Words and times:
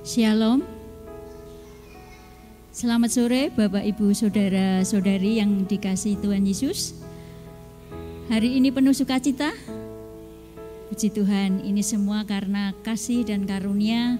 Shalom. 0.00 0.64
Selamat 2.70 3.10
sore 3.12 3.52
Bapak 3.52 3.82
Ibu 3.82 4.14
Saudara-saudari 4.16 5.42
yang 5.42 5.68
dikasih 5.68 6.18
Tuhan 6.18 6.46
Yesus. 6.46 6.98
Hari 8.30 8.58
ini 8.58 8.70
penuh 8.70 8.94
sukacita. 8.94 9.50
Puji 10.90 11.14
Tuhan, 11.14 11.62
ini 11.62 11.82
semua 11.82 12.26
karena 12.26 12.74
kasih 12.82 13.22
dan 13.22 13.46
karunia 13.46 14.18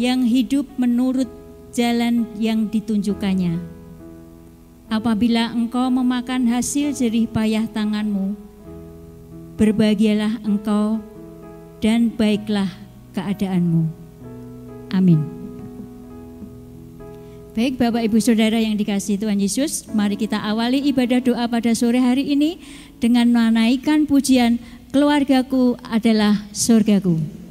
yang 0.00 0.24
hidup 0.24 0.64
menurut 0.80 1.28
jalan 1.76 2.24
yang 2.40 2.72
ditunjukkannya 2.72 3.73
Apabila 4.94 5.50
engkau 5.50 5.90
memakan 5.90 6.46
hasil 6.46 6.94
jerih 6.94 7.26
payah 7.26 7.66
tanganmu, 7.66 8.38
berbahagialah 9.58 10.38
engkau 10.46 11.02
dan 11.82 12.14
baiklah 12.14 12.70
keadaanmu. 13.10 13.90
Amin. 14.94 15.18
Baik 17.58 17.74
Bapak 17.74 18.06
Ibu 18.06 18.22
Saudara 18.22 18.54
yang 18.62 18.78
dikasih 18.78 19.18
Tuhan 19.18 19.42
Yesus, 19.42 19.90
mari 19.90 20.14
kita 20.14 20.38
awali 20.38 20.78
ibadah 20.86 21.18
doa 21.18 21.50
pada 21.50 21.74
sore 21.74 21.98
hari 21.98 22.30
ini 22.30 22.62
dengan 23.02 23.34
menaikkan 23.34 24.06
pujian 24.06 24.62
keluargaku 24.94 25.74
adalah 25.90 26.46
surgaku. 26.54 27.43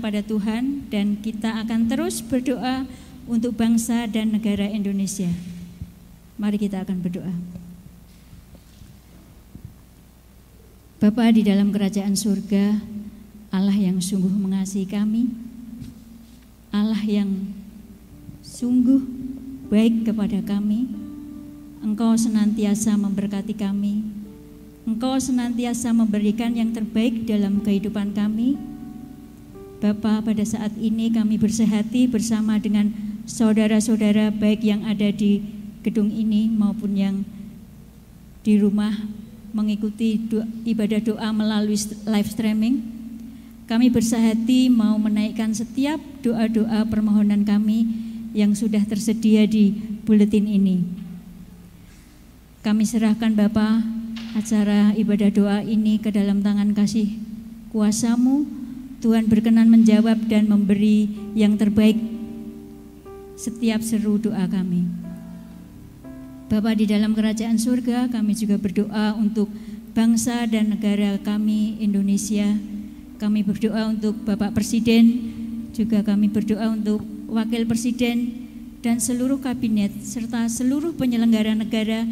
Kepada 0.00 0.26
Tuhan 0.26 0.88
dan 0.88 1.20
kita 1.20 1.60
akan 1.62 1.86
terus 1.86 2.18
berdoa 2.24 2.82
untuk 3.30 3.54
bangsa 3.54 4.08
dan 4.10 4.32
negara 4.32 4.66
Indonesia. 4.66 5.28
Mari 6.40 6.56
kita 6.56 6.82
akan 6.82 6.98
berdoa. 7.04 7.34
Bapa 10.98 11.30
di 11.30 11.44
dalam 11.44 11.68
kerajaan 11.70 12.18
surga, 12.18 12.80
Allah 13.54 13.76
yang 13.76 14.00
sungguh 14.00 14.34
mengasihi 14.34 14.88
kami, 14.88 15.30
Allah 16.72 17.00
yang 17.04 17.54
sungguh 18.40 19.04
baik 19.68 20.10
kepada 20.10 20.40
kami, 20.42 20.90
Engkau 21.80 22.12
senantiasa 22.12 22.92
memberkati 22.92 23.56
kami, 23.56 24.04
Engkau 24.84 25.16
senantiasa 25.16 25.96
memberikan 25.96 26.52
yang 26.52 26.76
terbaik 26.76 27.24
dalam 27.24 27.64
kehidupan 27.64 28.12
kami. 28.12 28.60
Bapa, 29.80 30.20
pada 30.20 30.44
saat 30.44 30.76
ini 30.76 31.08
kami 31.08 31.40
bersehati 31.40 32.04
bersama 32.04 32.60
dengan 32.60 32.92
saudara-saudara 33.24 34.28
baik 34.28 34.60
yang 34.60 34.84
ada 34.84 35.08
di 35.08 35.40
gedung 35.80 36.12
ini 36.12 36.52
maupun 36.52 36.92
yang 36.92 37.24
di 38.44 38.60
rumah 38.60 38.92
mengikuti 39.56 40.20
doa, 40.20 40.44
ibadah 40.68 41.00
doa 41.00 41.32
melalui 41.32 41.80
live 42.04 42.28
streaming. 42.28 42.84
Kami 43.64 43.88
bersahati 43.88 44.68
mau 44.68 45.00
menaikkan 45.00 45.56
setiap 45.56 45.96
doa-doa 46.20 46.84
permohonan 46.84 47.40
kami 47.48 47.88
yang 48.36 48.52
sudah 48.52 48.84
tersedia 48.84 49.48
di 49.48 49.72
buletin 50.04 50.44
ini. 50.44 50.99
Kami 52.60 52.84
serahkan 52.84 53.32
Bapa 53.32 53.80
acara 54.36 54.92
ibadah 54.92 55.32
doa 55.32 55.58
ini 55.64 55.96
ke 55.96 56.12
dalam 56.12 56.44
tangan 56.44 56.76
kasih 56.76 57.08
kuasamu. 57.72 58.44
Tuhan 59.00 59.32
berkenan 59.32 59.72
menjawab 59.72 60.28
dan 60.28 60.44
memberi 60.44 61.08
yang 61.32 61.56
terbaik 61.56 61.96
setiap 63.40 63.80
seru 63.80 64.20
doa 64.20 64.44
kami. 64.44 64.84
Bapa 66.52 66.76
di 66.76 66.84
dalam 66.84 67.16
kerajaan 67.16 67.56
surga, 67.56 68.12
kami 68.12 68.36
juga 68.36 68.60
berdoa 68.60 69.16
untuk 69.16 69.48
bangsa 69.96 70.44
dan 70.44 70.76
negara 70.76 71.16
kami 71.16 71.80
Indonesia. 71.80 72.44
Kami 73.16 73.40
berdoa 73.40 73.88
untuk 73.88 74.20
Bapak 74.28 74.52
Presiden, 74.52 75.32
juga 75.72 76.04
kami 76.04 76.28
berdoa 76.28 76.76
untuk 76.76 77.00
Wakil 77.24 77.64
Presiden 77.64 78.36
dan 78.84 79.00
seluruh 79.00 79.40
kabinet 79.40 79.96
serta 80.04 80.44
seluruh 80.52 80.92
penyelenggara 80.92 81.56
negara 81.56 82.04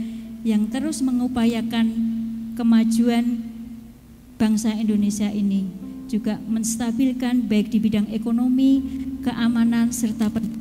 yang 0.46 0.70
terus 0.70 1.02
mengupayakan 1.02 1.86
kemajuan 2.54 3.42
bangsa 4.38 4.74
Indonesia 4.74 5.30
ini 5.30 5.66
juga 6.08 6.40
menstabilkan 6.48 7.44
baik 7.46 7.68
di 7.68 7.78
bidang 7.78 8.08
ekonomi, 8.10 8.80
keamanan 9.20 9.92
serta 9.92 10.32
pendidikan 10.32 10.58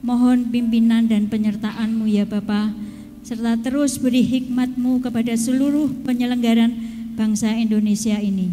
Mohon 0.00 0.48
pimpinan 0.48 1.04
dan 1.04 1.28
penyertaan-Mu 1.28 2.08
ya 2.08 2.24
Bapa, 2.24 2.72
serta 3.20 3.60
terus 3.60 4.00
beri 4.00 4.24
hikmat-Mu 4.24 5.04
kepada 5.04 5.36
seluruh 5.36 5.92
penyelenggaran 6.08 6.72
bangsa 7.20 7.52
Indonesia 7.52 8.16
ini. 8.16 8.48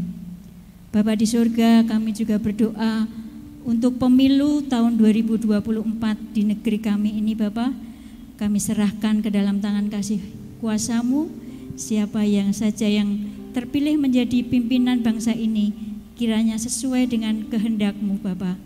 Bapa 0.92 1.16
di 1.16 1.24
surga, 1.24 1.88
kami 1.88 2.12
juga 2.12 2.36
berdoa 2.36 3.08
untuk 3.64 3.96
pemilu 3.96 4.60
tahun 4.68 5.00
2024 5.00 6.36
di 6.36 6.42
negeri 6.52 6.78
kami 6.84 7.16
ini 7.16 7.32
Bapa. 7.32 7.72
Kami 8.38 8.62
serahkan 8.62 9.26
ke 9.26 9.34
dalam 9.34 9.58
tangan 9.58 9.90
kasih 9.90 10.22
kuasamu, 10.62 11.30
siapa 11.74 12.22
yang 12.22 12.54
saja 12.54 12.86
yang 12.86 13.26
terpilih 13.58 13.98
menjadi 13.98 14.46
pimpinan 14.46 15.02
bangsa 15.02 15.34
ini, 15.34 15.74
kiranya 16.14 16.54
sesuai 16.62 17.10
dengan 17.10 17.50
kehendakmu 17.50 18.22
Bapak. 18.22 18.58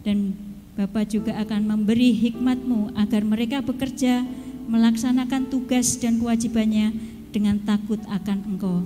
Dan 0.00 0.32
Bapak 0.72 1.12
juga 1.12 1.36
akan 1.36 1.68
memberi 1.68 2.16
hikmatmu 2.16 2.96
agar 2.96 3.20
mereka 3.28 3.60
bekerja 3.60 4.24
melaksanakan 4.64 5.52
tugas 5.52 6.00
dan 6.00 6.16
kewajibannya 6.16 6.96
dengan 7.28 7.60
takut 7.60 8.00
akan 8.08 8.38
Engkau. 8.48 8.80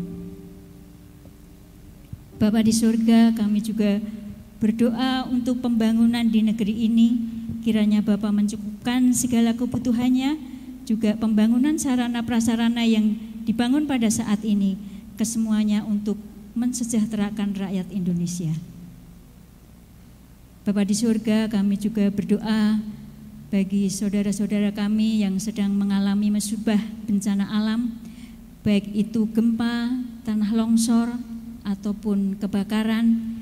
Bapak 2.43 2.67
di 2.67 2.75
surga, 2.75 3.31
kami 3.33 3.63
juga 3.63 4.03
berdoa 4.59 5.25
untuk 5.31 5.63
pembangunan 5.63 6.27
di 6.27 6.43
negeri 6.43 6.91
ini. 6.91 7.36
Kiranya 7.63 8.03
Bapak 8.03 8.31
mencukupkan 8.31 9.11
segala 9.11 9.55
kebutuhannya, 9.55 10.39
juga 10.87 11.19
pembangunan 11.19 11.75
sarana 11.77 12.23
prasarana 12.23 12.87
yang 12.87 13.19
dibangun 13.43 13.91
pada 13.91 14.07
saat 14.07 14.43
ini, 14.47 14.79
kesemuanya 15.19 15.83
untuk 15.83 16.19
mensejahterakan 16.55 17.59
rakyat 17.59 17.91
Indonesia. 17.91 18.55
Bapa 20.67 20.83
di 20.83 20.95
surga, 20.99 21.47
kami 21.47 21.79
juga 21.79 22.11
berdoa 22.11 22.83
bagi 23.47 23.87
saudara-saudara 23.87 24.75
kami 24.75 25.23
yang 25.23 25.39
sedang 25.39 25.71
mengalami 25.71 26.35
musibah 26.35 26.83
bencana 27.07 27.47
alam, 27.47 27.95
baik 28.67 28.91
itu 28.91 29.31
gempa, 29.31 29.95
tanah 30.27 30.51
longsor, 30.51 31.15
ataupun 31.67 32.39
kebakaran. 32.39 33.35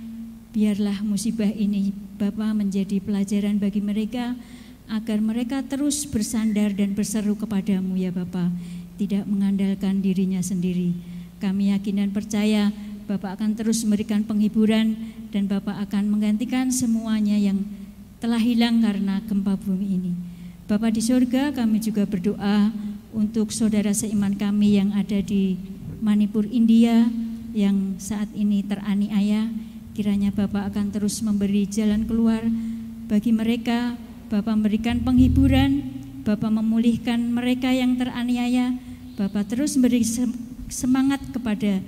Biarlah 0.55 1.03
musibah 1.03 1.51
ini 1.51 1.91
Bapa 2.15 2.55
menjadi 2.55 3.03
pelajaran 3.03 3.59
bagi 3.59 3.83
mereka 3.83 4.39
agar 4.87 5.19
mereka 5.19 5.65
terus 5.65 6.05
bersandar 6.07 6.71
dan 6.77 6.93
berseru 6.95 7.35
kepadamu 7.35 7.97
ya 7.99 8.15
Bapa, 8.15 8.53
tidak 9.01 9.27
mengandalkan 9.27 9.99
dirinya 9.99 10.39
sendiri. 10.39 10.95
Kami 11.43 11.75
yakin 11.75 12.05
dan 12.05 12.11
percaya 12.15 12.71
Bapak 13.05 13.37
akan 13.37 13.53
terus 13.53 13.85
memberikan 13.85 14.25
penghiburan 14.25 14.97
dan 15.29 15.45
Bapak 15.45 15.77
akan 15.91 16.09
menggantikan 16.09 16.73
semuanya 16.73 17.37
yang 17.37 17.61
telah 18.17 18.41
hilang 18.41 18.81
karena 18.81 19.21
gempa 19.29 19.61
bumi 19.61 19.87
ini. 20.01 20.13
Bapak 20.65 20.97
di 20.97 21.05
surga 21.05 21.53
kami 21.53 21.85
juga 21.85 22.09
berdoa 22.09 22.73
untuk 23.13 23.53
saudara 23.53 23.93
seiman 23.93 24.33
kami 24.33 24.81
yang 24.81 24.97
ada 24.97 25.21
di 25.21 25.61
Manipur, 26.01 26.49
India 26.49 27.05
yang 27.53 28.01
saat 28.01 28.33
ini 28.33 28.65
teraniaya. 28.65 29.53
Kiranya 29.95 30.35
Bapak 30.35 30.75
akan 30.75 30.91
terus 30.91 31.23
memberi 31.23 31.71
jalan 31.71 32.03
keluar 32.03 32.43
bagi 33.07 33.31
mereka. 33.31 33.95
Bapak 34.27 34.59
memberikan 34.59 34.99
penghiburan, 35.07 35.87
Bapak 36.27 36.51
memulihkan 36.51 37.31
mereka 37.31 37.71
yang 37.71 37.95
teraniaya. 37.95 38.75
Bapak 39.15 39.55
terus 39.55 39.79
memberi 39.79 40.03
semangat 40.67 41.23
kepada 41.31 41.79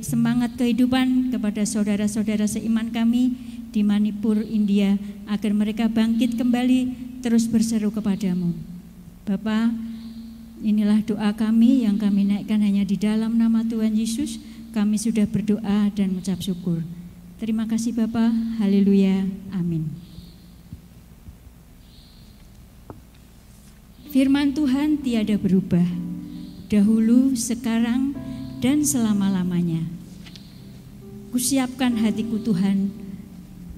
semangat 0.00 0.56
kehidupan 0.56 1.28
kepada 1.28 1.68
saudara-saudara 1.68 2.48
seiman 2.48 2.88
kami 2.88 3.36
di 3.68 3.84
Manipur, 3.84 4.40
India, 4.40 4.96
agar 5.28 5.52
mereka 5.52 5.92
bangkit 5.92 6.40
kembali 6.40 6.80
terus 7.20 7.44
berseru 7.44 7.92
kepadamu. 7.92 8.56
Bapa, 9.28 9.68
inilah 10.64 11.04
doa 11.04 11.36
kami 11.36 11.84
yang 11.84 12.00
kami 12.00 12.32
naikkan 12.32 12.64
hanya 12.64 12.88
di 12.88 12.96
dalam 12.96 13.36
nama 13.36 13.60
Tuhan 13.60 13.92
Yesus. 13.92 14.40
Kami 14.72 14.96
sudah 14.96 15.28
berdoa 15.28 15.92
dan 15.92 16.16
mengucap 16.16 16.40
syukur. 16.40 16.80
Terima 17.42 17.66
kasih 17.66 17.90
Bapa. 17.90 18.30
Haleluya. 18.62 19.26
Amin. 19.50 19.90
Firman 24.14 24.54
Tuhan 24.54 25.02
tiada 25.02 25.34
berubah. 25.34 25.82
Dahulu, 26.70 27.34
sekarang, 27.34 28.14
dan 28.62 28.86
selama-lamanya. 28.86 29.82
Kusiapkan 31.34 31.98
hatiku 31.98 32.38
Tuhan, 32.38 32.94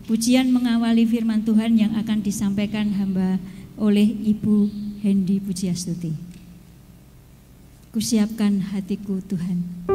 pujian 0.04 0.52
mengawali 0.52 1.08
firman 1.08 1.40
Tuhan 1.48 1.80
yang 1.80 1.96
akan 1.96 2.20
disampaikan 2.20 2.92
hamba 3.00 3.40
oleh 3.80 4.04
Ibu 4.04 4.68
Hendi 5.00 5.40
Pujiastuti. 5.40 6.12
Kusiapkan 7.96 8.76
hatiku 8.76 9.24
Tuhan. 9.24 9.93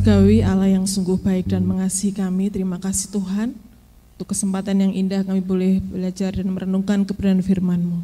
Surgawi, 0.00 0.40
Allah 0.40 0.72
yang 0.72 0.88
sungguh 0.88 1.20
baik 1.20 1.52
dan 1.52 1.60
mengasihi 1.60 2.16
kami, 2.16 2.48
terima 2.48 2.80
kasih 2.80 3.12
Tuhan 3.12 3.52
untuk 4.16 4.32
kesempatan 4.32 4.80
yang 4.80 4.96
indah 4.96 5.20
kami 5.20 5.44
boleh 5.44 5.76
belajar 5.76 6.32
dan 6.32 6.48
merenungkan 6.48 7.04
kebenaran 7.04 7.44
firman-Mu. 7.44 8.00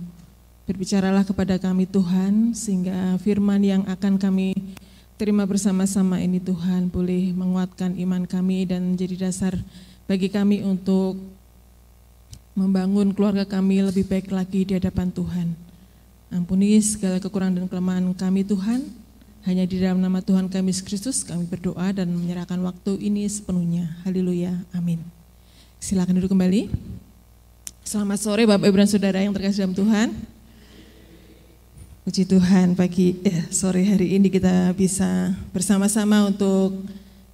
Berbicaralah 0.69 1.25
kepada 1.25 1.57
kami 1.57 1.88
Tuhan, 1.88 2.53
sehingga 2.53 3.17
firman 3.25 3.65
yang 3.65 3.83
akan 3.88 4.21
kami 4.21 4.53
terima 5.17 5.49
bersama-sama 5.49 6.21
ini 6.21 6.37
Tuhan 6.37 6.93
boleh 6.93 7.33
menguatkan 7.33 7.97
iman 7.97 8.29
kami 8.29 8.69
dan 8.69 8.93
menjadi 8.93 9.33
dasar 9.33 9.57
bagi 10.05 10.29
kami 10.29 10.61
untuk 10.69 11.17
membangun 12.53 13.17
keluarga 13.17 13.49
kami 13.49 13.81
lebih 13.81 14.05
baik 14.05 14.37
lagi 14.37 14.69
di 14.69 14.76
hadapan 14.76 15.09
Tuhan. 15.09 15.49
Ampuni 16.29 16.76
segala 16.76 17.17
kekurangan 17.25 17.57
dan 17.57 17.65
kelemahan 17.73 18.12
kami 18.12 18.45
Tuhan, 18.45 18.85
hanya 19.47 19.62
di 19.62 19.79
dalam 19.79 20.03
nama 20.03 20.19
Tuhan 20.19 20.50
kami 20.50 20.75
Kristus 20.83 21.23
kami 21.23 21.47
berdoa 21.47 21.95
dan 21.95 22.11
menyerahkan 22.11 22.59
waktu 22.67 22.99
ini 22.99 23.31
sepenuhnya. 23.31 23.95
Haleluya. 24.03 24.59
Amin. 24.75 24.99
Silakan 25.79 26.19
duduk 26.19 26.35
kembali. 26.35 26.67
Selamat 27.87 28.19
sore 28.19 28.43
Bapak 28.43 28.67
Ibu 28.67 28.83
dan 28.83 28.91
Saudara 28.91 29.23
yang 29.23 29.31
terkasih 29.31 29.62
dalam 29.62 29.79
Tuhan. 29.79 30.09
Puji 32.03 32.26
Tuhan 32.26 32.75
pagi 32.75 33.23
eh, 33.23 33.47
sore 33.55 33.87
hari 33.87 34.19
ini 34.19 34.26
kita 34.26 34.75
bisa 34.75 35.31
bersama-sama 35.55 36.26
untuk 36.26 36.83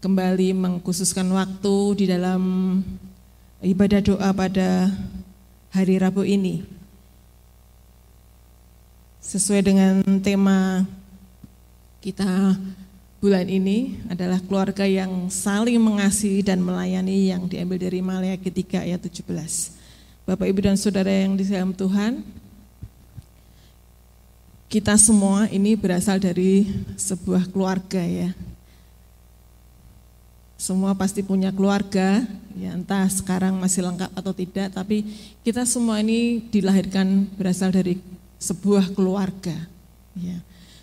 kembali 0.05 0.53
mengkhususkan 0.53 1.25
waktu 1.33 2.05
di 2.05 2.05
dalam 2.13 2.41
ibadah 3.65 4.05
doa 4.05 4.29
pada 4.37 4.93
hari 5.73 5.97
Rabu 5.97 6.29
ini. 6.29 6.61
Sesuai 9.25 9.65
dengan 9.65 10.05
tema 10.21 10.85
kita 12.03 12.59
bulan 13.23 13.47
ini 13.47 14.03
adalah 14.11 14.43
keluarga 14.43 14.83
yang 14.83 15.31
saling 15.31 15.79
mengasihi 15.79 16.43
dan 16.43 16.59
melayani 16.59 17.31
yang 17.31 17.47
diambil 17.47 17.79
dari 17.79 18.03
Maliaki 18.03 18.51
3 18.51 18.91
ayat 18.91 18.99
17. 19.07 19.23
Bapak 20.27 20.51
Ibu 20.51 20.67
dan 20.67 20.75
Saudara 20.75 21.07
yang 21.07 21.39
di 21.39 21.47
dalam 21.47 21.71
Tuhan, 21.71 22.27
kita 24.67 24.99
semua 24.99 25.47
ini 25.55 25.79
berasal 25.79 26.19
dari 26.19 26.67
sebuah 26.99 27.47
keluarga 27.55 28.03
ya. 28.03 28.35
Semua 30.59 30.99
pasti 30.99 31.23
punya 31.23 31.55
keluarga, 31.55 32.27
ya 32.59 32.75
entah 32.75 33.07
sekarang 33.07 33.63
masih 33.63 33.87
lengkap 33.87 34.11
atau 34.11 34.35
tidak, 34.35 34.75
tapi 34.75 35.07
kita 35.47 35.63
semua 35.67 36.03
ini 36.03 36.43
dilahirkan 36.51 37.31
berasal 37.39 37.71
dari 37.71 38.03
sebuah 38.43 38.91
keluarga. 38.91 39.55
Ya 40.19 40.43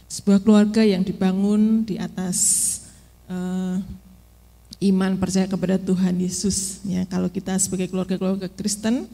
sebuah 0.09 0.41
keluarga 0.41 0.81
yang 0.81 1.05
dibangun 1.05 1.85
di 1.85 2.01
atas 2.01 2.37
uh, 3.29 3.77
iman 4.81 5.13
percaya 5.21 5.45
kepada 5.45 5.77
Tuhan 5.77 6.17
Yesus. 6.17 6.81
Ya, 6.81 7.05
kalau 7.05 7.29
kita 7.29 7.53
sebagai 7.61 7.93
keluarga-keluarga 7.93 8.49
Kristen, 8.49 9.05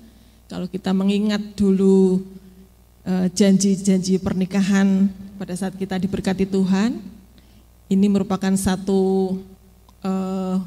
kalau 0.47 0.69
kita 0.69 0.93
mengingat 0.93 1.41
dulu 1.57 2.21
eh, 3.01 3.27
janji-janji 3.33 4.21
uh, 4.21 4.21
pernikahan 4.21 5.09
pada 5.41 5.57
saat 5.57 5.73
kita 5.73 5.97
diberkati 5.97 6.45
Tuhan, 6.45 7.01
ini 7.89 8.05
merupakan 8.05 8.53
satu 8.53 9.35
uh, 10.05 10.61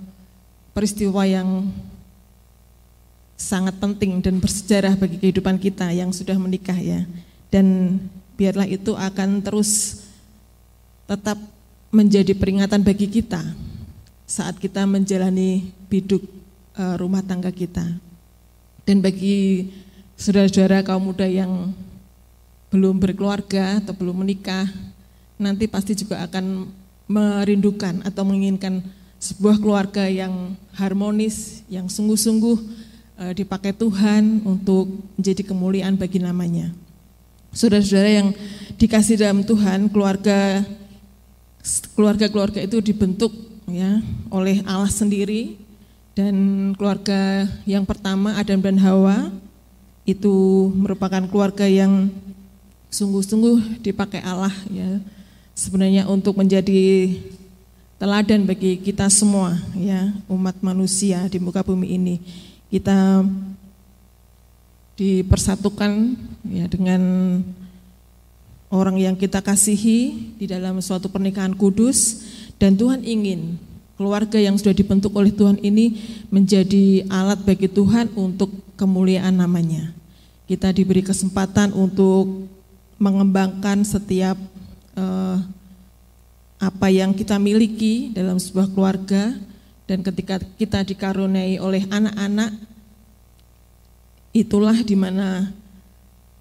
peristiwa 0.75 1.23
yang 1.31 1.71
sangat 3.39 3.79
penting 3.79 4.19
dan 4.19 4.43
bersejarah 4.43 4.99
bagi 4.99 5.23
kehidupan 5.23 5.63
kita 5.63 5.95
yang 5.95 6.11
sudah 6.11 6.35
menikah 6.35 6.75
ya. 6.75 7.07
Dan 7.55 7.97
biarlah 8.35 8.67
itu 8.67 8.99
akan 8.99 9.47
terus 9.47 10.03
tetap 11.09 11.41
menjadi 11.89 12.37
peringatan 12.37 12.85
bagi 12.85 13.09
kita 13.09 13.41
saat 14.29 14.61
kita 14.61 14.85
menjalani 14.85 15.73
biduk 15.89 16.21
uh, 16.77 17.01
rumah 17.01 17.25
tangga 17.25 17.49
kita. 17.49 17.97
Dan 18.85 19.01
bagi 19.01 19.73
saudara-saudara 20.21 20.85
kaum 20.85 21.09
muda 21.09 21.25
yang 21.25 21.73
belum 22.69 23.01
berkeluarga 23.01 23.81
atau 23.81 23.97
belum 23.97 24.21
menikah, 24.21 24.69
nanti 25.41 25.65
pasti 25.65 25.97
juga 25.97 26.21
akan 26.29 26.69
merindukan 27.09 28.05
atau 28.05 28.29
menginginkan 28.29 28.85
sebuah 29.17 29.57
keluarga 29.57 30.05
yang 30.05 30.53
harmonis, 30.77 31.65
yang 31.73 31.89
sungguh-sungguh 31.89 32.57
uh, 33.17 33.33
dipakai 33.33 33.73
Tuhan 33.73 34.45
untuk 34.45 34.93
menjadi 35.17 35.41
kemuliaan 35.41 35.97
bagi 35.97 36.21
namanya. 36.21 36.69
Saudara-saudara 37.57 38.13
yang 38.13 38.29
dikasih 38.77 39.17
dalam 39.17 39.41
Tuhan, 39.41 39.89
keluarga 39.89 40.69
keluarga-keluarga 41.95 42.63
itu 42.65 42.81
dibentuk 42.81 43.33
ya 43.69 44.01
oleh 44.33 44.65
Allah 44.65 44.91
sendiri. 44.91 45.59
Dan 46.19 46.35
keluarga 46.75 47.47
yang 47.63 47.87
pertama 47.87 48.35
Adam 48.35 48.59
dan 48.59 48.75
Hawa 48.83 49.31
itu 50.03 50.67
merupakan 50.75 51.23
keluarga 51.31 51.63
yang 51.71 52.11
sungguh-sungguh 52.91 53.85
dipakai 53.85 54.19
Allah 54.27 54.51
ya. 54.67 54.99
Sebenarnya 55.55 56.11
untuk 56.11 56.35
menjadi 56.39 57.15
teladan 57.99 58.47
bagi 58.47 58.79
kita 58.79 59.11
semua 59.11 59.59
ya 59.75 60.15
umat 60.31 60.59
manusia 60.63 61.27
di 61.31 61.39
muka 61.39 61.63
bumi 61.63 61.99
ini. 61.99 62.17
Kita 62.71 63.23
dipersatukan 64.99 66.19
ya 66.51 66.67
dengan 66.67 67.01
orang 68.69 69.01
yang 69.01 69.17
kita 69.17 69.41
kasihi 69.41 70.33
di 70.37 70.47
dalam 70.49 70.81
suatu 70.85 71.09
pernikahan 71.09 71.57
kudus 71.57 72.25
dan 72.61 72.77
Tuhan 72.77 73.05
ingin 73.05 73.57
keluarga 73.97 74.39
yang 74.39 74.55
sudah 74.55 74.77
dibentuk 74.77 75.11
oleh 75.19 75.35
Tuhan 75.35 75.59
ini 75.59 75.99
menjadi 76.31 77.09
alat 77.11 77.43
bagi 77.43 77.67
Tuhan 77.67 78.15
untuk 78.15 78.53
kemuliaan 78.79 79.35
namanya. 79.35 79.91
Kita 80.47 80.71
diberi 80.73 81.03
kesempatan 81.03 81.75
untuk 81.75 82.47
mengembangkan 82.97 83.85
setiap 83.85 84.39
uh, 84.97 85.39
apa 86.59 86.87
yang 86.91 87.15
kita 87.15 87.39
miliki 87.39 88.11
dalam 88.11 88.39
sebuah 88.39 88.71
keluarga 88.75 89.35
dan 89.87 90.03
ketika 90.03 90.43
kita 90.59 90.83
dikaruniai 90.83 91.63
oleh 91.63 91.87
anak-anak 91.87 92.55
itulah 94.35 94.75
di 94.83 94.99
mana 94.99 95.55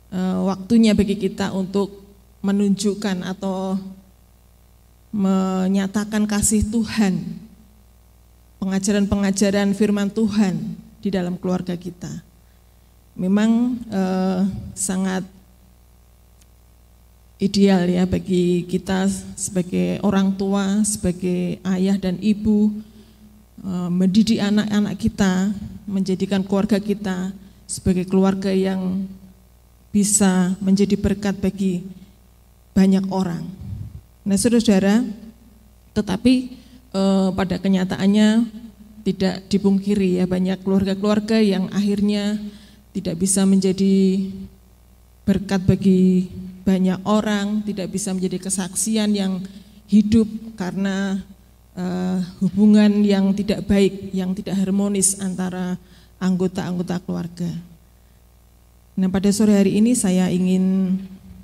uh, 0.10 0.50
waktunya 0.50 0.98
bagi 0.98 1.16
kita 1.16 1.54
untuk 1.54 2.07
menunjukkan 2.48 3.28
atau 3.28 3.76
menyatakan 5.12 6.24
kasih 6.24 6.64
Tuhan, 6.72 7.20
pengajaran-pengajaran 8.64 9.76
firman 9.76 10.08
Tuhan 10.08 10.80
di 11.04 11.10
dalam 11.12 11.36
keluarga 11.36 11.76
kita. 11.76 12.24
Memang 13.20 13.82
eh, 13.92 14.42
sangat 14.78 15.28
ideal 17.38 17.86
ya 17.90 18.08
bagi 18.08 18.64
kita 18.70 19.12
sebagai 19.36 20.00
orang 20.02 20.32
tua, 20.40 20.86
sebagai 20.88 21.60
ayah 21.68 21.98
dan 22.00 22.16
ibu, 22.24 22.72
eh, 23.66 23.90
mendidik 23.92 24.40
anak-anak 24.40 24.96
kita, 24.96 25.52
menjadikan 25.84 26.46
keluarga 26.48 26.80
kita 26.80 27.36
sebagai 27.68 28.08
keluarga 28.08 28.54
yang 28.54 29.04
bisa 29.92 30.56
menjadi 30.62 30.96
berkat 30.96 31.36
bagi 31.42 31.84
banyak 32.78 33.10
orang. 33.10 33.42
Nah, 34.22 34.38
saudara-saudara, 34.38 35.02
tetapi 35.98 36.34
eh, 36.94 37.30
pada 37.34 37.58
kenyataannya 37.58 38.46
tidak 39.02 39.50
dipungkiri 39.50 40.22
ya 40.22 40.30
banyak 40.30 40.62
keluarga-keluarga 40.62 41.42
yang 41.42 41.74
akhirnya 41.74 42.38
tidak 42.94 43.18
bisa 43.18 43.50
menjadi 43.50 44.30
berkat 45.26 45.66
bagi 45.66 46.30
banyak 46.62 47.02
orang, 47.02 47.66
tidak 47.66 47.90
bisa 47.90 48.14
menjadi 48.14 48.38
kesaksian 48.46 49.10
yang 49.18 49.42
hidup 49.90 50.30
karena 50.54 51.26
eh, 51.74 52.20
hubungan 52.46 53.02
yang 53.02 53.34
tidak 53.34 53.66
baik, 53.66 54.14
yang 54.14 54.38
tidak 54.38 54.54
harmonis 54.54 55.18
antara 55.18 55.82
anggota-anggota 56.22 57.02
keluarga. 57.02 57.50
Nah, 58.98 59.10
pada 59.10 59.34
sore 59.34 59.58
hari 59.58 59.82
ini 59.82 59.98
saya 59.98 60.30
ingin 60.30 60.98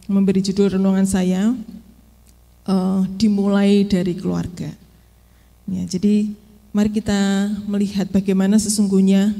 memberi 0.08 0.44
judul 0.44 0.76
renungan 0.80 1.08
saya 1.08 1.56
uh, 2.68 3.02
dimulai 3.16 3.88
dari 3.88 4.16
keluarga. 4.16 4.72
Ya, 5.64 5.84
jadi 5.88 6.32
mari 6.76 6.92
kita 6.92 7.48
melihat 7.70 8.12
bagaimana 8.12 8.60
sesungguhnya 8.60 9.32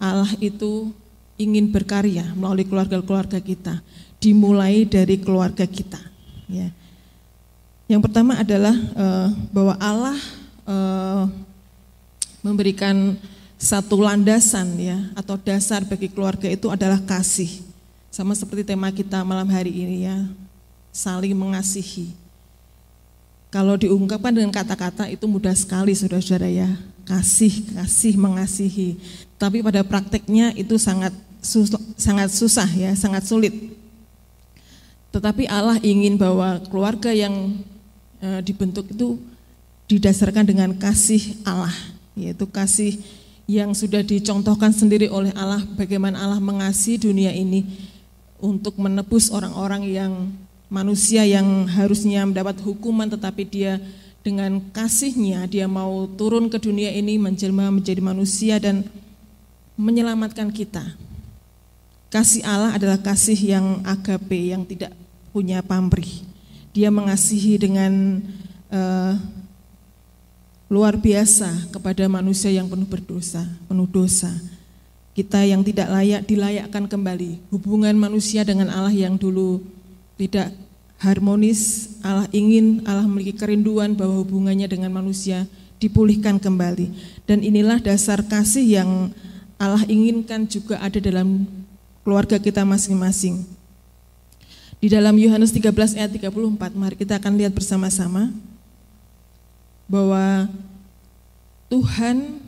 Allah 0.00 0.30
itu 0.40 0.92
ingin 1.36 1.68
berkarya 1.68 2.32
melalui 2.32 2.64
keluarga-keluarga 2.64 3.40
kita, 3.40 3.84
dimulai 4.20 4.88
dari 4.88 5.20
keluarga 5.20 5.68
kita. 5.68 6.00
Ya. 6.48 6.72
Yang 7.86 8.08
pertama 8.08 8.40
adalah 8.40 8.74
uh, 8.96 9.28
bahwa 9.52 9.74
Allah 9.78 10.18
uh, 10.66 11.24
memberikan 12.40 13.14
satu 13.56 14.00
landasan 14.00 14.76
ya 14.76 14.98
atau 15.16 15.40
dasar 15.40 15.82
bagi 15.84 16.12
keluarga 16.12 16.46
itu 16.46 16.68
adalah 16.68 17.00
kasih. 17.02 17.65
Sama 18.16 18.32
seperti 18.32 18.64
tema 18.64 18.88
kita 18.88 19.20
malam 19.28 19.44
hari 19.52 19.68
ini 19.68 20.08
ya, 20.08 20.16
saling 20.88 21.36
mengasihi. 21.36 22.16
Kalau 23.52 23.76
diungkapkan 23.76 24.32
dengan 24.32 24.48
kata-kata 24.48 25.04
itu 25.12 25.28
mudah 25.28 25.52
sekali 25.52 25.92
saudara-saudara 25.92 26.48
ya. 26.48 26.80
Kasih, 27.04 27.76
kasih, 27.76 28.16
mengasihi. 28.16 28.96
Tapi 29.36 29.60
pada 29.60 29.84
prakteknya 29.84 30.56
itu 30.56 30.80
sangat 30.80 31.12
susah, 31.44 31.76
sangat 32.00 32.32
susah 32.32 32.64
ya, 32.72 32.96
sangat 32.96 33.28
sulit. 33.28 33.52
Tetapi 35.12 35.44
Allah 35.52 35.76
ingin 35.84 36.16
bahwa 36.16 36.56
keluarga 36.72 37.12
yang 37.12 37.60
e, 38.24 38.40
dibentuk 38.40 38.96
itu 38.96 39.20
didasarkan 39.92 40.48
dengan 40.48 40.72
kasih 40.72 41.36
Allah, 41.44 41.76
yaitu 42.16 42.48
kasih 42.48 42.96
yang 43.44 43.76
sudah 43.76 44.00
dicontohkan 44.00 44.72
sendiri 44.72 45.12
oleh 45.12 45.36
Allah 45.36 45.60
bagaimana 45.76 46.16
Allah 46.16 46.40
mengasihi 46.40 46.96
dunia 46.96 47.36
ini 47.36 47.92
untuk 48.40 48.76
menebus 48.76 49.32
orang-orang 49.32 49.82
yang 49.88 50.12
manusia 50.66 51.22
yang 51.22 51.64
harusnya 51.70 52.26
mendapat 52.26 52.58
hukuman 52.60 53.06
tetapi 53.06 53.46
dia 53.46 53.78
dengan 54.26 54.58
kasihnya 54.74 55.46
dia 55.46 55.70
mau 55.70 56.10
turun 56.18 56.50
ke 56.50 56.58
dunia 56.58 56.90
ini 56.90 57.14
menjelma 57.14 57.70
menjadi 57.70 58.02
manusia 58.02 58.58
dan 58.58 58.82
menyelamatkan 59.78 60.50
kita. 60.50 60.82
Kasih 62.10 62.42
Allah 62.42 62.74
adalah 62.74 62.98
kasih 62.98 63.36
yang 63.36 63.66
agape 63.86 64.50
yang 64.50 64.64
tidak 64.64 64.90
punya 65.30 65.60
pamrih. 65.60 66.24
Dia 66.72 66.88
mengasihi 66.88 67.60
dengan 67.60 68.24
uh, 68.72 69.14
luar 70.66 70.98
biasa 70.98 71.70
kepada 71.70 72.08
manusia 72.10 72.50
yang 72.50 72.66
penuh 72.66 72.88
berdosa, 72.88 73.46
penuh 73.70 73.86
dosa. 73.86 74.32
Kita 75.16 75.40
yang 75.48 75.64
tidak 75.64 75.88
layak 75.88 76.28
dilayakkan 76.28 76.84
kembali. 76.84 77.48
Hubungan 77.48 77.96
manusia 77.96 78.44
dengan 78.44 78.68
Allah 78.68 78.92
yang 78.92 79.16
dulu 79.16 79.64
tidak 80.20 80.52
harmonis, 81.00 81.92
Allah 82.04 82.28
ingin 82.36 82.84
Allah 82.84 83.08
memiliki 83.08 83.32
kerinduan 83.32 83.96
bahwa 83.96 84.20
hubungannya 84.20 84.68
dengan 84.68 84.92
manusia 84.92 85.48
dipulihkan 85.80 86.36
kembali. 86.36 86.92
Dan 87.24 87.40
inilah 87.40 87.80
dasar 87.80 88.20
kasih 88.20 88.64
yang 88.64 88.90
Allah 89.56 89.84
inginkan 89.88 90.44
juga 90.44 90.76
ada 90.84 91.00
dalam 91.00 91.48
keluarga 92.04 92.36
kita 92.36 92.60
masing-masing. 92.68 93.44
Di 94.76 94.92
dalam 94.92 95.16
Yohanes 95.16 95.48
13 95.56 95.96
ayat 95.96 96.12
34, 96.12 96.76
mari 96.76 96.94
kita 97.00 97.16
akan 97.16 97.40
lihat 97.40 97.56
bersama-sama 97.56 98.28
bahwa 99.88 100.52
Tuhan 101.72 102.45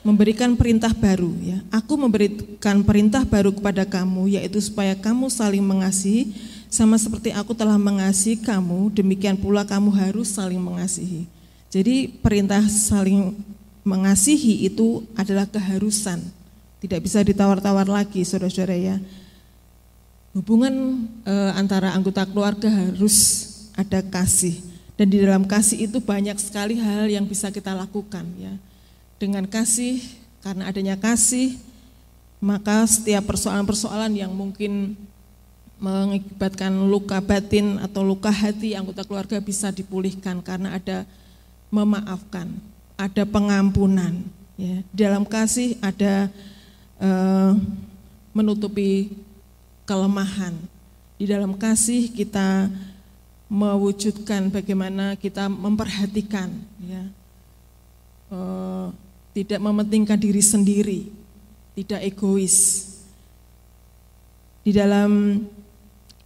memberikan 0.00 0.56
perintah 0.56 0.92
baru 0.92 1.32
ya. 1.40 1.58
Aku 1.68 1.96
memberikan 2.00 2.80
perintah 2.84 3.22
baru 3.24 3.52
kepada 3.52 3.84
kamu 3.84 4.40
yaitu 4.40 4.60
supaya 4.60 4.96
kamu 4.96 5.28
saling 5.28 5.62
mengasihi 5.64 6.32
sama 6.70 6.94
seperti 6.94 7.34
aku 7.34 7.50
telah 7.50 7.74
mengasihi 7.74 8.38
kamu, 8.46 8.94
demikian 8.94 9.34
pula 9.34 9.66
kamu 9.66 9.90
harus 9.90 10.30
saling 10.30 10.62
mengasihi. 10.62 11.26
Jadi 11.66 12.06
perintah 12.22 12.62
saling 12.62 13.34
mengasihi 13.82 14.70
itu 14.70 15.02
adalah 15.18 15.50
keharusan. 15.50 16.22
Tidak 16.80 17.02
bisa 17.02 17.20
ditawar-tawar 17.20 17.90
lagi 17.90 18.22
Saudara-saudara 18.22 18.78
ya. 18.78 18.96
Hubungan 20.30 21.04
e, 21.26 21.34
antara 21.58 21.90
anggota 21.90 22.22
keluarga 22.22 22.70
harus 22.70 23.50
ada 23.74 23.98
kasih. 23.98 24.62
Dan 24.94 25.10
di 25.10 25.18
dalam 25.18 25.42
kasih 25.50 25.90
itu 25.90 25.98
banyak 25.98 26.38
sekali 26.38 26.78
hal 26.78 27.10
yang 27.10 27.26
bisa 27.26 27.50
kita 27.50 27.74
lakukan 27.74 28.30
ya. 28.38 28.54
Dengan 29.20 29.44
kasih, 29.44 30.00
karena 30.40 30.72
adanya 30.72 30.96
kasih, 30.96 31.60
maka 32.40 32.88
setiap 32.88 33.28
persoalan-persoalan 33.28 34.16
yang 34.16 34.32
mungkin 34.32 34.96
mengakibatkan 35.76 36.72
luka 36.88 37.20
batin 37.20 37.76
atau 37.84 38.00
luka 38.00 38.32
hati 38.32 38.72
anggota 38.72 39.04
keluarga 39.04 39.36
bisa 39.44 39.68
dipulihkan 39.68 40.40
karena 40.40 40.72
ada 40.72 41.04
memaafkan, 41.68 42.48
ada 42.96 43.28
pengampunan. 43.28 44.24
Ya. 44.56 44.80
Dalam 44.88 45.28
kasih 45.28 45.76
ada 45.84 46.32
uh, 46.96 47.60
menutupi 48.32 49.20
kelemahan. 49.84 50.56
Di 51.20 51.28
dalam 51.28 51.60
kasih 51.60 52.08
kita 52.08 52.72
mewujudkan 53.52 54.48
bagaimana 54.48 55.18
kita 55.18 55.50
memperhatikan 55.50 56.48
ya 56.80 57.02
e, 58.30 58.38
tidak 59.36 59.60
mementingkan 59.62 60.18
diri 60.18 60.42
sendiri. 60.42 61.00
Tidak 61.78 62.00
egois. 62.02 62.86
Di 64.60 64.76
dalam 64.76 65.42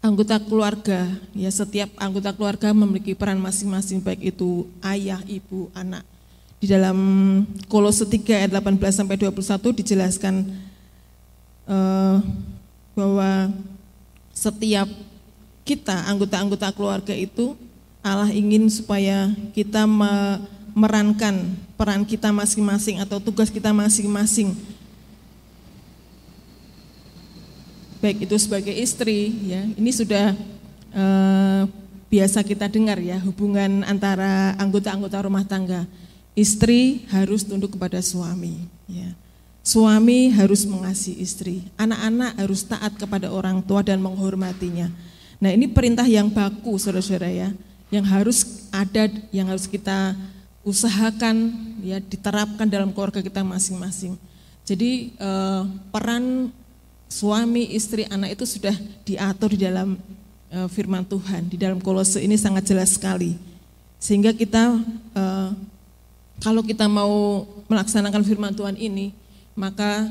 anggota 0.04 0.36
keluarga 0.36 1.08
ya 1.32 1.48
setiap 1.48 1.88
anggota 1.96 2.28
keluarga 2.36 2.76
memiliki 2.76 3.16
peran 3.16 3.40
masing-masing 3.40 4.04
baik 4.04 4.36
itu 4.36 4.68
ayah 4.84 5.20
ibu 5.24 5.72
anak. 5.72 6.04
Di 6.60 6.68
dalam 6.68 6.96
Kolose 7.68 8.04
3 8.04 8.44
ayat 8.44 8.52
18 8.52 8.80
sampai 8.92 9.16
21 9.16 9.80
dijelaskan 9.80 10.34
e, 11.68 11.76
bahwa 12.96 13.52
setiap 14.32 14.88
kita 15.64 16.04
anggota-anggota 16.08 16.72
keluarga 16.76 17.16
itu 17.16 17.56
Allah 18.04 18.28
ingin 18.28 18.68
supaya 18.68 19.32
kita 19.56 19.88
memerankan 20.74 21.54
peran 21.78 22.02
kita 22.02 22.34
masing-masing 22.34 22.98
atau 22.98 23.22
tugas 23.22 23.48
kita 23.48 23.70
masing-masing. 23.70 24.52
Baik 28.02 28.26
itu 28.28 28.36
sebagai 28.36 28.74
istri, 28.74 29.32
ya 29.48 29.64
ini 29.64 29.88
sudah 29.94 30.34
eh, 30.92 31.62
biasa 32.10 32.44
kita 32.44 32.68
dengar 32.68 33.00
ya 33.00 33.16
hubungan 33.22 33.86
antara 33.86 34.52
anggota-anggota 34.58 35.24
rumah 35.24 35.46
tangga. 35.46 35.86
Istri 36.34 37.06
harus 37.14 37.46
tunduk 37.46 37.78
kepada 37.78 38.02
suami. 38.02 38.66
Ya. 38.90 39.14
Suami 39.64 40.28
harus 40.34 40.66
mengasihi 40.68 41.22
istri, 41.24 41.64
anak-anak 41.80 42.36
harus 42.36 42.66
taat 42.68 43.00
kepada 43.00 43.32
orang 43.32 43.64
tua 43.64 43.80
dan 43.80 44.02
menghormatinya. 44.02 44.92
Nah 45.40 45.50
ini 45.54 45.70
perintah 45.70 46.04
yang 46.04 46.28
baku 46.28 46.76
saudara-saudara 46.76 47.32
ya, 47.32 47.48
yang 47.88 48.04
harus 48.04 48.68
ada, 48.68 49.08
yang 49.32 49.48
harus 49.48 49.64
kita 49.64 50.12
usahakan 50.64 51.52
ya 51.84 52.00
diterapkan 52.00 52.66
dalam 52.66 52.90
keluarga 52.90 53.20
kita 53.20 53.44
masing-masing. 53.44 54.16
Jadi 54.64 55.12
eh, 55.14 55.62
peran 55.92 56.48
suami, 57.06 57.70
istri, 57.76 58.08
anak 58.08 58.40
itu 58.40 58.44
sudah 58.48 58.72
diatur 59.04 59.52
di 59.52 59.68
dalam 59.68 60.00
eh, 60.48 60.68
firman 60.72 61.04
Tuhan. 61.04 61.46
Di 61.46 61.60
dalam 61.60 61.78
kolose 61.78 62.24
ini 62.24 62.34
sangat 62.40 62.64
jelas 62.64 62.96
sekali. 62.96 63.36
Sehingga 64.00 64.32
kita 64.32 64.80
eh, 65.14 65.50
kalau 66.40 66.64
kita 66.64 66.88
mau 66.88 67.44
melaksanakan 67.68 68.24
firman 68.24 68.56
Tuhan 68.56 68.74
ini, 68.80 69.12
maka 69.54 70.10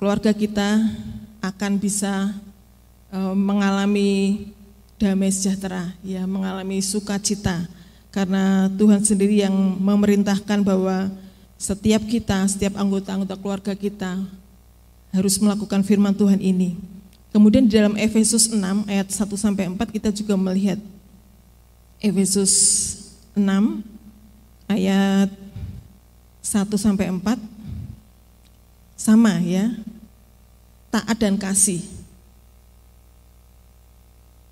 keluarga 0.00 0.32
kita 0.32 0.80
akan 1.38 1.78
bisa 1.78 2.34
Eh, 3.08 3.32
mengalami 3.32 4.44
damai 5.00 5.32
sejahtera, 5.32 5.96
ya 6.04 6.28
mengalami 6.28 6.76
sukacita 6.84 7.64
karena 8.08 8.72
Tuhan 8.74 9.04
sendiri 9.04 9.44
yang 9.44 9.52
memerintahkan 9.78 10.64
bahwa 10.64 11.12
setiap 11.58 12.02
kita, 12.06 12.46
setiap 12.48 12.78
anggota-anggota 12.78 13.36
keluarga 13.36 13.72
kita 13.74 14.22
harus 15.12 15.36
melakukan 15.42 15.82
firman 15.82 16.14
Tuhan 16.14 16.38
ini. 16.38 16.78
Kemudian 17.28 17.68
di 17.68 17.76
dalam 17.76 17.94
Efesus 17.98 18.48
6 18.48 18.88
ayat 18.88 19.08
1 19.12 19.16
sampai 19.36 19.68
4 19.68 19.76
kita 19.92 20.08
juga 20.14 20.34
melihat 20.38 20.80
Efesus 22.00 22.52
6 23.36 23.44
ayat 24.70 25.28
1 26.40 26.72
sampai 26.80 27.12
4 27.12 27.36
sama 28.96 29.36
ya. 29.44 29.76
Taat 30.88 31.20
dan 31.20 31.36
kasih 31.36 31.84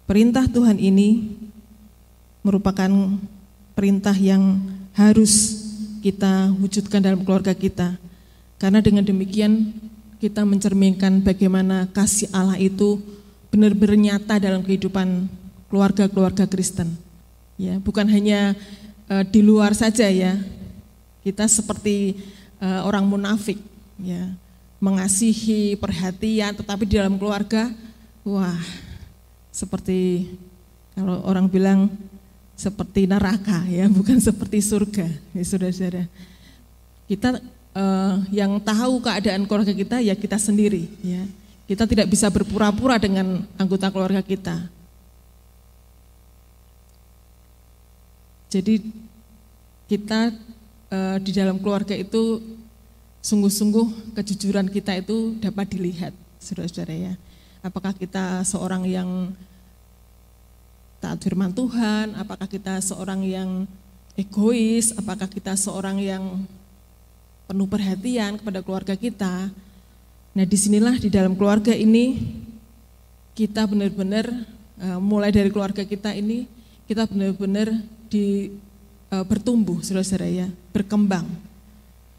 Perintah 0.07 0.47
Tuhan 0.47 0.79
ini 0.79 1.35
merupakan 2.47 2.87
perintah 3.77 4.17
yang 4.17 4.65
harus 4.97 5.63
kita 6.01 6.49
wujudkan 6.57 7.05
dalam 7.05 7.21
keluarga 7.21 7.53
kita. 7.53 8.01
Karena 8.57 8.81
dengan 8.81 9.05
demikian 9.05 9.77
kita 10.17 10.49
mencerminkan 10.49 11.21
bagaimana 11.21 11.85
kasih 11.93 12.33
Allah 12.33 12.57
itu 12.57 12.97
benar-benar 13.53 14.01
nyata 14.01 14.41
dalam 14.41 14.65
kehidupan 14.65 15.29
keluarga-keluarga 15.69 16.49
Kristen. 16.49 16.97
Ya, 17.61 17.77
bukan 17.77 18.09
hanya 18.09 18.57
uh, 19.13 19.21
di 19.29 19.45
luar 19.45 19.77
saja 19.77 20.09
ya. 20.09 20.41
Kita 21.21 21.45
seperti 21.45 22.17
uh, 22.65 22.81
orang 22.89 23.05
munafik 23.05 23.61
ya, 24.01 24.33
mengasihi, 24.81 25.77
perhatian, 25.77 26.57
tetapi 26.57 26.89
di 26.89 26.97
dalam 26.97 27.21
keluarga 27.21 27.69
wah 28.25 28.57
seperti 29.53 30.33
kalau 30.97 31.21
orang 31.29 31.47
bilang 31.47 31.93
seperti 32.57 33.05
neraka 33.05 33.63
ya, 33.69 33.85
bukan 33.97 34.17
seperti 34.19 34.65
surga, 34.65 35.07
ya 35.37 35.43
saudara-saudara. 35.45 36.09
Kita 37.07 37.39
uh, 37.77 38.17
yang 38.33 38.59
tahu 38.59 38.99
keadaan 39.05 39.45
keluarga 39.45 39.77
kita 39.77 40.01
ya 40.01 40.17
kita 40.17 40.41
sendiri 40.41 40.89
ya. 41.05 41.23
Kita 41.67 41.85
tidak 41.85 42.07
bisa 42.09 42.31
berpura-pura 42.31 42.97
dengan 42.97 43.43
anggota 43.59 43.91
keluarga 43.91 44.23
kita. 44.23 44.71
Jadi 48.47 48.87
kita 49.91 50.31
uh, 50.91 51.19
di 51.19 51.35
dalam 51.35 51.59
keluarga 51.59 51.93
itu 51.93 52.39
sungguh-sungguh 53.19 54.15
kejujuran 54.15 54.71
kita 54.71 54.95
itu 55.03 55.35
dapat 55.43 55.67
dilihat, 55.75 56.15
saudara-saudara 56.39 56.95
ya. 56.95 57.15
Apakah 57.67 57.91
kita 57.91 58.47
seorang 58.47 58.87
yang 58.87 59.35
taat 61.01 61.21
firman 61.21 61.53
Tuhan, 61.53 62.17
apakah 62.17 62.49
kita 62.49 62.81
seorang 62.81 63.23
yang 63.23 63.69
egois, 64.17 64.97
apakah 64.97 65.29
kita 65.29 65.55
seorang 65.55 66.01
yang 66.01 66.45
penuh 67.47 67.69
perhatian 67.69 68.41
kepada 68.41 68.61
keluarga 68.65 68.95
kita. 68.99 69.53
Nah 70.37 70.45
di 70.45 70.57
sinilah 70.59 70.99
di 70.99 71.09
dalam 71.09 71.39
keluarga 71.39 71.73
ini 71.73 72.19
kita 73.37 73.69
benar-benar 73.69 74.27
uh, 74.83 74.99
mulai 74.99 75.31
dari 75.31 75.53
keluarga 75.53 75.85
kita 75.85 76.17
ini 76.17 76.49
kita 76.89 77.07
benar-benar 77.07 77.71
di 78.09 78.57
uh, 79.13 79.25
bertumbuh 79.27 79.83
saudara-saudara 79.83 80.27
ya, 80.27 80.49
berkembang. 80.75 81.27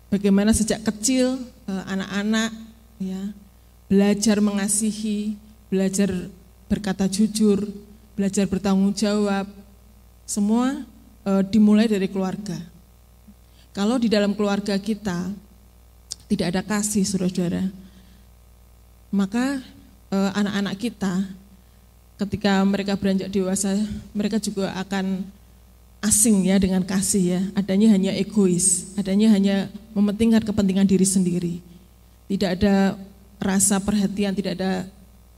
Bagaimana 0.07 0.55
sejak 0.55 0.87
kecil 0.87 1.35
eh, 1.67 1.83
anak-anak 1.83 2.55
ya 2.95 3.35
belajar 3.91 4.39
mengasihi, 4.39 5.35
belajar 5.67 6.31
berkata 6.71 7.11
jujur, 7.11 7.67
belajar 8.17 8.49
bertanggung 8.49 8.97
jawab, 8.97 9.45
semua 10.25 10.82
e, 11.21 11.32
dimulai 11.53 11.86
dari 11.86 12.10
keluarga. 12.10 12.58
Kalau 13.77 14.01
di 14.01 14.10
dalam 14.10 14.34
keluarga 14.34 14.73
kita 14.82 15.30
tidak 16.25 16.47
ada 16.49 16.62
kasih, 16.65 17.06
saudara-saudara, 17.06 17.69
maka 19.13 19.62
eh, 20.12 20.32
anak-anak 20.36 20.75
kita 20.75 21.13
ketika 22.17 22.65
mereka 22.65 22.97
beranjak 22.97 23.30
dewasa, 23.30 23.77
mereka 24.12 24.41
juga 24.41 24.73
akan 24.82 25.23
asing 26.01 26.49
ya 26.49 26.58
dengan 26.58 26.82
kasih 26.82 27.23
ya, 27.38 27.41
adanya 27.53 27.93
hanya 27.93 28.12
egois, 28.17 28.97
adanya 28.97 29.30
hanya 29.30 29.69
mementingkan 29.93 30.41
kepentingan 30.41 30.89
diri 30.89 31.06
sendiri. 31.06 31.56
Tidak 32.27 32.49
ada 32.60 32.97
rasa 33.38 33.77
perhatian, 33.77 34.34
tidak 34.34 34.58
ada 34.58 34.89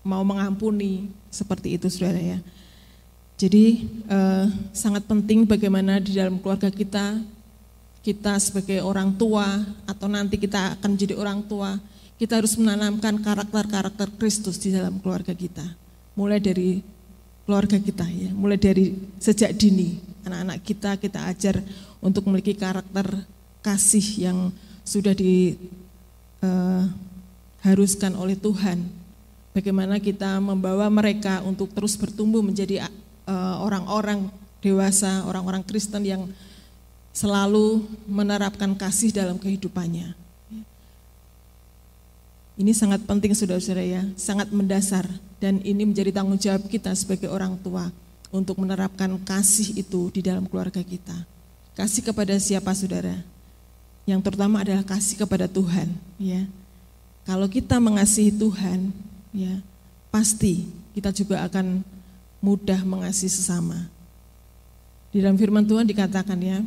mau 0.01 0.23
mengampuni 0.23 1.11
seperti 1.27 1.75
itu 1.75 1.91
saudara 1.91 2.17
ya. 2.17 2.39
Jadi 3.39 3.87
eh, 4.11 4.45
sangat 4.75 5.07
penting 5.07 5.47
bagaimana 5.47 6.03
di 6.03 6.11
dalam 6.11 6.43
keluarga 6.43 6.67
kita, 6.67 7.23
kita 8.03 8.35
sebagai 8.35 8.83
orang 8.83 9.15
tua 9.15 9.63
atau 9.87 10.11
nanti 10.11 10.35
kita 10.35 10.75
akan 10.75 10.99
menjadi 10.99 11.15
orang 11.15 11.47
tua, 11.47 11.79
kita 12.19 12.43
harus 12.43 12.59
menanamkan 12.59 13.15
karakter-karakter 13.23 14.11
Kristus 14.19 14.59
di 14.59 14.75
dalam 14.75 14.99
keluarga 14.99 15.31
kita. 15.31 15.63
Mulai 16.19 16.43
dari 16.43 16.83
keluarga 17.47 17.79
kita 17.79 18.03
ya, 18.11 18.27
mulai 18.35 18.59
dari 18.59 18.91
sejak 19.23 19.55
dini 19.55 20.03
anak-anak 20.27 20.59
kita 20.61 20.99
kita 20.99 21.31
ajar 21.31 21.63
untuk 22.03 22.27
memiliki 22.27 22.59
karakter 22.59 23.07
kasih 23.63 24.29
yang 24.29 24.51
sudah 24.83 25.15
diharuskan 25.15 28.11
uh, 28.13 28.19
oleh 28.19 28.35
Tuhan. 28.35 28.83
Bagaimana 29.55 29.97
kita 29.97 30.37
membawa 30.43 30.91
mereka 30.91 31.41
untuk 31.41 31.71
terus 31.71 31.95
bertumbuh 31.97 32.43
menjadi 32.43 32.83
orang-orang 33.61 34.27
uh, 34.27 34.33
dewasa, 34.59 35.23
orang-orang 35.23 35.63
Kristen 35.63 36.03
yang 36.03 36.27
selalu 37.15 37.83
menerapkan 38.05 38.75
kasih 38.75 39.11
dalam 39.11 39.39
kehidupannya. 39.39 40.15
Ini 42.59 42.75
sangat 42.75 43.07
penting 43.07 43.31
saudara-saudara 43.31 43.87
ya, 43.87 44.03
sangat 44.19 44.51
mendasar 44.51 45.07
dan 45.39 45.63
ini 45.63 45.87
menjadi 45.87 46.11
tanggung 46.11 46.35
jawab 46.35 46.67
kita 46.67 46.91
sebagai 46.91 47.31
orang 47.31 47.55
tua 47.63 47.87
untuk 48.35 48.59
menerapkan 48.59 49.15
kasih 49.23 49.79
itu 49.79 50.11
di 50.11 50.19
dalam 50.19 50.43
keluarga 50.43 50.83
kita. 50.83 51.15
Kasih 51.71 52.03
kepada 52.03 52.35
siapa 52.35 52.75
saudara? 52.75 53.15
Yang 54.03 54.27
terutama 54.27 54.59
adalah 54.59 54.83
kasih 54.83 55.23
kepada 55.23 55.47
Tuhan, 55.47 55.87
ya. 56.19 56.43
Kalau 57.23 57.47
kita 57.47 57.79
mengasihi 57.79 58.35
Tuhan, 58.35 58.91
ya, 59.31 59.63
pasti 60.11 60.67
kita 60.97 61.15
juga 61.15 61.45
akan 61.47 61.79
mudah 62.39 62.81
mengasihi 62.83 63.31
sesama. 63.31 63.87
Di 65.11 65.19
dalam 65.23 65.35
firman 65.35 65.65
Tuhan 65.65 65.87
dikatakan 65.87 66.39
ya, 66.39 66.59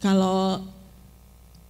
kalau 0.00 0.64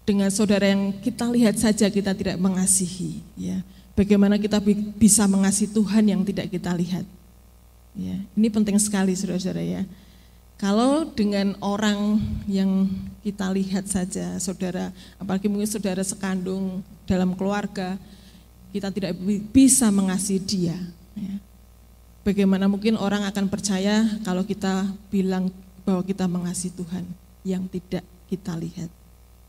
dengan 0.05 0.29
saudara 0.29 0.69
yang 0.69 0.93
kita 1.01 1.25
lihat 1.33 1.57
saja 1.57 1.89
kita 1.89 2.13
tidak 2.13 2.37
mengasihi, 2.37 3.25
ya. 3.39 3.63
Bagaimana 3.95 4.35
kita 4.43 4.59
bisa 4.99 5.23
mengasihi 5.31 5.71
Tuhan 5.71 6.11
yang 6.11 6.27
tidak 6.27 6.51
kita 6.51 6.75
lihat? 6.75 7.07
Ya, 7.95 8.19
ini 8.35 8.49
penting 8.51 8.75
sekali 8.83 9.15
saudara-saudara 9.15 9.63
ya. 9.63 9.83
Kalau 10.59 11.07
dengan 11.15 11.55
orang 11.63 12.19
yang 12.51 12.91
kita 13.23 13.51
lihat 13.55 13.87
saja, 13.87 14.35
saudara, 14.43 14.91
apalagi 15.19 15.47
mungkin 15.47 15.71
saudara 15.71 16.03
sekandung 16.03 16.83
dalam 17.07 17.39
keluarga, 17.39 17.99
kita 18.75 18.91
tidak 18.91 19.15
bisa 19.55 19.91
mengasihi 19.95 20.43
dia. 20.43 20.79
Ya. 21.15 21.35
Bagaimana 22.25 22.67
mungkin 22.73 22.97
orang 22.97 23.29
akan 23.29 23.53
percaya 23.53 24.09
kalau 24.25 24.49
kita 24.49 24.89
bilang 25.13 25.53
bahwa 25.85 26.01
kita 26.01 26.25
mengasihi 26.25 26.73
Tuhan 26.73 27.05
yang 27.45 27.69
tidak 27.69 28.01
kita 28.33 28.57
lihat. 28.57 28.89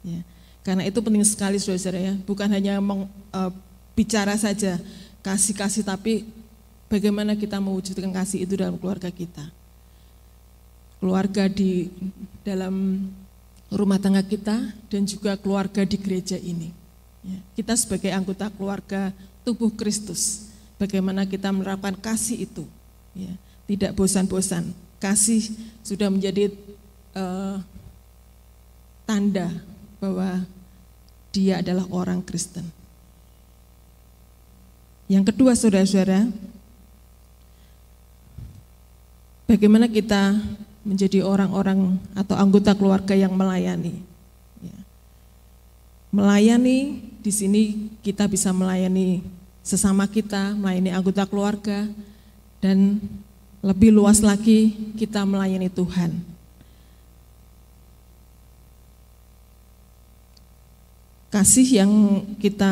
Ya. 0.03 0.21
Karena 0.59 0.83
itu 0.83 0.99
penting 0.99 1.23
sekali 1.23 1.55
saudara-saudara 1.55 1.99
ya, 2.03 2.13
bukan 2.27 2.51
hanya 2.51 2.83
meng, 2.83 3.07
uh, 3.31 3.51
bicara 3.95 4.35
saja 4.35 4.75
kasih-kasih 5.23 5.87
tapi 5.87 6.27
bagaimana 6.91 7.33
kita 7.33 7.57
mewujudkan 7.63 8.11
kasih 8.11 8.43
itu 8.43 8.59
dalam 8.59 8.75
keluarga 8.75 9.07
kita. 9.07 9.47
Keluarga 10.99 11.47
di 11.47 11.87
dalam 12.43 13.07
rumah 13.71 13.97
tangga 13.97 14.21
kita 14.21 14.73
dan 14.91 15.01
juga 15.07 15.39
keluarga 15.39 15.87
di 15.87 15.97
gereja 15.97 16.35
ini. 16.35 16.69
Ya, 17.25 17.39
kita 17.57 17.73
sebagai 17.73 18.13
anggota 18.13 18.51
keluarga 18.53 19.09
tubuh 19.41 19.73
Kristus, 19.73 20.44
bagaimana 20.79 21.27
kita 21.27 21.51
menerapkan 21.51 21.95
kasih 21.95 22.47
itu. 22.47 22.63
Ya, 23.15 23.31
tidak 23.65 23.95
bosan-bosan. 23.95 24.75
Kasih 24.99 25.53
sudah 25.83 26.09
menjadi 26.11 26.51
uh, 27.15 27.59
tanda 29.05 29.51
bahwa 30.01 30.43
dia 31.35 31.59
adalah 31.59 31.85
orang 31.91 32.23
Kristen. 32.23 32.65
Yang 35.05 35.35
kedua 35.35 35.53
saudara-saudara, 35.53 36.25
bagaimana 39.45 39.85
kita 39.85 40.41
menjadi 40.85 41.21
orang-orang 41.21 41.97
atau 42.17 42.33
anggota 42.37 42.73
keluarga 42.73 43.13
yang 43.13 43.33
melayani. 43.33 44.01
Ya. 44.61 44.77
Melayani 46.09 47.05
di 47.21 47.31
sini 47.33 47.61
kita 48.01 48.25
bisa 48.29 48.53
melayani 48.53 49.21
sesama 49.65 50.05
kita, 50.05 50.53
melayani 50.53 50.93
anggota 50.93 51.25
keluarga, 51.25 51.89
dan 52.61 53.01
lebih 53.65 53.89
luas 53.89 54.21
lagi 54.21 54.77
kita 54.93 55.25
melayani 55.25 55.73
Tuhan. 55.73 56.21
Kasih 61.33 61.81
yang 61.81 62.21
kita 62.37 62.69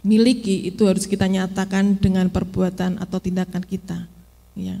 miliki 0.00 0.72
itu 0.72 0.88
harus 0.88 1.04
kita 1.04 1.28
nyatakan 1.28 2.00
dengan 2.00 2.32
perbuatan 2.32 2.96
atau 2.96 3.20
tindakan 3.20 3.60
kita. 3.60 4.08
Ya. 4.56 4.80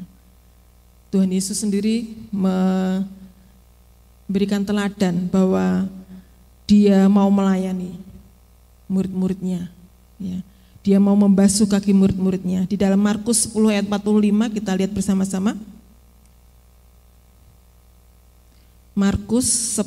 Tuhan 1.12 1.28
Yesus 1.28 1.60
sendiri 1.60 2.16
memberikan 2.32 3.04
teladan 4.64 5.28
bahwa 5.28 5.84
dia 6.64 7.04
mau 7.12 7.28
melayani 7.28 7.92
murid-muridnya. 8.88 9.68
Ya. 10.16 10.40
Dia 10.88 10.96
mau 10.96 11.12
membasuh 11.12 11.68
kaki 11.68 11.92
murid-muridnya. 11.92 12.64
Di 12.64 12.80
dalam 12.80 12.96
Markus 12.96 13.44
10 13.52 13.76
ayat 13.76 13.84
45 13.84 14.56
kita 14.56 14.72
lihat 14.72 14.88
bersama-sama. 14.96 15.52
Markus 18.96 19.76
10 19.76 19.84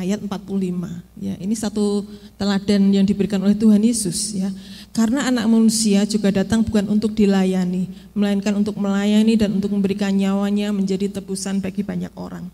ayat 0.00 0.24
45 0.24 0.40
ya 1.20 1.34
ini 1.42 1.54
satu 1.58 2.06
teladan 2.40 2.88
yang 2.88 3.04
diberikan 3.04 3.42
oleh 3.42 3.58
Tuhan 3.58 3.82
Yesus 3.82 4.30
ya 4.30 4.46
karena 4.94 5.26
anak 5.26 5.50
manusia 5.50 6.06
juga 6.06 6.30
datang 6.30 6.62
bukan 6.62 6.86
untuk 6.86 7.18
dilayani 7.18 7.90
melainkan 8.14 8.54
untuk 8.54 8.78
melayani 8.78 9.34
dan 9.34 9.58
untuk 9.58 9.74
memberikan 9.74 10.14
nyawanya 10.14 10.70
menjadi 10.70 11.10
tebusan 11.18 11.58
bagi 11.58 11.82
banyak 11.82 12.14
orang 12.14 12.46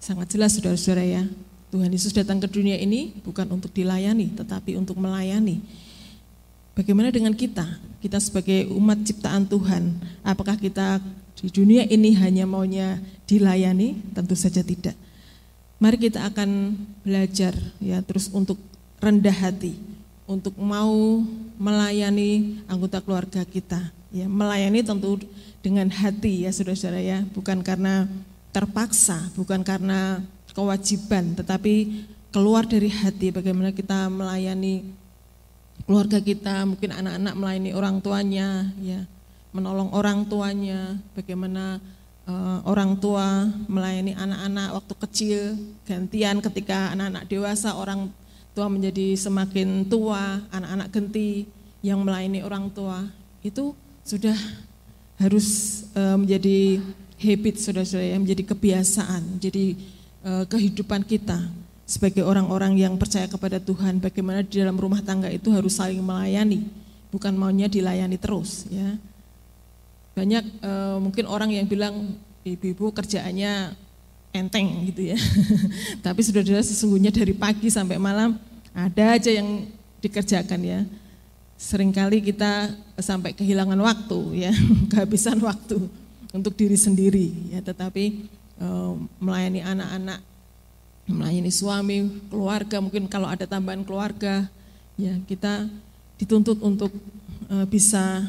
sangat 0.00 0.32
jelas 0.32 0.56
saudara-saudara 0.56 1.04
ya 1.04 1.22
Tuhan 1.70 1.90
Yesus 1.90 2.10
datang 2.10 2.42
ke 2.42 2.50
dunia 2.50 2.74
ini 2.76 3.14
bukan 3.22 3.46
untuk 3.50 3.70
dilayani 3.70 4.34
tetapi 4.34 4.74
untuk 4.74 4.98
melayani. 4.98 5.62
Bagaimana 6.74 7.14
dengan 7.14 7.34
kita? 7.34 7.66
Kita 8.02 8.18
sebagai 8.18 8.70
umat 8.74 9.02
ciptaan 9.06 9.46
Tuhan 9.46 9.98
apakah 10.26 10.58
kita 10.58 10.98
di 11.38 11.48
dunia 11.50 11.86
ini 11.86 12.14
hanya 12.18 12.44
maunya 12.44 12.98
dilayani? 13.30 13.98
Tentu 14.14 14.34
saja 14.34 14.66
tidak. 14.66 14.94
Mari 15.80 15.96
kita 16.10 16.26
akan 16.28 16.76
belajar 17.06 17.56
ya 17.80 18.04
terus 18.04 18.28
untuk 18.34 18.60
rendah 19.00 19.32
hati, 19.32 19.80
untuk 20.28 20.52
mau 20.60 21.24
melayani 21.56 22.60
anggota 22.68 23.00
keluarga 23.00 23.40
kita, 23.48 23.80
Ya, 24.10 24.26
melayani 24.26 24.82
tentu 24.82 25.22
dengan 25.62 25.86
hati 25.86 26.42
ya 26.42 26.50
saudara-saudara 26.50 26.98
ya, 26.98 27.18
bukan 27.30 27.62
karena 27.62 28.10
terpaksa, 28.50 29.30
bukan 29.38 29.62
karena 29.62 30.18
kewajiban, 30.52 31.34
tetapi 31.34 32.06
keluar 32.30 32.66
dari 32.66 32.90
hati. 32.90 33.34
Bagaimana 33.34 33.74
kita 33.74 34.06
melayani 34.10 34.86
keluarga 35.84 36.22
kita, 36.22 36.62
mungkin 36.68 36.94
anak-anak 36.94 37.34
melayani 37.34 37.70
orang 37.74 37.96
tuanya, 37.98 38.70
ya, 38.78 39.02
menolong 39.50 39.90
orang 39.90 40.22
tuanya, 40.30 40.94
bagaimana 41.18 41.82
uh, 42.30 42.62
orang 42.68 42.94
tua 43.02 43.50
melayani 43.66 44.14
anak-anak 44.14 44.68
waktu 44.78 44.94
kecil, 45.06 45.40
gantian 45.88 46.38
ketika 46.38 46.94
anak-anak 46.94 47.26
dewasa 47.26 47.74
orang 47.74 48.12
tua 48.54 48.70
menjadi 48.70 49.18
semakin 49.18 49.86
tua, 49.90 50.42
anak-anak 50.54 50.88
genti 50.94 51.50
yang 51.82 52.02
melayani 52.06 52.46
orang 52.46 52.70
tua. 52.70 53.10
Itu 53.42 53.74
sudah 54.06 54.36
harus 55.18 55.82
uh, 55.98 56.16
menjadi 56.16 56.80
habit 57.20 57.60
saudara-saudara 57.60 58.16
menjadi 58.16 58.48
kebiasaan, 58.48 59.42
jadi 59.42 59.76
uh, 60.24 60.44
kehidupan 60.48 61.04
kita 61.04 61.38
sebagai 61.84 62.22
orang-orang 62.22 62.78
yang 62.78 62.94
percaya 62.94 63.26
kepada 63.26 63.58
Tuhan, 63.58 63.98
bagaimana 63.98 64.46
di 64.46 64.62
dalam 64.62 64.78
rumah 64.78 65.02
tangga 65.02 65.26
itu 65.26 65.50
harus 65.50 65.74
saling 65.74 65.98
melayani, 65.98 66.70
bukan 67.10 67.34
maunya 67.34 67.66
dilayani 67.66 68.14
terus 68.14 68.70
ya. 68.70 68.94
Banyak 70.14 70.44
uh, 70.62 70.96
mungkin 71.02 71.26
orang 71.26 71.50
yang 71.50 71.66
bilang 71.66 72.14
ibu-ibu 72.46 72.94
kerjaannya 72.94 73.74
enteng 74.30 74.86
gitu 74.90 75.10
ya. 75.10 75.18
Tapi 76.06 76.20
saudara-saudara 76.22 76.62
sesungguhnya 76.62 77.10
dari 77.10 77.34
pagi 77.34 77.66
sampai 77.66 77.98
malam 77.98 78.38
ada 78.70 79.18
aja 79.18 79.34
yang 79.34 79.66
dikerjakan 79.98 80.60
ya 80.62 80.80
sering 81.60 81.92
kali 81.92 82.24
kita 82.24 82.72
sampai 82.96 83.36
kehilangan 83.36 83.76
waktu 83.84 84.48
ya, 84.48 84.52
kehabisan 84.96 85.36
waktu 85.44 85.76
untuk 86.32 86.56
diri 86.56 86.80
sendiri 86.80 87.52
ya, 87.52 87.60
tetapi 87.60 88.24
e, 88.24 88.39
melayani 89.16 89.64
anak-anak, 89.64 90.20
melayani 91.08 91.52
suami, 91.52 91.98
keluarga, 92.28 92.76
mungkin 92.78 93.08
kalau 93.08 93.26
ada 93.26 93.48
tambahan 93.48 93.82
keluarga, 93.82 94.46
ya 95.00 95.16
kita 95.24 95.66
dituntut 96.20 96.60
untuk 96.60 96.92
e, 97.48 97.56
bisa 97.64 98.28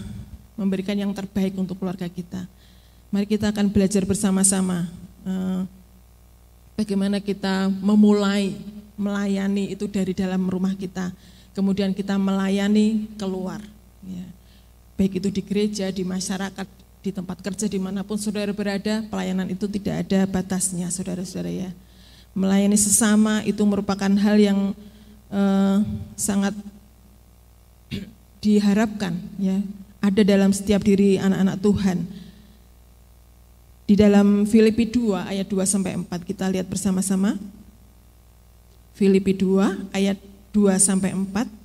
memberikan 0.56 0.96
yang 0.96 1.12
terbaik 1.12 1.52
untuk 1.60 1.76
keluarga 1.76 2.08
kita. 2.08 2.48
Mari 3.12 3.28
kita 3.28 3.52
akan 3.52 3.68
belajar 3.68 4.08
bersama-sama 4.08 4.88
e, 5.28 5.34
bagaimana 6.80 7.20
kita 7.20 7.68
memulai 7.84 8.56
melayani 8.96 9.76
itu 9.76 9.92
dari 9.92 10.16
dalam 10.16 10.48
rumah 10.48 10.72
kita 10.80 11.12
kemudian 11.52 11.92
kita 11.92 12.16
melayani 12.16 13.12
keluar. 13.20 13.60
Ya. 14.04 14.28
Baik 14.96 15.20
itu 15.24 15.30
di 15.34 15.42
gereja, 15.44 15.92
di 15.92 16.04
masyarakat, 16.06 16.68
di 17.02 17.10
tempat 17.10 17.42
kerja, 17.42 17.66
di 17.66 17.82
mana 17.82 18.06
pun 18.06 18.16
saudara 18.22 18.54
berada, 18.54 19.02
pelayanan 19.10 19.50
itu 19.50 19.66
tidak 19.66 20.06
ada 20.06 20.30
batasnya, 20.30 20.86
saudara-saudara 20.94 21.50
ya. 21.50 21.70
Melayani 22.38 22.78
sesama 22.78 23.42
itu 23.44 23.60
merupakan 23.66 24.08
hal 24.08 24.38
yang 24.38 24.60
eh, 25.34 25.78
sangat 26.14 26.54
diharapkan, 28.46 29.18
ya. 29.42 29.60
Ada 30.02 30.22
dalam 30.26 30.50
setiap 30.54 30.82
diri 30.82 31.18
anak-anak 31.18 31.58
Tuhan. 31.62 31.98
Di 33.86 33.94
dalam 33.98 34.48
Filipi 34.50 34.88
2 34.90 35.30
ayat 35.30 35.46
2 35.46 35.62
sampai 35.68 35.94
4 35.98 36.08
kita 36.26 36.50
lihat 36.50 36.66
bersama-sama. 36.70 37.38
Filipi 38.98 39.34
2 39.38 39.94
ayat 39.94 40.18
2 40.54 40.78
sampai 40.78 41.14
4. 41.14 41.61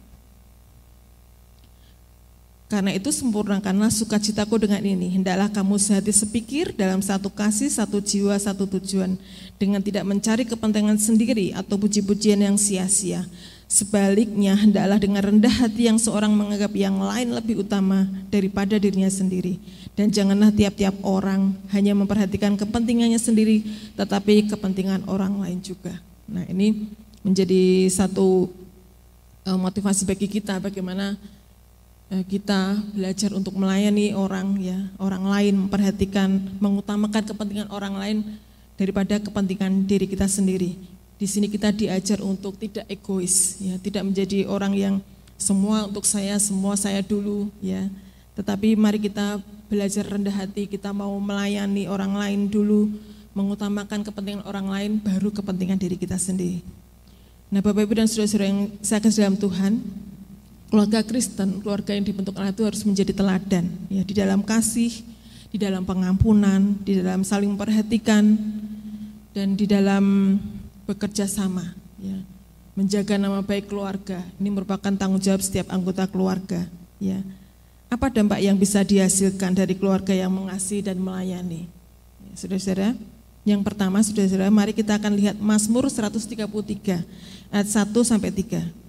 Karena 2.66 2.90
itu 2.90 3.14
sempurnakanlah 3.14 3.94
sukacitaku 3.94 4.58
dengan 4.58 4.82
ini. 4.82 5.14
Hendaklah 5.14 5.46
kamu 5.46 5.78
sehati 5.78 6.10
sepikir 6.10 6.74
dalam 6.74 6.98
satu 6.98 7.30
kasih, 7.30 7.70
satu 7.70 8.02
jiwa, 8.02 8.34
satu 8.42 8.66
tujuan. 8.66 9.14
Dengan 9.54 9.78
tidak 9.78 10.02
mencari 10.02 10.42
kepentingan 10.42 10.98
sendiri 10.98 11.54
atau 11.54 11.78
puji-pujian 11.78 12.42
yang 12.42 12.58
sia-sia. 12.58 13.22
Sebaliknya, 13.70 14.58
hendaklah 14.58 14.98
dengan 14.98 15.22
rendah 15.22 15.50
hati 15.50 15.86
yang 15.86 15.98
seorang 15.98 16.34
menganggap 16.34 16.74
yang 16.74 16.98
lain 16.98 17.38
lebih 17.38 17.62
utama 17.62 18.10
daripada 18.34 18.74
dirinya 18.82 19.10
sendiri. 19.10 19.62
Dan 19.94 20.10
janganlah 20.10 20.50
tiap-tiap 20.50 20.98
orang 21.06 21.54
hanya 21.70 21.94
memperhatikan 21.94 22.58
kepentingannya 22.58 23.18
sendiri, 23.22 23.62
tetapi 23.94 24.50
kepentingan 24.50 25.06
orang 25.06 25.38
lain 25.38 25.62
juga. 25.62 26.02
Nah 26.26 26.42
ini 26.50 26.90
menjadi 27.22 27.90
satu 27.90 28.50
Eh, 29.46 29.54
motivasi 29.54 30.02
bagi 30.02 30.26
kita 30.26 30.58
bagaimana 30.58 31.14
kita 32.06 32.78
belajar 32.94 33.34
untuk 33.34 33.58
melayani 33.58 34.14
orang 34.14 34.54
ya, 34.62 34.78
orang 35.02 35.26
lain 35.26 35.54
memperhatikan, 35.66 36.38
mengutamakan 36.62 37.26
kepentingan 37.26 37.68
orang 37.74 37.94
lain 37.98 38.18
daripada 38.78 39.18
kepentingan 39.18 39.82
diri 39.90 40.06
kita 40.06 40.30
sendiri. 40.30 40.78
Di 41.16 41.26
sini 41.26 41.50
kita 41.50 41.74
diajar 41.74 42.22
untuk 42.22 42.54
tidak 42.60 42.86
egois 42.86 43.58
ya, 43.58 43.74
tidak 43.82 44.06
menjadi 44.06 44.46
orang 44.46 44.72
yang 44.78 44.94
semua 45.34 45.90
untuk 45.90 46.06
saya, 46.06 46.38
semua 46.38 46.78
saya 46.78 47.02
dulu 47.02 47.50
ya. 47.58 47.90
Tetapi 48.38 48.78
mari 48.78 49.02
kita 49.02 49.42
belajar 49.66 50.06
rendah 50.06 50.30
hati, 50.30 50.70
kita 50.70 50.94
mau 50.94 51.16
melayani 51.18 51.90
orang 51.90 52.14
lain 52.14 52.40
dulu, 52.46 52.92
mengutamakan 53.34 54.06
kepentingan 54.06 54.44
orang 54.46 54.70
lain 54.70 54.90
baru 55.02 55.34
kepentingan 55.34 55.80
diri 55.80 55.98
kita 55.98 56.20
sendiri. 56.20 56.62
Nah 57.50 57.64
Bapak 57.64 57.82
Ibu 57.82 57.98
dan 57.98 58.06
saudara-saudara 58.06 58.46
yang 58.46 58.60
saya 58.78 59.00
kasih 59.02 59.26
dalam 59.26 59.38
Tuhan, 59.38 59.72
keluarga 60.70 61.00
Kristen, 61.06 61.62
keluarga 61.62 61.94
yang 61.94 62.04
dibentuk 62.06 62.34
Allah 62.36 62.52
itu 62.52 62.64
harus 62.66 62.82
menjadi 62.82 63.12
teladan 63.14 63.70
ya 63.86 64.02
di 64.02 64.14
dalam 64.14 64.42
kasih, 64.42 64.92
di 65.50 65.58
dalam 65.58 65.86
pengampunan, 65.86 66.74
di 66.82 66.98
dalam 66.98 67.22
saling 67.22 67.50
memperhatikan 67.54 68.36
dan 69.30 69.54
di 69.54 69.64
dalam 69.68 70.36
bekerja 70.86 71.28
sama 71.30 71.74
ya. 72.00 72.18
Menjaga 72.76 73.16
nama 73.16 73.40
baik 73.40 73.72
keluarga 73.72 74.20
ini 74.36 74.52
merupakan 74.52 74.92
tanggung 74.92 75.22
jawab 75.22 75.40
setiap 75.40 75.72
anggota 75.72 76.04
keluarga 76.04 76.68
ya. 77.00 77.22
Apa 77.86 78.10
dampak 78.10 78.42
yang 78.42 78.58
bisa 78.58 78.82
dihasilkan 78.82 79.54
dari 79.54 79.78
keluarga 79.78 80.10
yang 80.10 80.34
mengasihi 80.34 80.82
dan 80.82 80.98
melayani? 80.98 81.70
Ya, 82.18 82.32
saudara-saudara, 82.34 82.98
yang 83.46 83.62
pertama, 83.62 84.02
saudara-saudara, 84.02 84.50
mari 84.50 84.74
kita 84.74 84.98
akan 84.98 85.14
lihat 85.14 85.38
Mazmur 85.38 85.86
133 85.86 87.06
ayat 87.54 87.68
1 87.70 87.94
sampai 88.02 88.34
3. 88.34 88.85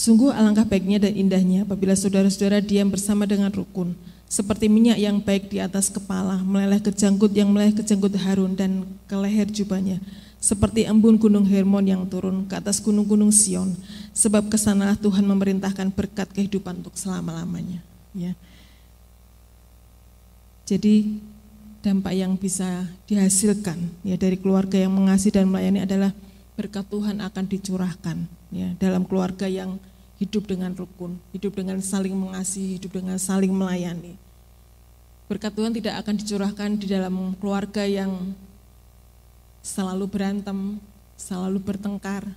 Sungguh 0.00 0.32
alangkah 0.32 0.64
baiknya 0.64 0.96
dan 0.96 1.12
indahnya 1.12 1.68
apabila 1.68 1.92
saudara-saudara 1.92 2.64
diam 2.64 2.88
bersama 2.88 3.28
dengan 3.28 3.52
rukun, 3.52 3.92
seperti 4.32 4.64
minyak 4.64 4.96
yang 4.96 5.20
baik 5.20 5.52
di 5.52 5.60
atas 5.60 5.92
kepala, 5.92 6.40
meleleh 6.40 6.80
ke 6.80 6.88
janggut 6.88 7.36
yang 7.36 7.52
meleleh 7.52 7.76
ke 7.76 7.84
janggut 7.84 8.16
Harun 8.16 8.56
dan 8.56 8.88
ke 9.04 9.12
leher 9.12 9.44
jubahnya 9.44 10.00
seperti 10.40 10.88
embun 10.88 11.20
gunung 11.20 11.44
Hermon 11.44 11.84
yang 11.84 12.02
turun 12.08 12.48
ke 12.48 12.56
atas 12.56 12.80
gunung-gunung 12.80 13.28
Sion, 13.28 13.76
sebab 14.16 14.48
ke 14.48 14.56
sanalah 14.56 14.96
Tuhan 14.96 15.20
memerintahkan 15.28 15.92
berkat 15.92 16.32
kehidupan 16.32 16.80
untuk 16.80 16.96
selama-lamanya. 16.96 17.84
Ya. 18.16 18.32
Jadi 20.64 21.20
dampak 21.84 22.16
yang 22.16 22.40
bisa 22.40 22.88
dihasilkan 23.04 23.76
ya 24.00 24.16
dari 24.16 24.40
keluarga 24.40 24.80
yang 24.80 24.96
mengasihi 24.96 25.36
dan 25.36 25.44
melayani 25.44 25.84
adalah 25.84 26.16
berkat 26.56 26.88
Tuhan 26.88 27.20
akan 27.20 27.44
dicurahkan 27.44 28.16
ya 28.48 28.72
dalam 28.80 29.04
keluarga 29.04 29.44
yang 29.44 29.76
hidup 30.20 30.44
dengan 30.44 30.76
rukun, 30.76 31.16
hidup 31.32 31.56
dengan 31.56 31.80
saling 31.80 32.12
mengasihi, 32.12 32.76
hidup 32.76 32.92
dengan 32.92 33.16
saling 33.16 33.48
melayani. 33.50 34.20
Berkat 35.24 35.56
Tuhan 35.56 35.72
tidak 35.72 35.96
akan 36.04 36.14
dicurahkan 36.20 36.70
di 36.76 36.86
dalam 36.92 37.32
keluarga 37.40 37.88
yang 37.88 38.36
selalu 39.64 40.04
berantem, 40.04 40.76
selalu 41.16 41.56
bertengkar, 41.64 42.28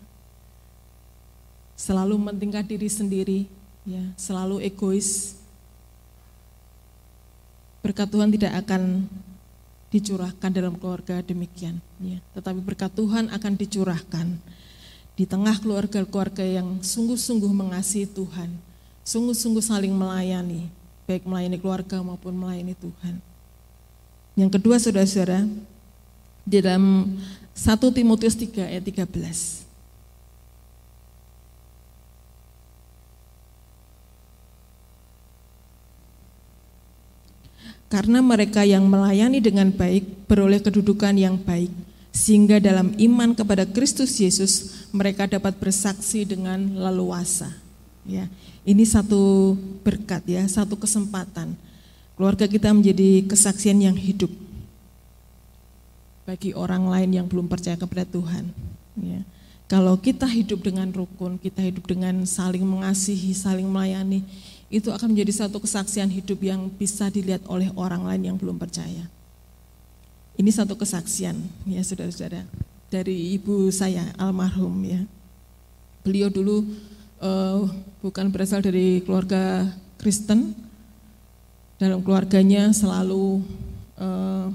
selalu 1.75 2.15
mementingkan 2.15 2.63
diri 2.63 2.87
sendiri, 2.87 3.39
ya, 3.83 4.03
selalu 4.15 4.63
egois. 4.63 5.35
Berkat 7.83 8.07
Tuhan 8.07 8.31
tidak 8.31 8.63
akan 8.63 9.11
dicurahkan 9.91 10.49
dalam 10.55 10.79
keluarga 10.79 11.19
demikian, 11.19 11.83
ya. 11.99 12.23
Tetapi 12.31 12.63
berkat 12.63 12.95
Tuhan 12.95 13.27
akan 13.27 13.53
dicurahkan 13.59 14.39
di 15.13 15.29
tengah 15.29 15.53
keluarga-keluarga 15.61 16.41
yang 16.41 16.81
sungguh-sungguh 16.81 17.51
mengasihi 17.53 18.09
Tuhan, 18.09 18.49
sungguh-sungguh 19.05 19.61
saling 19.61 19.93
melayani, 19.93 20.69
baik 21.05 21.29
melayani 21.29 21.57
keluarga 21.61 22.01
maupun 22.01 22.33
melayani 22.33 22.73
Tuhan. 22.73 23.21
Yang 24.33 24.51
kedua, 24.57 24.81
saudara-saudara, 24.81 25.45
di 26.41 26.57
dalam 26.57 27.13
1 27.53 27.93
Timotius 27.93 28.33
3 28.33 28.73
ayat 28.73 28.83
13. 28.83 29.63
karena 37.93 38.25
mereka 38.25 38.65
yang 38.65 38.89
melayani 38.89 39.37
dengan 39.37 39.69
baik 39.69 40.25
beroleh 40.25 40.57
kedudukan 40.57 41.13
yang 41.13 41.37
baik, 41.37 41.69
sehingga 42.09 42.57
dalam 42.57 42.89
iman 42.97 43.37
kepada 43.37 43.69
Kristus 43.69 44.17
Yesus 44.17 44.82
mereka 44.93 45.25
dapat 45.25 45.57
bersaksi 45.57 46.21
dengan 46.21 46.61
leluasa. 46.77 47.49
Ya, 48.05 48.29
ini 48.61 48.85
satu 48.85 49.57
berkat 49.81 50.21
ya, 50.29 50.45
satu 50.45 50.77
kesempatan. 50.77 51.57
Keluarga 52.13 52.45
kita 52.45 52.69
menjadi 52.69 53.25
kesaksian 53.25 53.81
yang 53.81 53.97
hidup 53.97 54.29
bagi 56.29 56.53
orang 56.53 56.85
lain 56.85 57.09
yang 57.09 57.25
belum 57.25 57.49
percaya 57.49 57.73
kepada 57.73 58.05
Tuhan. 58.05 58.53
Ya. 59.01 59.25
Kalau 59.65 59.97
kita 59.97 60.29
hidup 60.29 60.61
dengan 60.61 60.93
rukun, 60.93 61.41
kita 61.41 61.65
hidup 61.65 61.89
dengan 61.89 62.21
saling 62.29 62.61
mengasihi, 62.61 63.33
saling 63.33 63.65
melayani, 63.65 64.21
itu 64.69 64.93
akan 64.93 65.17
menjadi 65.17 65.47
satu 65.47 65.57
kesaksian 65.57 66.13
hidup 66.13 66.37
yang 66.45 66.69
bisa 66.69 67.09
dilihat 67.09 67.41
oleh 67.49 67.73
orang 67.73 68.05
lain 68.05 68.29
yang 68.29 68.37
belum 68.37 68.61
percaya. 68.61 69.09
Ini 70.37 70.49
satu 70.53 70.77
kesaksian 70.77 71.37
ya 71.65 71.81
saudara-saudara 71.81 72.45
dari 72.93 73.33
ibu 73.33 73.73
saya 73.73 74.13
almarhum 74.21 74.85
ya. 74.85 75.01
Beliau 76.05 76.29
dulu 76.29 76.61
uh, 77.17 77.65
bukan 78.05 78.29
berasal 78.29 78.61
dari 78.61 79.01
keluarga 79.01 79.65
Kristen. 79.97 80.53
Dalam 81.81 82.05
keluarganya 82.05 82.69
selalu 82.69 83.41
uh, 83.97 84.53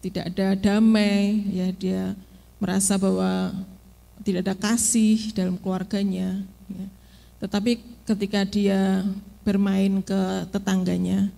tidak 0.00 0.32
ada 0.32 0.56
damai, 0.56 1.44
ya 1.52 1.68
dia 1.76 2.16
merasa 2.56 2.96
bahwa 2.96 3.52
tidak 4.24 4.48
ada 4.48 4.56
kasih 4.56 5.36
dalam 5.36 5.60
keluarganya. 5.60 6.40
Ya. 6.72 6.86
Tetapi 7.44 7.84
ketika 8.08 8.48
dia 8.48 9.04
bermain 9.44 10.00
ke 10.00 10.48
tetangganya 10.48 11.28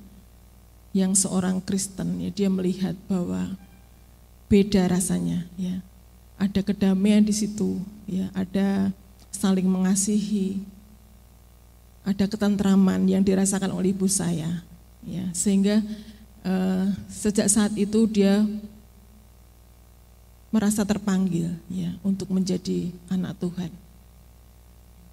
yang 0.95 1.15
seorang 1.15 1.59
Kristen 1.63 2.19
ya 2.19 2.31
dia 2.35 2.51
melihat 2.51 2.99
bahwa 3.07 3.55
beda 4.51 4.91
rasanya 4.91 5.47
ya 5.55 5.79
ada 6.41 6.61
kedamaian 6.65 7.21
di 7.21 7.37
situ 7.37 7.77
ya 8.09 8.33
ada 8.33 8.89
saling 9.29 9.69
mengasihi 9.69 10.65
ada 12.01 12.25
ketentraman 12.25 13.05
yang 13.05 13.21
dirasakan 13.21 13.77
oleh 13.77 13.93
ibu 13.93 14.09
saya 14.09 14.65
ya. 15.05 15.25
Sehingga 15.37 15.85
uh, 16.45 16.85
sejak 17.09 17.47
saat 17.49 17.73
itu 17.77 18.09
dia 18.09 18.45
merasa 20.51 20.83
terpanggil 20.83 21.55
ya 21.71 21.95
untuk 22.03 22.33
menjadi 22.33 22.91
anak 23.07 23.39
Tuhan. 23.39 23.71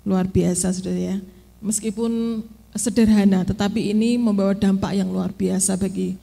Luar 0.08 0.26
biasa 0.26 0.74
sudah 0.74 0.96
ya. 0.96 1.18
Meskipun 1.60 2.42
sederhana, 2.78 3.44
tetapi 3.44 3.92
ini 3.92 4.16
membawa 4.16 4.54
dampak 4.54 4.94
yang 4.94 5.10
luar 5.10 5.34
biasa 5.34 5.74
bagi 5.76 6.14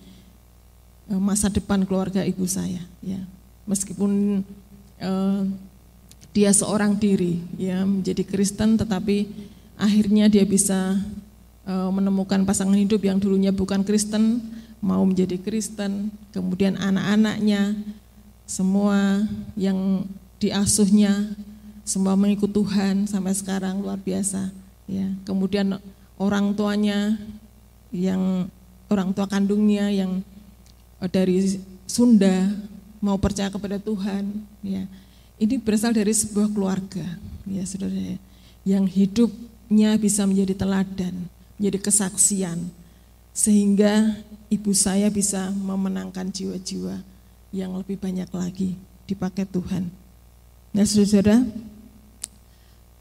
eh, 1.10 1.20
masa 1.20 1.50
depan 1.50 1.82
keluarga 1.82 2.22
ibu 2.22 2.46
saya. 2.46 2.80
Ya, 3.02 3.20
meskipun 3.66 4.42
uh, 5.00 5.46
dia 6.34 6.50
seorang 6.50 6.98
diri, 6.98 7.38
ya 7.54 7.86
menjadi 7.86 8.26
Kristen, 8.26 8.74
tetapi 8.74 9.30
akhirnya 9.78 10.26
dia 10.26 10.42
bisa 10.42 10.98
uh, 11.66 11.90
menemukan 11.94 12.42
pasangan 12.42 12.74
hidup 12.74 13.06
yang 13.06 13.22
dulunya 13.22 13.54
bukan 13.54 13.86
Kristen, 13.86 14.42
mau 14.84 15.00
menjadi 15.06 15.38
Kristen, 15.40 16.12
kemudian 16.34 16.76
anak-anaknya 16.76 17.78
semua 18.44 19.24
yang 19.56 20.04
diasuhnya 20.36 21.32
semua 21.84 22.16
mengikut 22.16 22.52
Tuhan 22.52 23.08
sampai 23.08 23.32
sekarang 23.36 23.80
luar 23.80 24.00
biasa 24.00 24.52
ya. 24.88 25.08
Kemudian 25.24 25.80
orang 26.16 26.56
tuanya 26.56 27.16
yang 27.92 28.48
orang 28.88 29.12
tua 29.16 29.28
kandungnya 29.28 29.92
yang 29.92 30.20
eh, 31.00 31.08
dari 31.08 31.60
Sunda 31.84 32.52
mau 33.04 33.20
percaya 33.20 33.52
kepada 33.52 33.76
Tuhan 33.76 34.24
ya 34.64 34.88
ini 35.36 35.60
berasal 35.60 35.92
dari 35.92 36.16
sebuah 36.16 36.48
keluarga 36.48 37.04
ya 37.44 37.60
saudara 37.68 37.92
ya, 37.92 38.16
yang 38.64 38.88
hidupnya 38.88 40.00
bisa 40.00 40.24
menjadi 40.24 40.56
teladan 40.56 41.28
menjadi 41.60 41.78
kesaksian 41.84 42.72
sehingga 43.34 44.14
ibu 44.48 44.70
saya 44.70 45.10
bisa 45.10 45.50
memenangkan 45.50 46.30
jiwa-jiwa 46.30 47.02
yang 47.50 47.74
lebih 47.74 47.98
banyak 47.98 48.30
lagi 48.30 48.78
dipakai 49.10 49.42
Tuhan. 49.46 49.90
Nah, 50.74 50.86
saudara, 50.86 51.42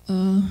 uh, 0.09 0.41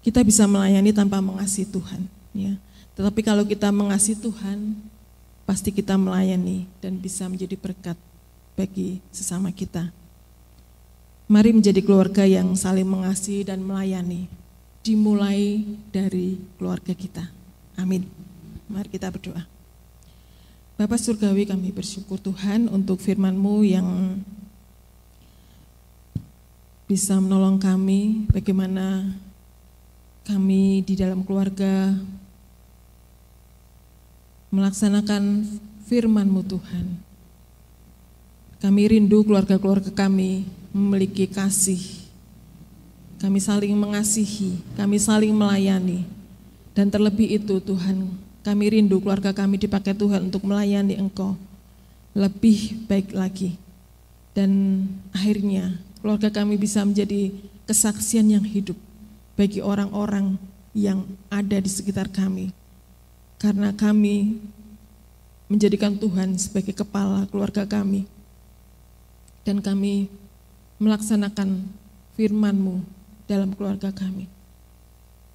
kita 0.00 0.20
bisa 0.24 0.44
melayani 0.44 0.92
tanpa 0.92 1.20
mengasihi 1.20 1.68
Tuhan. 1.68 2.04
Ya. 2.32 2.56
Tetapi 2.96 3.20
kalau 3.24 3.44
kita 3.44 3.68
mengasihi 3.72 4.16
Tuhan, 4.16 4.76
pasti 5.48 5.72
kita 5.72 5.96
melayani 5.96 6.68
dan 6.80 6.96
bisa 7.00 7.28
menjadi 7.28 7.56
berkat 7.56 7.96
bagi 8.56 9.00
sesama 9.14 9.50
kita. 9.50 9.88
Mari 11.30 11.56
menjadi 11.56 11.80
keluarga 11.80 12.28
yang 12.28 12.52
saling 12.52 12.84
mengasihi 12.84 13.46
dan 13.46 13.64
melayani, 13.64 14.28
dimulai 14.84 15.64
dari 15.88 16.36
keluarga 16.58 16.92
kita. 16.92 17.24
Amin. 17.80 18.04
Mari 18.68 18.88
kita 18.92 19.08
berdoa. 19.08 19.46
Bapak 20.76 20.98
Surgawi 20.98 21.46
kami 21.46 21.70
bersyukur 21.70 22.18
Tuhan 22.18 22.66
untuk 22.66 22.98
firman-Mu 22.98 23.56
yang 23.64 23.88
bisa 26.90 27.16
menolong 27.16 27.56
kami 27.56 28.28
bagaimana 28.28 29.14
kami 30.28 30.84
di 30.84 30.92
dalam 30.98 31.24
keluarga 31.24 31.96
melaksanakan 34.52 35.48
firman-Mu 35.88 36.40
Tuhan. 36.44 37.11
Kami 38.62 38.86
rindu 38.86 39.26
keluarga-keluarga 39.26 39.90
kami 39.90 40.46
memiliki 40.70 41.26
kasih. 41.26 41.82
Kami 43.18 43.42
saling 43.42 43.74
mengasihi, 43.74 44.62
kami 44.78 45.02
saling 45.02 45.34
melayani. 45.34 46.06
Dan 46.70 46.86
terlebih 46.86 47.42
itu 47.42 47.58
Tuhan, 47.58 48.06
kami 48.46 48.64
rindu 48.70 49.02
keluarga 49.02 49.34
kami 49.34 49.58
dipakai 49.58 49.98
Tuhan 49.98 50.30
untuk 50.30 50.46
melayani 50.46 50.94
Engkau 50.94 51.34
lebih 52.14 52.86
baik 52.86 53.10
lagi. 53.10 53.58
Dan 54.30 54.84
akhirnya 55.10 55.74
keluarga 55.98 56.30
kami 56.30 56.54
bisa 56.54 56.86
menjadi 56.86 57.34
kesaksian 57.66 58.30
yang 58.30 58.46
hidup 58.46 58.78
bagi 59.34 59.58
orang-orang 59.58 60.38
yang 60.70 61.02
ada 61.28 61.58
di 61.58 61.66
sekitar 61.66 62.08
kami. 62.08 62.54
Karena 63.42 63.74
kami 63.74 64.38
menjadikan 65.50 65.98
Tuhan 65.98 66.38
sebagai 66.38 66.72
kepala 66.72 67.26
keluarga 67.28 67.66
kami. 67.66 68.08
Dan 69.42 69.58
kami 69.58 70.06
melaksanakan 70.78 71.66
firman-Mu 72.14 72.82
dalam 73.26 73.54
keluarga 73.54 73.90
kami. 73.90 74.30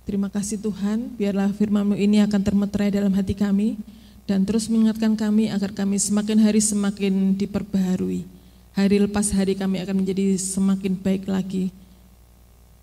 Terima 0.08 0.32
kasih 0.32 0.64
Tuhan, 0.64 1.12
biarlah 1.20 1.52
firman-Mu 1.52 2.00
ini 2.00 2.24
akan 2.24 2.40
termeterai 2.40 2.96
dalam 2.96 3.12
hati 3.12 3.36
kami 3.36 3.76
dan 4.24 4.48
terus 4.48 4.72
mengingatkan 4.72 5.20
kami 5.20 5.52
agar 5.52 5.76
kami 5.76 6.00
semakin 6.00 6.40
hari 6.40 6.64
semakin 6.64 7.36
diperbaharui. 7.36 8.24
Hari 8.72 9.04
lepas 9.04 9.36
hari 9.36 9.58
kami 9.58 9.84
akan 9.84 10.06
menjadi 10.06 10.40
semakin 10.40 10.96
baik 10.96 11.28
lagi 11.28 11.74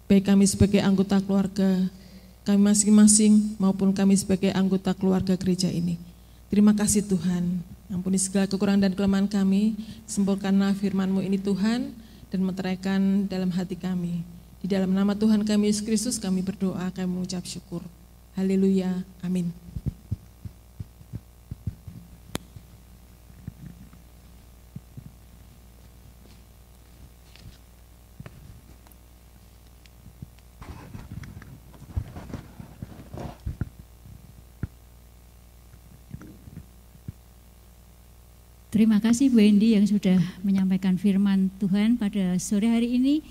baik 0.04 0.28
kami 0.28 0.44
sebagai 0.44 0.80
anggota 0.84 1.16
keluarga 1.24 1.88
kami 2.44 2.60
masing-masing 2.60 3.56
maupun 3.56 3.88
kami 3.96 4.20
sebagai 4.20 4.52
anggota 4.52 4.92
keluarga 4.92 5.32
gereja 5.32 5.72
ini. 5.72 5.96
Terima 6.52 6.76
kasih 6.76 7.00
Tuhan, 7.08 7.64
ampuni 7.92 8.16
segala 8.16 8.48
kekurangan 8.48 8.88
dan 8.88 8.92
kelemahan 8.96 9.28
kami, 9.28 9.76
sempurnakanlah 10.08 10.76
firman-Mu 10.78 11.20
ini 11.24 11.36
Tuhan, 11.40 11.92
dan 12.32 12.40
meteraikan 12.42 13.30
dalam 13.30 13.52
hati 13.52 13.78
kami. 13.78 14.24
Di 14.64 14.66
dalam 14.66 14.90
nama 14.96 15.12
Tuhan 15.12 15.44
kami 15.44 15.68
Yesus 15.68 15.84
Kristus 15.84 16.16
kami 16.16 16.40
berdoa, 16.40 16.88
kami 16.92 17.08
mengucap 17.08 17.44
syukur. 17.44 17.84
Haleluya, 18.34 19.04
amin. 19.20 19.63
Terima 38.74 38.98
kasih 38.98 39.30
Bu 39.30 39.38
Endi 39.38 39.78
yang 39.78 39.86
sudah 39.86 40.18
menyampaikan 40.42 40.98
firman 40.98 41.46
Tuhan 41.62 41.94
pada 41.94 42.34
sore 42.42 42.66
hari 42.66 42.98
ini 42.98 43.22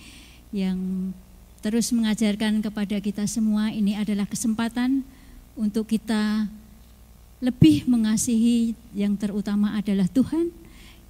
yang 0.56 1.12
terus 1.60 1.92
mengajarkan 1.92 2.64
kepada 2.64 2.96
kita 3.04 3.28
semua 3.28 3.68
ini 3.68 3.92
adalah 3.92 4.24
kesempatan 4.24 5.04
untuk 5.60 5.92
kita 5.92 6.48
lebih 7.44 7.84
mengasihi 7.92 8.72
yang 8.96 9.20
terutama 9.20 9.76
adalah 9.76 10.08
Tuhan 10.08 10.48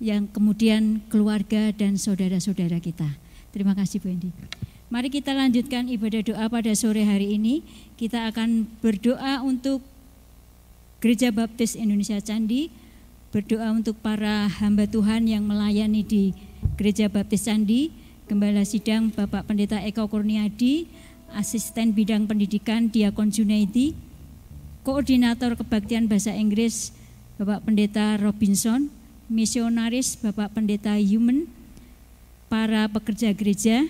yang 0.02 0.26
kemudian 0.26 1.06
keluarga 1.14 1.70
dan 1.70 2.02
saudara-saudara 2.02 2.82
kita. 2.82 3.14
Terima 3.54 3.78
kasih 3.78 4.02
Bu 4.02 4.18
Endi. 4.18 4.34
Mari 4.90 5.14
kita 5.14 5.38
lanjutkan 5.38 5.86
ibadah 5.94 6.26
doa 6.26 6.50
pada 6.50 6.74
sore 6.74 7.06
hari 7.06 7.38
ini. 7.38 7.62
Kita 8.02 8.34
akan 8.34 8.66
berdoa 8.82 9.46
untuk 9.46 9.86
Gereja 11.06 11.30
Baptis 11.30 11.78
Indonesia 11.78 12.18
Candi 12.18 12.82
berdoa 13.34 13.74
untuk 13.74 13.98
para 13.98 14.46
hamba 14.62 14.86
Tuhan 14.86 15.26
yang 15.26 15.42
melayani 15.42 16.06
di 16.06 16.38
Gereja 16.78 17.10
Baptis 17.10 17.50
Candi, 17.50 17.90
Gembala 18.30 18.62
Sidang 18.62 19.10
Bapak 19.10 19.50
Pendeta 19.50 19.82
Eko 19.82 20.06
Kurniadi, 20.06 20.86
Asisten 21.34 21.98
Bidang 21.98 22.30
Pendidikan 22.30 22.94
Diakon 22.94 23.34
Junaidi, 23.34 23.98
Koordinator 24.86 25.58
Kebaktian 25.58 26.06
Bahasa 26.06 26.30
Inggris 26.38 26.94
Bapak 27.42 27.66
Pendeta 27.66 28.22
Robinson, 28.22 28.94
Misionaris 29.34 30.14
Bapak 30.22 30.54
Pendeta 30.54 30.94
Human, 31.02 31.50
para 32.54 32.86
pekerja 32.86 33.34
gereja, 33.34 33.90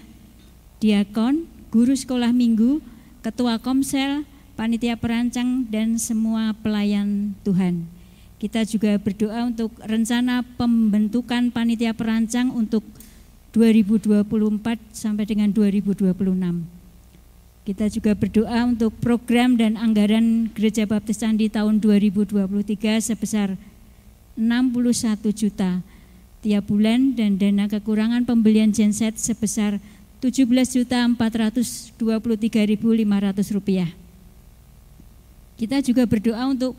diakon, 0.80 1.52
guru 1.68 1.91
sekolah 1.91 2.32
minggu, 2.32 2.80
ketua 3.20 3.60
komsel, 3.60 4.24
panitia 4.56 4.96
perancang, 4.96 5.68
dan 5.68 6.00
semua 6.00 6.56
pelayan 6.64 7.36
Tuhan. 7.44 8.03
Kita 8.44 8.68
juga 8.68 9.00
berdoa 9.00 9.48
untuk 9.48 9.72
rencana 9.80 10.44
pembentukan 10.60 11.48
panitia 11.48 11.96
perancang 11.96 12.52
untuk 12.52 12.84
2024 13.56 14.20
sampai 14.91 15.24
dengan 15.24 15.48
2026. 15.48 16.12
Kita 17.64 17.88
juga 17.88 18.12
berdoa 18.12 18.68
untuk 18.68 18.91
program 19.00 19.56
dan 19.56 19.80
anggaran 19.80 20.52
Gereja 20.52 20.84
Baptis 20.84 21.24
Candi 21.24 21.48
tahun 21.48 21.80
2023 21.80 22.44
sebesar 23.00 23.56
61 24.36 25.24
juta 25.32 25.80
tiap 26.44 26.68
bulan 26.68 27.16
dan 27.16 27.39
dana 27.39 27.72
kekurangan 27.72 28.28
pembelian 28.28 28.76
genset 28.76 29.16
sebesar 29.16 29.80
17 30.20 30.44
juta 30.76 31.08
423.500 31.16 31.96
rupiah. 33.56 33.88
Kita 35.56 35.80
juga 35.80 36.04
berdoa 36.04 36.44
untuk 36.52 36.76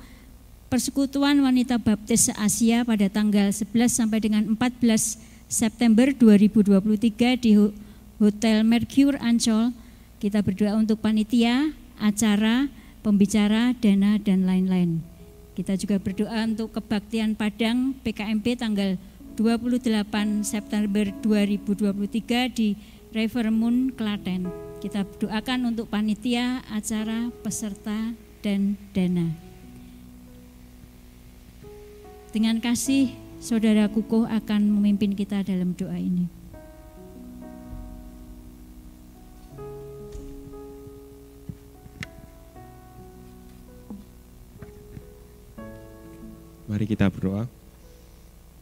Persekutuan 0.74 1.38
Wanita 1.38 1.78
Baptis 1.78 2.34
Asia 2.34 2.82
pada 2.82 3.06
tanggal 3.06 3.54
11 3.54 3.94
sampai 3.94 4.18
dengan 4.18 4.42
14 4.58 5.22
September 5.46 6.10
2023 6.10 7.38
di 7.38 7.54
Hotel 8.18 8.66
Mercure 8.66 9.14
Ancol. 9.22 9.70
Kita 10.18 10.42
berdoa 10.42 10.74
untuk 10.74 10.98
panitia, 10.98 11.70
acara, 12.02 12.66
pembicara, 13.06 13.70
dana, 13.78 14.18
dan 14.18 14.50
lain-lain. 14.50 14.98
Kita 15.54 15.78
juga 15.78 16.02
berdoa 16.02 16.42
untuk 16.42 16.74
kebaktian 16.74 17.38
Padang 17.38 17.94
PKMP 18.02 18.58
tanggal 18.58 18.98
28 19.38 20.42
September 20.42 21.06
2023 21.22 22.50
di 22.50 22.74
River 23.14 23.54
Moon, 23.54 23.94
Klaten. 23.94 24.50
Kita 24.82 25.06
berdoakan 25.06 25.70
untuk 25.70 25.86
panitia, 25.86 26.66
acara, 26.66 27.30
peserta, 27.46 28.10
dan 28.42 28.74
dana. 28.90 29.43
Dengan 32.34 32.58
kasih, 32.58 33.14
saudara 33.38 33.86
Kukuh 33.86 34.26
akan 34.26 34.66
memimpin 34.66 35.14
kita 35.14 35.46
dalam 35.46 35.70
doa 35.70 35.94
ini. 35.94 36.26
Mari 46.66 46.90
kita 46.90 47.06
berdoa. 47.06 47.46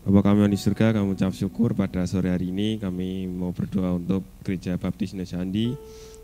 Bapak 0.05 0.21
kami 0.21 0.45
yang 0.45 0.53
di 0.53 0.61
surga, 0.61 0.93
kami 0.93 1.17
ucap 1.17 1.33
syukur 1.33 1.73
pada 1.73 2.05
sore 2.05 2.29
hari 2.29 2.53
ini. 2.53 2.77
Kami 2.77 3.25
mau 3.25 3.57
berdoa 3.57 3.97
untuk 3.97 4.21
Gereja 4.45 4.77
Baptis 4.77 5.17
Candi. 5.17 5.73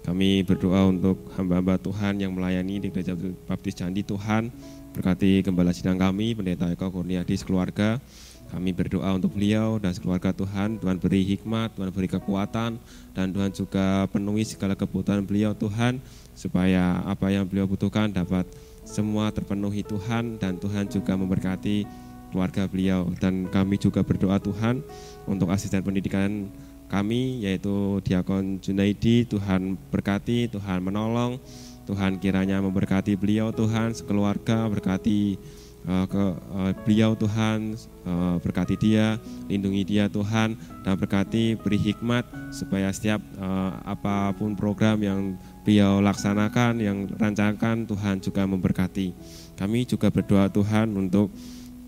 Kami 0.05 0.45
berdoa 0.45 0.85
untuk 0.85 1.33
hamba-hamba 1.41 1.81
Tuhan 1.81 2.21
yang 2.21 2.37
melayani 2.37 2.77
di 2.77 2.93
Gereja 2.93 3.17
Baptis 3.49 3.73
Candi. 3.73 4.05
Tuhan, 4.05 4.53
Berkati 4.97 5.45
gembala 5.45 5.71
sidang 5.71 6.01
kami, 6.01 6.33
pendeta 6.35 6.69
Eko 6.73 6.89
Kurniadi 6.91 7.37
sekeluarga. 7.37 8.01
Kami 8.49 8.73
berdoa 8.73 9.13
untuk 9.13 9.37
beliau 9.37 9.77
dan 9.77 9.93
sekeluarga 9.93 10.33
Tuhan. 10.33 10.81
Tuhan 10.81 10.97
beri 10.97 11.21
hikmat, 11.37 11.77
Tuhan 11.77 11.93
beri 11.93 12.09
kekuatan, 12.09 12.81
dan 13.13 13.27
Tuhan 13.29 13.53
juga 13.53 14.09
penuhi 14.09 14.41
segala 14.49 14.73
kebutuhan 14.73 15.21
beliau 15.29 15.53
Tuhan, 15.53 16.01
supaya 16.33 17.05
apa 17.05 17.29
yang 17.29 17.45
beliau 17.45 17.69
butuhkan 17.69 18.09
dapat 18.09 18.49
semua 18.89 19.29
terpenuhi 19.29 19.85
Tuhan, 19.85 20.41
dan 20.41 20.57
Tuhan 20.57 20.89
juga 20.89 21.13
memberkati 21.21 21.85
keluarga 22.33 22.65
beliau. 22.65 23.13
Dan 23.21 23.53
kami 23.53 23.77
juga 23.77 24.01
berdoa 24.01 24.41
Tuhan 24.41 24.81
untuk 25.29 25.53
asisten 25.53 25.85
pendidikan 25.85 26.49
kami, 26.89 27.45
yaitu 27.45 28.01
Diakon 28.01 28.65
Junaidi, 28.65 29.29
Tuhan 29.29 29.77
berkati, 29.93 30.49
Tuhan 30.49 30.81
menolong, 30.81 31.37
Tuhan 31.89 32.21
kiranya 32.21 32.61
memberkati 32.61 33.17
beliau 33.17 33.49
Tuhan 33.49 33.97
sekeluarga 33.97 34.69
berkati 34.69 35.41
uh, 35.89 36.05
ke 36.05 36.25
uh, 36.53 36.73
beliau 36.85 37.17
Tuhan 37.17 37.73
uh, 38.05 38.37
berkati 38.45 38.77
dia 38.77 39.17
lindungi 39.49 39.89
dia 39.89 40.05
Tuhan 40.13 40.53
dan 40.85 40.95
berkati 41.01 41.57
beri 41.57 41.81
hikmat 41.81 42.29
supaya 42.53 42.93
setiap 42.93 43.25
uh, 43.41 43.73
apa 43.89 44.37
pun 44.37 44.53
program 44.53 45.01
yang 45.01 45.41
beliau 45.65 46.05
laksanakan 46.05 46.85
yang 46.85 47.09
rancangkan 47.17 47.89
Tuhan 47.89 48.21
juga 48.21 48.45
memberkati 48.45 49.17
kami 49.57 49.89
juga 49.89 50.13
berdoa 50.13 50.53
Tuhan 50.53 50.93
untuk 50.93 51.33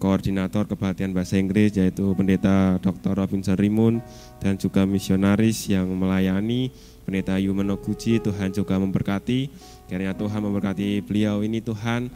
koordinator 0.00 0.64
kebaktian 0.64 1.12
bahasa 1.12 1.36
Inggris 1.36 1.76
yaitu 1.76 2.16
pendeta 2.16 2.80
Dr. 2.80 3.12
Robinson 3.12 3.60
Rimun 3.60 4.00
dan 4.40 4.56
juga 4.56 4.88
misionaris 4.88 5.68
yang 5.68 5.92
melayani 5.92 6.72
pendeta 7.04 7.36
Yumeno 7.36 7.76
Guji 7.76 8.16
Tuhan 8.24 8.48
juga 8.48 8.80
memberkati 8.80 9.52
Kiranya 9.90 10.14
Tuhan 10.14 10.38
memberkati 10.38 11.02
beliau 11.02 11.42
ini 11.42 11.58
Tuhan. 11.58 12.06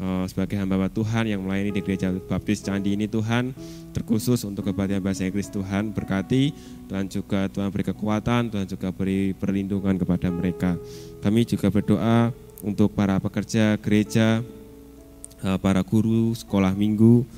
Uh, 0.00 0.24
sebagai 0.24 0.56
hamba 0.56 0.88
Tuhan 0.88 1.28
yang 1.28 1.44
melayani 1.44 1.76
di 1.76 1.84
gereja 1.84 2.08
baptis 2.10 2.64
Candi 2.64 2.96
ini 2.96 3.06
Tuhan. 3.06 3.54
Terkhusus 3.94 4.42
untuk 4.48 4.66
kebaktian 4.66 4.98
bahasa 4.98 5.28
Inggris 5.28 5.52
Tuhan 5.52 5.92
berkati 5.92 6.56
Tuhan 6.88 7.04
juga 7.06 7.52
Tuhan 7.52 7.68
beri 7.68 7.84
kekuatan 7.84 8.48
Tuhan 8.48 8.64
juga 8.64 8.88
beri 8.96 9.36
perlindungan 9.36 10.00
kepada 10.00 10.32
mereka. 10.32 10.80
Kami 11.20 11.44
juga 11.44 11.68
berdoa 11.68 12.32
untuk 12.64 12.96
para 12.96 13.20
pekerja 13.20 13.76
gereja 13.76 14.40
uh, 15.44 15.60
para 15.60 15.84
guru 15.84 16.32
sekolah 16.32 16.72
minggu 16.72 17.28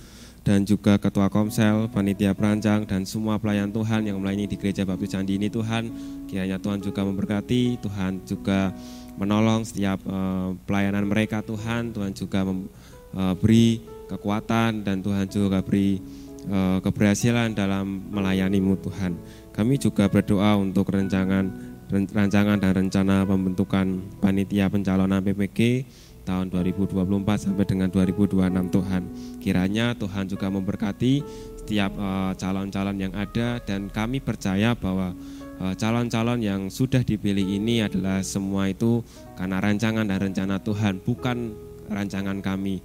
dan 0.42 0.66
juga 0.66 0.98
ketua 0.98 1.30
komsel, 1.30 1.86
panitia 1.90 2.34
perancang 2.34 2.82
dan 2.82 3.06
semua 3.06 3.38
pelayan 3.38 3.70
Tuhan 3.70 4.10
yang 4.10 4.18
melayani 4.18 4.50
di 4.50 4.58
gereja 4.58 4.82
baptis 4.82 5.14
Candi 5.14 5.38
ini 5.38 5.46
Tuhan. 5.46 5.86
Kiranya 6.26 6.58
Tuhan 6.58 6.82
juga 6.82 7.06
memberkati 7.06 7.78
Tuhan 7.78 8.22
juga 8.26 8.74
menolong 9.22 9.62
setiap 9.62 10.02
uh, 10.10 10.50
pelayanan 10.66 11.06
mereka 11.06 11.46
Tuhan. 11.46 11.94
Tuhan 11.94 12.10
juga 12.10 12.42
memberi 12.42 13.78
eh, 13.78 13.78
uh, 13.78 14.10
kekuatan 14.10 14.82
dan 14.82 14.98
Tuhan 14.98 15.30
juga 15.30 15.62
beri 15.62 16.02
uh, 16.50 16.82
keberhasilan 16.82 17.54
dalam 17.54 18.10
melayanimu 18.10 18.82
Tuhan. 18.82 19.14
Kami 19.54 19.78
juga 19.78 20.10
berdoa 20.10 20.58
untuk 20.58 20.90
rancangan 20.90 21.70
rancangan 21.92 22.56
dan 22.56 22.72
rencana 22.72 23.22
pembentukan 23.28 24.00
panitia 24.18 24.66
pencalonan 24.72 25.20
PPG 25.20 25.84
tahun 26.24 26.48
2024 26.48 27.04
sampai 27.36 27.64
dengan 27.68 27.88
2026 27.92 28.40
Tuhan. 28.72 29.02
Kiranya 29.44 29.92
Tuhan 29.98 30.24
juga 30.24 30.48
memberkati 30.48 31.14
setiap 31.62 31.92
calon-calon 32.40 32.96
uh, 32.96 33.02
yang 33.06 33.14
ada 33.14 33.60
dan 33.62 33.92
kami 33.92 34.18
percaya 34.24 34.72
bahwa 34.72 35.12
calon-calon 35.58 36.40
yang 36.40 36.60
sudah 36.72 37.04
dipilih 37.04 37.44
ini 37.44 37.84
adalah 37.84 38.24
semua 38.24 38.70
itu 38.70 39.04
karena 39.36 39.60
rancangan 39.60 40.06
dan 40.08 40.18
rencana 40.18 40.56
Tuhan, 40.62 41.02
bukan 41.02 41.52
rancangan 41.90 42.38
kami. 42.40 42.82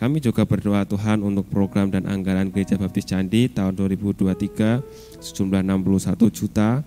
Kami 0.00 0.16
juga 0.16 0.48
berdoa 0.48 0.88
Tuhan 0.88 1.20
untuk 1.20 1.44
program 1.52 1.92
dan 1.92 2.08
anggaran 2.08 2.48
Gereja 2.48 2.80
Baptis 2.80 3.04
Candi 3.04 3.52
tahun 3.52 3.76
2023 3.76 5.20
sejumlah 5.20 5.60
61 5.60 6.16
juta 6.32 6.80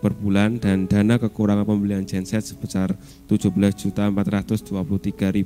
per 0.00 0.16
bulan 0.16 0.56
dan 0.56 0.88
dana 0.88 1.20
kekurangan 1.20 1.68
pembelian 1.68 2.08
genset 2.08 2.42
sebesar 2.42 2.96
17 3.28 3.52
juta 3.76 4.08
423.500 4.08 5.44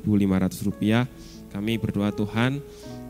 rupiah. 0.64 1.04
Kami 1.50 1.78
berdoa 1.78 2.10
Tuhan 2.10 2.58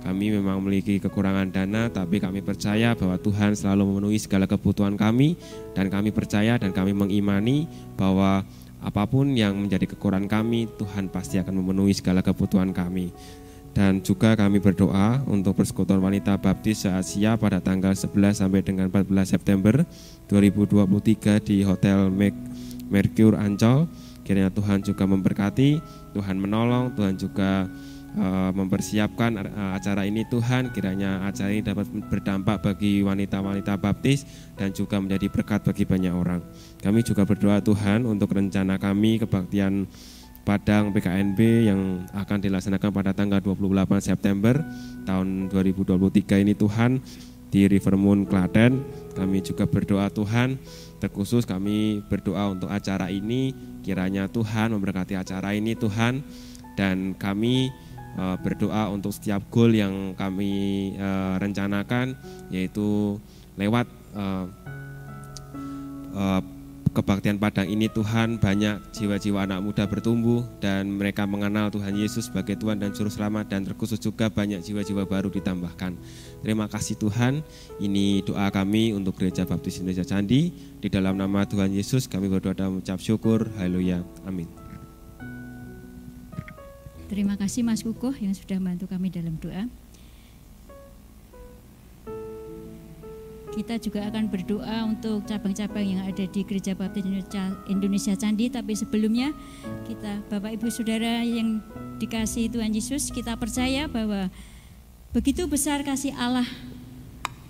kami 0.05 0.37
memang 0.37 0.61
memiliki 0.61 1.01
kekurangan 1.01 1.49
dana, 1.49 1.89
tapi 1.89 2.21
kami 2.21 2.45
percaya 2.45 2.93
bahwa 2.93 3.17
Tuhan 3.17 3.57
selalu 3.57 3.89
memenuhi 3.89 4.21
segala 4.21 4.45
kebutuhan 4.45 5.01
kami, 5.01 5.33
dan 5.73 5.89
kami 5.89 6.13
percaya 6.13 6.61
dan 6.61 6.77
kami 6.77 6.93
mengimani 6.93 7.65
bahwa 7.97 8.45
apa 8.85 9.09
pun 9.09 9.33
yang 9.33 9.57
menjadi 9.57 9.97
kekurangan 9.97 10.29
kami, 10.29 10.69
Tuhan 10.77 11.09
pasti 11.09 11.41
akan 11.41 11.57
memenuhi 11.57 11.97
segala 11.97 12.21
kebutuhan 12.21 12.77
kami. 12.77 13.17
Dan 13.75 14.01
juga 14.07 14.39
kami 14.39 14.63
berdoa 14.63 15.19
untuk 15.27 15.59
persekutuan 15.59 15.99
wanita 15.99 16.39
baptis 16.39 16.87
se-Asia 16.87 17.35
pada 17.35 17.59
tanggal 17.59 17.91
11 17.91 18.39
sampai 18.39 18.63
dengan 18.63 18.87
14 18.87 19.35
September 19.35 19.83
2023 20.31 21.43
di 21.43 21.67
Hotel 21.67 22.07
Mercure 22.87 23.35
Ancol. 23.35 23.91
Kiranya 24.23 24.55
Tuhan 24.55 24.81
juga 24.81 25.05
memberkati, 25.05 25.83
Tuhan 26.15 26.39
menolong, 26.39 26.95
Tuhan 26.95 27.19
juga 27.19 27.69
Eh, 28.15 28.53
mempersiapkan 28.55 29.43
uh, 29.43 29.75
acara 29.75 30.07
ini 30.07 30.23
Tuhan 30.31 30.71
kiranya 30.71 31.27
acara 31.27 31.51
ini 31.51 31.67
dapat 31.67 31.91
berdampak 32.07 32.63
bagi 32.63 33.03
wanita-wanita 33.03 33.75
baptis 33.75 34.23
dan 34.55 34.71
juga 34.71 35.03
menjadi 35.03 35.27
berkat 35.27 35.67
bagi 35.67 35.83
banyak 35.83 36.15
orang. 36.15 36.39
Kami 36.79 37.03
juga 37.03 37.27
berdoa 37.27 37.59
Tuhan 37.59 38.07
untuk 38.07 38.31
rencana 38.31 38.79
kami 38.79 39.19
kebaktian 39.19 39.91
Padang 40.45 40.93
PKNB 40.93 41.41
yang 41.73 42.05
akan 42.13 42.39
dilaksanakan 42.45 42.93
pada 42.93 43.17
tanggal 43.17 43.41
28 43.41 43.89
September 44.05 44.61
tahun 45.09 45.49
2023 45.49 46.45
ini 46.45 46.53
Tuhan 46.53 47.01
di 47.49 47.65
Rivermoon 47.65 48.29
Klaten. 48.29 48.85
Kami 49.17 49.41
juga 49.41 49.65
berdoa 49.65 50.13
Tuhan, 50.13 50.61
terkhusus 51.01 51.49
kami 51.49 52.05
berdoa 52.13 52.53
untuk 52.53 52.69
acara 52.69 53.09
ini, 53.09 53.57
kiranya 53.81 54.29
Tuhan 54.29 54.77
memberkati 54.77 55.17
acara 55.17 55.57
ini 55.57 55.73
Tuhan, 55.73 56.21
dan 56.77 57.17
kami 57.17 57.73
uh, 58.21 58.37
berdoa 58.37 58.93
untuk 58.93 59.17
setiap 59.17 59.49
goal 59.49 59.73
yang 59.73 60.13
kami 60.13 60.93
uh, 61.01 61.41
rencanakan, 61.41 62.21
yaitu 62.53 63.17
lewat 63.57 63.89
uh, 64.13 64.45
kebaktian 66.95 67.43
Padang 67.43 67.67
ini 67.67 67.91
Tuhan 67.91 68.39
banyak 68.39 68.95
jiwa-jiwa 68.95 69.45
anak 69.45 69.61
muda 69.67 69.85
bertumbuh 69.85 70.47
dan 70.63 70.87
mereka 70.95 71.27
mengenal 71.27 71.69
Tuhan 71.75 71.99
Yesus 71.99 72.31
sebagai 72.31 72.55
Tuhan 72.55 72.79
dan 72.79 72.95
Juru 72.95 73.11
Selamat 73.11 73.51
dan 73.51 73.67
terkhusus 73.67 73.99
juga 73.99 74.31
banyak 74.31 74.63
jiwa-jiwa 74.63 75.03
baru 75.05 75.29
ditambahkan. 75.29 75.99
Terima 76.47 76.71
kasih 76.71 76.95
Tuhan, 76.97 77.43
ini 77.83 78.23
doa 78.23 78.47
kami 78.55 78.95
untuk 78.95 79.19
Gereja 79.19 79.43
Baptis 79.43 79.83
Indonesia 79.83 80.07
Candi. 80.07 80.55
Di 80.79 80.87
dalam 80.87 81.19
nama 81.19 81.43
Tuhan 81.43 81.75
Yesus 81.75 82.07
kami 82.07 82.31
berdoa 82.31 82.55
dan 82.55 82.79
mengucap 82.79 83.03
syukur. 83.03 83.51
Haleluya. 83.59 84.07
Amin. 84.23 84.47
Terima 87.11 87.37
kasih 87.37 87.67
Mas 87.67 87.85
Kukuh 87.85 88.17
yang 88.17 88.33
sudah 88.33 88.57
membantu 88.57 88.89
kami 88.89 89.13
dalam 89.13 89.37
doa. 89.37 89.84
Kita 93.55 93.79
juga 93.79 94.03
akan 94.11 94.27
berdoa 94.27 94.83
untuk 94.83 95.23
cabang-cabang 95.31 95.87
yang 95.87 96.03
ada 96.03 96.27
di 96.27 96.43
Gereja 96.43 96.75
Baptis 96.75 97.07
Indonesia 97.71 98.19
Candi. 98.19 98.51
Tapi 98.51 98.75
sebelumnya 98.75 99.31
kita 99.87 100.27
Bapak 100.27 100.59
Ibu 100.59 100.67
Saudara 100.75 101.23
yang 101.23 101.63
dikasih 102.03 102.51
Tuhan 102.51 102.75
Yesus, 102.75 103.15
kita 103.15 103.39
percaya 103.39 103.87
bahwa 103.87 104.27
begitu 105.15 105.47
besar 105.47 105.87
kasih 105.87 106.11
Allah 106.19 106.47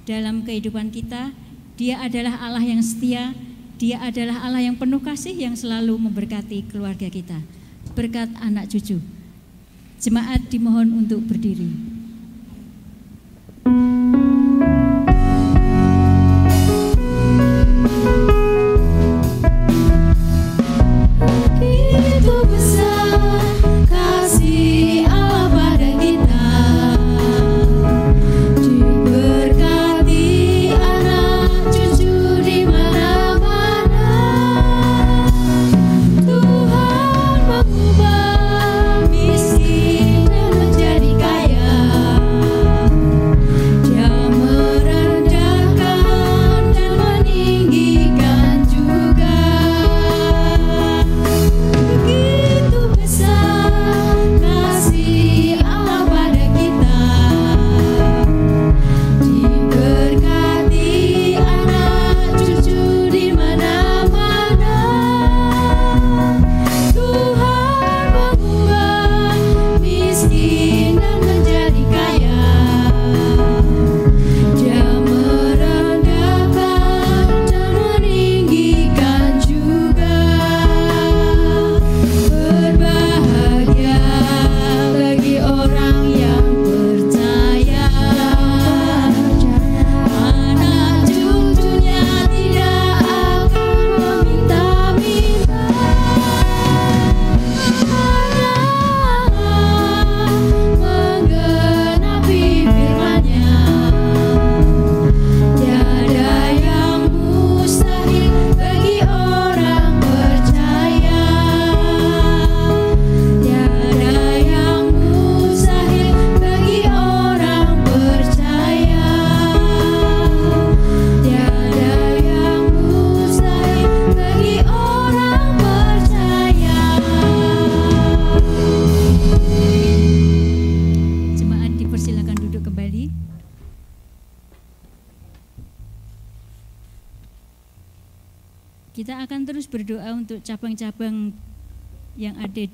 dalam 0.04 0.44
kehidupan 0.44 0.92
kita. 0.92 1.32
Dia 1.80 2.04
adalah 2.04 2.36
Allah 2.38 2.62
yang 2.62 2.84
setia, 2.84 3.32
dia 3.80 3.98
adalah 4.04 4.44
Allah 4.44 4.60
yang 4.60 4.76
penuh 4.76 5.00
kasih 5.00 5.32
yang 5.32 5.56
selalu 5.56 5.96
memberkati 5.96 6.68
keluarga 6.68 7.08
kita. 7.08 7.40
Berkat 7.96 8.28
anak 8.44 8.68
cucu. 8.68 9.00
Jemaat 10.04 10.52
dimohon 10.52 10.92
untuk 10.92 11.24
berdiri. 11.24 11.94
cabang-cabang 13.64 14.03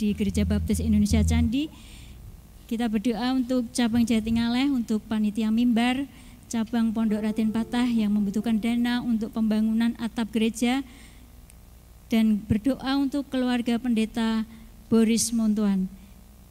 di 0.01 0.17
Gereja 0.17 0.49
Baptis 0.49 0.81
Indonesia 0.81 1.21
Candi. 1.21 1.69
Kita 2.65 2.89
berdoa 2.89 3.37
untuk 3.37 3.69
cabang 3.77 4.09
Jatingaleh, 4.09 4.73
untuk 4.73 5.05
panitia 5.05 5.53
mimbar, 5.53 6.09
cabang 6.49 6.89
Pondok 6.89 7.21
Raden 7.21 7.53
Patah 7.53 7.85
yang 7.85 8.17
membutuhkan 8.17 8.57
dana 8.57 9.05
untuk 9.05 9.29
pembangunan 9.37 9.93
atap 10.01 10.33
gereja, 10.33 10.81
dan 12.09 12.41
berdoa 12.49 12.97
untuk 12.97 13.29
keluarga 13.29 13.77
pendeta 13.77 14.49
Boris 14.89 15.31
Montuan. 15.37 15.85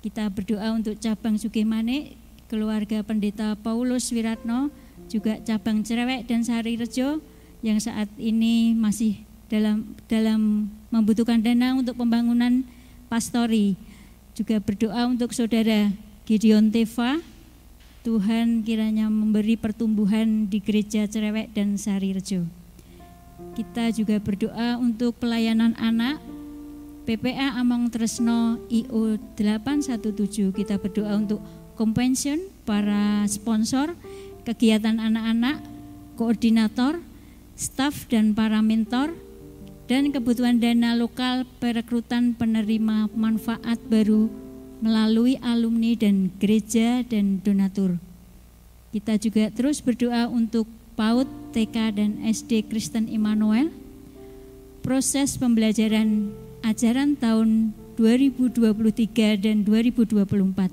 Kita 0.06 0.30
berdoa 0.30 0.72
untuk 0.78 0.95
cabang 1.02 1.36
Sugihmane, 1.36 2.16
keluarga 2.47 3.02
pendeta 3.02 3.58
Paulus 3.60 4.14
Wiratno, 4.14 4.70
juga 5.10 5.41
cabang 5.41 5.82
Cerewek 5.82 6.30
dan 6.30 6.45
Sari 6.45 6.78
Rejo 6.78 7.20
yang 7.66 7.82
saat 7.82 8.08
ini 8.16 8.72
masih 8.78 9.26
dalam 9.50 9.97
dalam 10.06 10.70
membutuhkan 10.93 11.41
dana 11.41 11.76
untuk 11.76 11.97
pembangunan 11.97 12.64
pastori. 13.10 13.74
Juga 14.38 14.62
berdoa 14.62 15.10
untuk 15.10 15.34
saudara 15.34 15.91
Gideon 16.30 16.70
Teva, 16.70 17.20
Tuhan 18.05 18.64
kiranya 18.64 19.12
memberi 19.12 19.60
pertumbuhan 19.60 20.47
di 20.47 20.64
gereja 20.64 21.03
Cerewek 21.03 21.51
dan 21.51 21.76
Sari 21.76 22.16
Rejo. 22.16 22.47
Kita 23.57 23.91
juga 23.91 24.22
berdoa 24.24 24.80
untuk 24.80 25.20
pelayanan 25.20 25.76
anak 25.76 26.22
PPA 27.03 27.60
Among 27.60 27.89
Tresno 27.91 28.62
IO 28.72 29.18
817. 29.36 30.53
Kita 30.55 30.80
berdoa 30.80 31.18
untuk 31.18 31.43
compensation 31.74 32.39
para 32.64 33.26
sponsor, 33.26 33.97
kegiatan 34.45 35.01
anak-anak, 35.01 35.60
koordinator, 36.16 37.01
staf 37.60 38.07
dan 38.07 38.32
para 38.32 38.64
mentor, 38.64 39.12
dan 39.89 40.13
kebutuhan 40.13 40.61
dana 40.61 40.93
lokal 40.93 41.49
perekrutan 41.57 42.37
penerima 42.37 43.09
manfaat 43.17 43.81
baru 43.89 44.29
melalui 44.85 45.41
alumni 45.41 45.97
dan 45.97 46.29
gereja 46.37 47.01
dan 47.01 47.41
donatur. 47.41 47.97
Kita 48.93 49.17
juga 49.17 49.49
terus 49.49 49.81
berdoa 49.81 50.29
untuk 50.29 50.69
PAUD, 50.93 51.25
TK, 51.57 51.75
dan 51.97 52.21
SD 52.21 52.69
Kristen 52.69 53.09
Immanuel. 53.09 53.73
Proses 54.85 55.41
pembelajaran 55.41 56.37
ajaran 56.61 57.17
tahun 57.17 57.73
2023 57.97 59.41
dan 59.41 59.65
2024. 59.65 60.69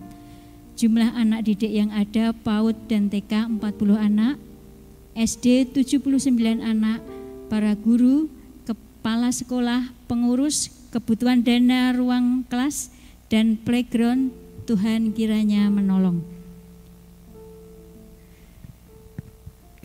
Jumlah 0.77 1.11
anak 1.17 1.41
didik 1.49 1.73
yang 1.73 1.89
ada 1.89 2.37
PAUD 2.37 2.77
dan 2.85 3.09
TK 3.09 3.49
40 3.65 3.97
anak, 3.97 4.37
SD 5.17 5.73
79 5.73 6.61
anak, 6.61 7.01
para 7.49 7.73
guru, 7.73 8.29
kepala 9.07 9.31
sekolah, 9.31 9.87
pengurus, 10.11 10.67
kebutuhan 10.91 11.39
dana 11.39 11.95
ruang 11.95 12.43
kelas 12.51 12.91
dan 13.31 13.55
playground 13.55 14.35
Tuhan 14.67 15.15
kiranya 15.15 15.71
menolong. 15.71 16.27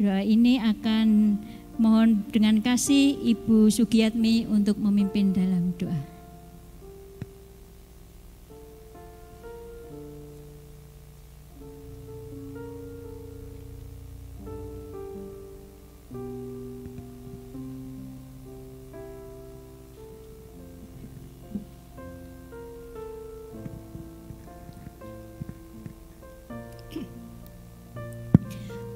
Doa 0.01 0.25
ini 0.25 0.57
akan 0.57 1.37
mohon 1.77 2.25
dengan 2.33 2.65
kasih 2.65 3.13
Ibu 3.21 3.69
Sugiyatmi 3.69 4.49
untuk 4.49 4.81
memimpin 4.81 5.37
dalam 5.37 5.77
doa. 5.77 6.10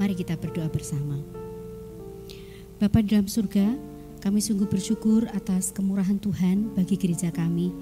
Mari 0.06 0.22
kita 0.22 0.38
berdoa 0.38 0.70
bersama. 0.70 1.18
Bapa 2.78 3.02
dalam 3.02 3.26
surga, 3.26 3.74
kami 4.22 4.38
sungguh 4.38 4.70
bersyukur 4.70 5.26
atas 5.34 5.74
kemurahan 5.74 6.22
Tuhan 6.22 6.78
bagi 6.78 6.94
gereja 6.94 7.34
kami 7.34 7.74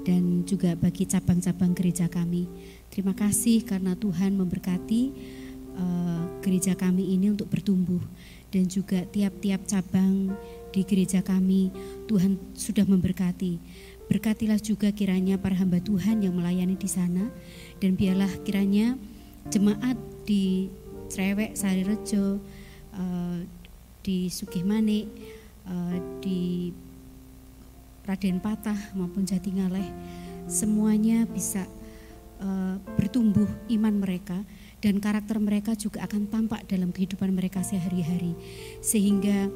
dan 0.00 0.40
juga 0.48 0.72
bagi 0.72 1.04
cabang-cabang 1.04 1.76
gereja 1.76 2.08
kami. 2.08 2.48
Terima 2.88 3.12
kasih 3.12 3.60
karena 3.60 3.92
Tuhan 3.92 4.40
memberkati 4.40 5.02
uh, 5.76 6.40
gereja 6.40 6.72
kami 6.72 7.12
ini 7.12 7.36
untuk 7.36 7.52
bertumbuh 7.52 8.00
dan 8.48 8.64
juga 8.72 9.04
tiap-tiap 9.12 9.68
cabang 9.68 10.32
di 10.72 10.80
gereja 10.80 11.20
kami 11.20 11.68
Tuhan 12.08 12.40
sudah 12.56 12.88
memberkati. 12.88 13.60
Berkatilah 14.08 14.64
juga 14.64 14.88
kiranya 14.96 15.36
para 15.36 15.52
hamba 15.52 15.84
Tuhan 15.84 16.24
yang 16.24 16.40
melayani 16.40 16.80
di 16.80 16.88
sana 16.88 17.28
dan 17.84 18.00
biarlah 18.00 18.32
kiranya 18.48 18.96
jemaat 19.52 20.00
di 20.24 20.72
Cerewek, 21.08 21.54
Sari 21.54 21.82
Rejo, 21.82 22.38
uh, 22.94 23.38
di 24.02 24.30
Sugihmani, 24.30 25.06
uh, 25.66 25.96
di 26.22 26.70
Raden 28.06 28.38
Patah 28.38 28.94
maupun 28.94 29.26
Jatingaleh, 29.26 29.90
semuanya 30.46 31.26
bisa 31.26 31.66
uh, 32.38 32.78
bertumbuh 32.94 33.48
iman 33.74 33.94
mereka 33.98 34.38
dan 34.78 35.02
karakter 35.02 35.42
mereka 35.42 35.74
juga 35.74 36.06
akan 36.06 36.30
tampak 36.30 36.68
dalam 36.70 36.94
kehidupan 36.94 37.34
mereka 37.34 37.64
sehari-hari 37.66 38.38
sehingga 38.78 39.50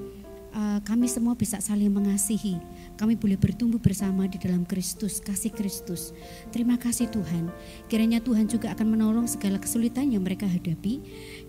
uh, 0.57 0.80
kami 0.82 1.07
semua 1.07 1.38
bisa 1.38 1.62
saling 1.62 1.92
mengasihi 1.92 2.59
kami 2.98 3.16
boleh 3.16 3.40
bertumbuh 3.40 3.80
bersama 3.80 4.28
di 4.28 4.36
dalam 4.36 4.68
Kristus, 4.68 5.24
kasih 5.24 5.57
Kristus. 5.57 6.12
Terima 6.53 6.76
kasih 6.76 7.09
Tuhan. 7.09 7.48
Kiranya 7.88 8.20
Tuhan 8.20 8.44
juga 8.44 8.76
akan 8.76 8.92
menolong 8.92 9.24
segala 9.24 9.57
kesulitan 9.57 10.12
yang 10.12 10.20
mereka 10.20 10.44
hadapi 10.44 11.01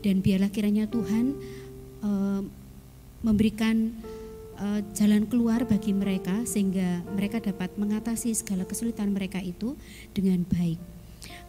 dan 0.02 0.20
biarlah 0.22 0.50
kiranya 0.50 0.90
Tuhan 0.90 1.38
uh, 2.02 2.42
memberikan 3.22 3.94
uh, 4.58 4.82
jalan 4.94 5.26
keluar 5.30 5.66
bagi 5.66 5.94
mereka 5.94 6.46
sehingga 6.46 7.02
mereka 7.14 7.42
dapat 7.42 7.74
mengatasi 7.78 8.34
segala 8.38 8.66
kesulitan 8.66 9.14
mereka 9.14 9.42
itu 9.42 9.78
dengan 10.14 10.46
baik. 10.46 10.78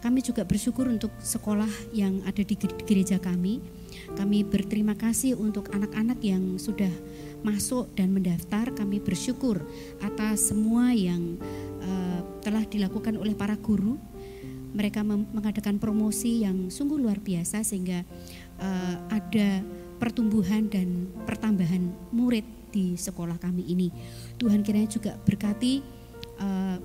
Kami 0.03 0.19
juga 0.21 0.43
bersyukur 0.45 0.85
untuk 0.85 1.09
sekolah 1.17 1.69
yang 1.95 2.21
ada 2.27 2.43
di 2.43 2.53
gereja 2.59 3.17
kami. 3.17 3.63
Kami 4.13 4.45
berterima 4.45 4.93
kasih 4.93 5.39
untuk 5.39 5.71
anak-anak 5.73 6.19
yang 6.21 6.59
sudah 6.59 6.91
masuk 7.41 7.89
dan 7.95 8.11
mendaftar. 8.13 8.69
Kami 8.75 8.99
bersyukur 8.99 9.63
atas 10.03 10.51
semua 10.53 10.91
yang 10.93 11.39
uh, 11.81 12.19
telah 12.43 12.67
dilakukan 12.67 13.15
oleh 13.17 13.33
para 13.33 13.55
guru. 13.57 13.97
Mereka 14.73 15.05
mengadakan 15.05 15.77
promosi 15.77 16.41
yang 16.41 16.73
sungguh 16.73 16.97
luar 16.97 17.21
biasa 17.21 17.61
sehingga 17.61 18.03
uh, 18.63 18.95
ada 19.11 19.59
pertumbuhan 19.99 20.71
dan 20.71 21.11
pertambahan 21.27 21.91
murid 22.15 22.47
di 22.73 22.95
sekolah 22.95 23.37
kami 23.37 23.67
ini. 23.69 23.91
Tuhan 24.39 24.63
kiranya 24.65 24.89
juga 24.89 25.13
berkati 25.21 25.83
uh, 26.41 26.77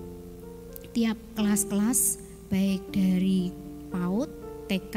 tiap 0.93 1.17
kelas-kelas 1.39 2.21
baik 2.51 2.83
dari 2.93 3.55
PAUD, 3.89 4.31
TK, 4.69 4.97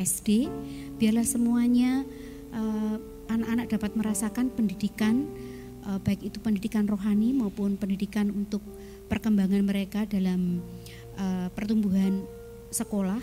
SD, 0.00 0.48
biarlah 0.96 1.26
semuanya 1.26 2.06
uh, 2.56 2.96
anak-anak 3.28 3.66
dapat 3.68 3.90
merasakan 3.94 4.48
pendidikan 4.50 5.28
uh, 5.86 6.00
baik 6.00 6.32
itu 6.32 6.38
pendidikan 6.40 6.88
rohani 6.88 7.36
maupun 7.36 7.76
pendidikan 7.76 8.32
untuk 8.32 8.64
perkembangan 9.06 9.62
mereka 9.62 10.08
dalam 10.08 10.64
uh, 11.20 11.48
pertumbuhan 11.52 12.24
sekolah 12.70 13.20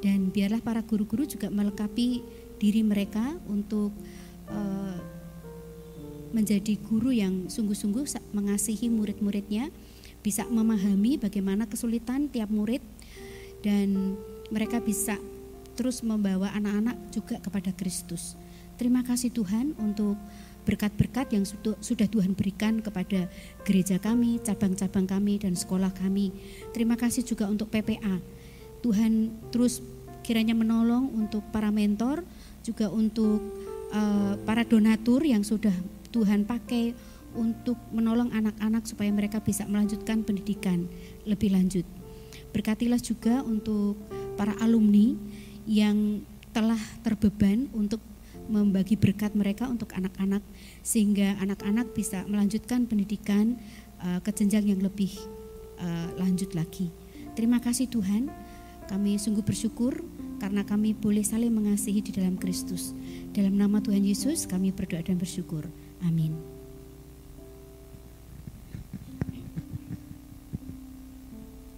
dan 0.00 0.32
biarlah 0.32 0.64
para 0.64 0.80
guru-guru 0.80 1.28
juga 1.28 1.52
melengkapi 1.52 2.24
diri 2.60 2.80
mereka 2.84 3.36
untuk 3.48 3.92
uh, 4.48 4.98
menjadi 6.30 6.78
guru 6.86 7.10
yang 7.10 7.50
sungguh-sungguh 7.50 8.06
mengasihi 8.32 8.86
murid-muridnya, 8.88 9.68
bisa 10.20 10.46
memahami 10.46 11.16
bagaimana 11.16 11.66
kesulitan 11.66 12.28
tiap 12.28 12.52
murid 12.52 12.84
dan 13.64 14.16
mereka 14.52 14.78
bisa 14.78 15.16
terus 15.74 16.04
membawa 16.04 16.52
anak-anak 16.52 16.96
juga 17.08 17.36
kepada 17.40 17.72
Kristus. 17.72 18.36
Terima 18.76 19.04
kasih 19.04 19.32
Tuhan 19.32 19.76
untuk 19.80 20.16
berkat-berkat 20.64 21.32
yang 21.32 21.44
sudah 21.80 22.08
Tuhan 22.08 22.36
berikan 22.36 22.84
kepada 22.84 23.28
gereja 23.64 23.96
kami, 23.96 24.40
cabang-cabang 24.44 25.08
kami, 25.08 25.40
dan 25.40 25.56
sekolah 25.56 25.92
kami. 25.96 26.32
Terima 26.76 27.00
kasih 27.00 27.24
juga 27.24 27.48
untuk 27.48 27.72
PPA. 27.72 28.20
Tuhan 28.80 29.32
terus 29.52 29.84
kiranya 30.24 30.54
menolong 30.54 31.10
untuk 31.16 31.44
para 31.50 31.72
mentor, 31.72 32.24
juga 32.60 32.92
untuk 32.92 33.40
uh, 33.92 34.36
para 34.44 34.62
donatur 34.62 35.24
yang 35.24 35.42
sudah 35.42 35.72
Tuhan 36.12 36.44
pakai 36.44 36.92
untuk 37.34 37.78
menolong 37.94 38.34
anak-anak 38.34 38.86
supaya 38.86 39.10
mereka 39.14 39.38
bisa 39.38 39.62
melanjutkan 39.66 40.26
pendidikan 40.26 40.90
lebih 41.22 41.54
lanjut. 41.54 41.86
Berkatilah 42.50 42.98
juga 42.98 43.46
untuk 43.46 43.94
para 44.34 44.54
alumni 44.58 45.14
yang 45.70 46.26
telah 46.50 46.78
terbeban 47.06 47.70
untuk 47.70 48.02
membagi 48.50 48.98
berkat 48.98 49.30
mereka 49.38 49.70
untuk 49.70 49.94
anak-anak 49.94 50.42
sehingga 50.82 51.38
anak-anak 51.38 51.94
bisa 51.94 52.26
melanjutkan 52.26 52.90
pendidikan 52.90 53.54
uh, 54.02 54.18
ke 54.18 54.34
jenjang 54.34 54.74
yang 54.74 54.82
lebih 54.82 55.14
uh, 55.78 56.10
lanjut 56.18 56.50
lagi. 56.58 56.90
Terima 57.38 57.62
kasih 57.62 57.86
Tuhan, 57.86 58.26
kami 58.90 59.22
sungguh 59.22 59.46
bersyukur 59.46 60.02
karena 60.42 60.66
kami 60.66 60.98
boleh 60.98 61.22
saling 61.22 61.54
mengasihi 61.54 62.02
di 62.02 62.10
dalam 62.10 62.34
Kristus. 62.34 62.90
Dalam 63.30 63.54
nama 63.54 63.78
Tuhan 63.78 64.02
Yesus 64.02 64.50
kami 64.50 64.74
berdoa 64.74 64.98
dan 65.06 65.14
bersyukur. 65.14 65.70
Amin. 66.02 66.34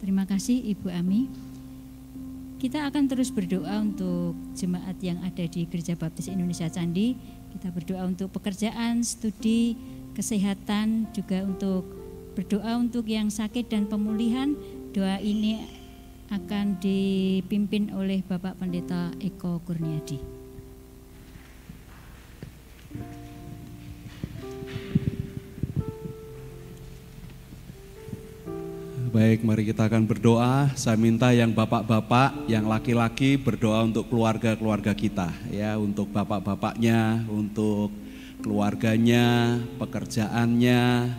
Terima 0.00 0.24
kasih 0.24 0.56
Ibu 0.72 0.88
Ami. 0.88 1.28
Kita 2.56 2.88
akan 2.88 3.10
terus 3.10 3.28
berdoa 3.28 3.82
untuk 3.82 4.38
jemaat 4.54 4.96
yang 5.02 5.18
ada 5.20 5.44
di 5.44 5.68
Gereja 5.68 5.98
Baptis 5.98 6.30
Indonesia 6.32 6.70
Candi. 6.70 7.18
Kita 7.52 7.68
berdoa 7.74 8.08
untuk 8.08 8.32
pekerjaan, 8.32 9.04
studi, 9.04 9.76
kesehatan, 10.16 11.10
juga 11.12 11.44
untuk 11.44 11.84
berdoa 12.32 12.78
untuk 12.80 13.04
yang 13.10 13.28
sakit 13.28 13.68
dan 13.68 13.90
pemulihan. 13.90 14.54
Doa 14.94 15.18
ini 15.18 15.81
akan 16.32 16.80
dipimpin 16.80 17.92
oleh 17.92 18.24
Bapak 18.24 18.56
Pendeta 18.56 19.12
Eko 19.20 19.60
Kurniadi. 19.68 20.16
Baik, 29.12 29.44
mari 29.44 29.68
kita 29.68 29.92
akan 29.92 30.08
berdoa. 30.08 30.72
Saya 30.72 30.96
minta 30.96 31.36
yang 31.36 31.52
bapak-bapak, 31.52 32.48
yang 32.48 32.64
laki-laki 32.64 33.36
berdoa 33.36 33.84
untuk 33.84 34.08
keluarga-keluarga 34.08 34.96
kita, 34.96 35.28
ya, 35.52 35.76
untuk 35.76 36.08
bapak-bapaknya, 36.16 37.28
untuk 37.28 37.92
keluarganya, 38.40 39.60
pekerjaannya, 39.76 41.12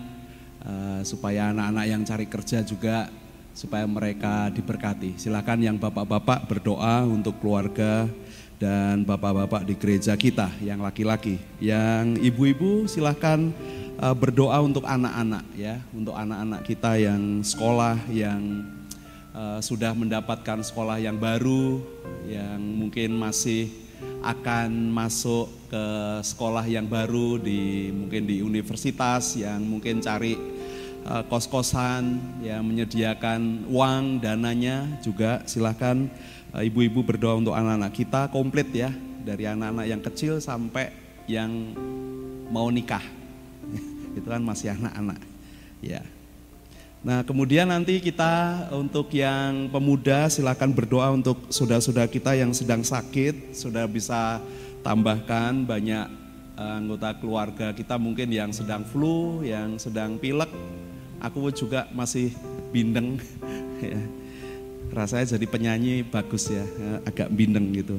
uh, 0.65 0.99
supaya 1.05 1.53
anak-anak 1.53 1.85
yang 1.85 2.01
cari 2.01 2.25
kerja 2.25 2.65
juga 2.65 3.13
supaya 3.53 3.85
mereka 3.85 4.49
diberkati. 4.49 5.15
Silakan 5.15 5.61
yang 5.61 5.77
bapak-bapak 5.77 6.49
berdoa 6.49 7.05
untuk 7.05 7.37
keluarga 7.39 8.09
dan 8.57 9.05
bapak-bapak 9.05 9.63
di 9.63 9.77
gereja 9.77 10.17
kita 10.17 10.49
yang 10.59 10.81
laki-laki. 10.81 11.37
Yang 11.61 12.19
ibu-ibu 12.33 12.89
silakan 12.89 13.53
uh, 14.01 14.17
berdoa 14.17 14.57
untuk 14.59 14.83
anak-anak 14.83 15.45
ya, 15.53 15.77
untuk 15.93 16.17
anak-anak 16.17 16.61
kita 16.65 16.97
yang 16.97 17.45
sekolah 17.45 18.01
yang 18.09 18.65
uh, 19.37 19.61
sudah 19.61 19.93
mendapatkan 19.93 20.65
sekolah 20.65 20.97
yang 20.97 21.21
baru, 21.21 21.79
yang 22.25 22.59
mungkin 22.59 23.15
masih 23.21 23.69
akan 24.23 24.91
masuk 24.91 25.51
ke 25.67 25.85
sekolah 26.23 26.63
yang 26.63 26.87
baru 26.87 27.35
di 27.39 27.91
mungkin 27.91 28.23
di 28.23 28.39
universitas 28.39 29.35
yang 29.35 29.59
mungkin 29.63 29.99
cari 29.99 30.35
kos-kosan, 31.27 32.19
ya 32.39 32.63
menyediakan 32.63 33.67
uang 33.67 34.23
dananya 34.23 34.87
juga 35.03 35.43
silahkan 35.43 36.07
uh, 36.55 36.63
ibu-ibu 36.63 37.03
berdoa 37.03 37.35
untuk 37.41 37.57
anak-anak 37.57 37.91
kita 37.91 38.21
komplit 38.31 38.69
ya 38.71 38.93
dari 39.23 39.49
anak-anak 39.49 39.85
yang 39.89 40.01
kecil 40.03 40.39
sampai 40.39 40.93
yang 41.27 41.49
mau 42.51 42.67
nikah 42.69 43.03
itu 44.17 44.27
kan 44.27 44.43
masih 44.43 44.75
anak-anak 44.77 45.19
ya. 45.83 46.03
Nah 47.03 47.19
kemudian 47.27 47.67
nanti 47.67 47.99
kita 47.99 48.67
untuk 48.71 49.11
yang 49.11 49.67
pemuda 49.67 50.31
silahkan 50.31 50.71
berdoa 50.71 51.11
untuk 51.11 51.51
saudara-saudara 51.51 52.07
kita 52.07 52.31
yang 52.31 52.55
sedang 52.55 52.79
sakit, 52.79 53.51
sudah 53.51 53.83
bisa 53.91 54.39
tambahkan 54.87 55.67
banyak 55.67 56.07
eh, 56.55 56.73
anggota 56.79 57.11
keluarga 57.19 57.75
kita 57.75 57.99
mungkin 57.99 58.31
yang 58.31 58.55
sedang 58.55 58.87
flu, 58.87 59.43
yang 59.43 59.75
sedang 59.75 60.15
pilek. 60.15 60.47
Aku 61.23 61.47
juga 61.55 61.87
masih 61.95 62.35
bindeng, 62.75 63.15
ya. 63.79 64.01
rasanya 64.91 65.39
jadi 65.39 65.45
penyanyi 65.47 66.03
bagus 66.03 66.51
ya, 66.51 66.61
eh, 66.61 66.99
agak 67.07 67.31
bindeng 67.31 67.71
gitu. 67.71 67.95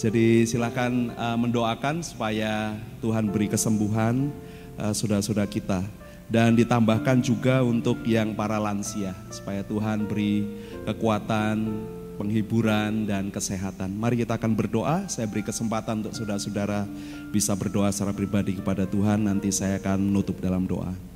Jadi 0.00 0.48
silahkan 0.48 1.12
uh, 1.12 1.36
mendoakan 1.36 2.00
supaya 2.00 2.72
Tuhan 3.04 3.28
beri 3.28 3.52
kesembuhan 3.52 4.32
uh, 4.80 4.96
saudara-saudara 4.96 5.44
kita 5.44 5.84
dan 6.32 6.56
ditambahkan 6.56 7.20
juga 7.20 7.60
untuk 7.60 8.00
yang 8.08 8.32
para 8.32 8.56
lansia 8.56 9.12
supaya 9.28 9.60
Tuhan 9.60 10.08
beri 10.08 10.48
kekuatan, 10.88 11.68
penghiburan 12.16 13.04
dan 13.04 13.28
kesehatan. 13.28 13.92
Mari 13.92 14.24
kita 14.24 14.40
akan 14.40 14.56
berdoa. 14.56 15.04
Saya 15.04 15.28
beri 15.28 15.44
kesempatan 15.44 16.00
untuk 16.00 16.16
saudara-saudara 16.16 16.88
bisa 17.28 17.52
berdoa 17.52 17.92
secara 17.92 18.16
pribadi 18.16 18.56
kepada 18.56 18.88
Tuhan. 18.88 19.28
Nanti 19.28 19.52
saya 19.52 19.76
akan 19.82 20.00
menutup 20.00 20.40
dalam 20.40 20.64
doa. 20.64 21.09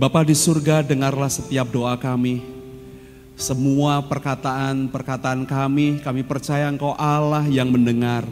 Bapa 0.00 0.24
di 0.24 0.32
surga, 0.32 0.80
dengarlah 0.80 1.28
setiap 1.28 1.68
doa 1.68 1.92
kami. 2.00 2.40
Semua 3.36 4.00
perkataan-perkataan 4.00 5.44
kami, 5.44 6.00
kami 6.00 6.24
percaya 6.24 6.72
Engkau 6.72 6.96
Allah 6.96 7.44
yang 7.44 7.68
mendengar 7.68 8.24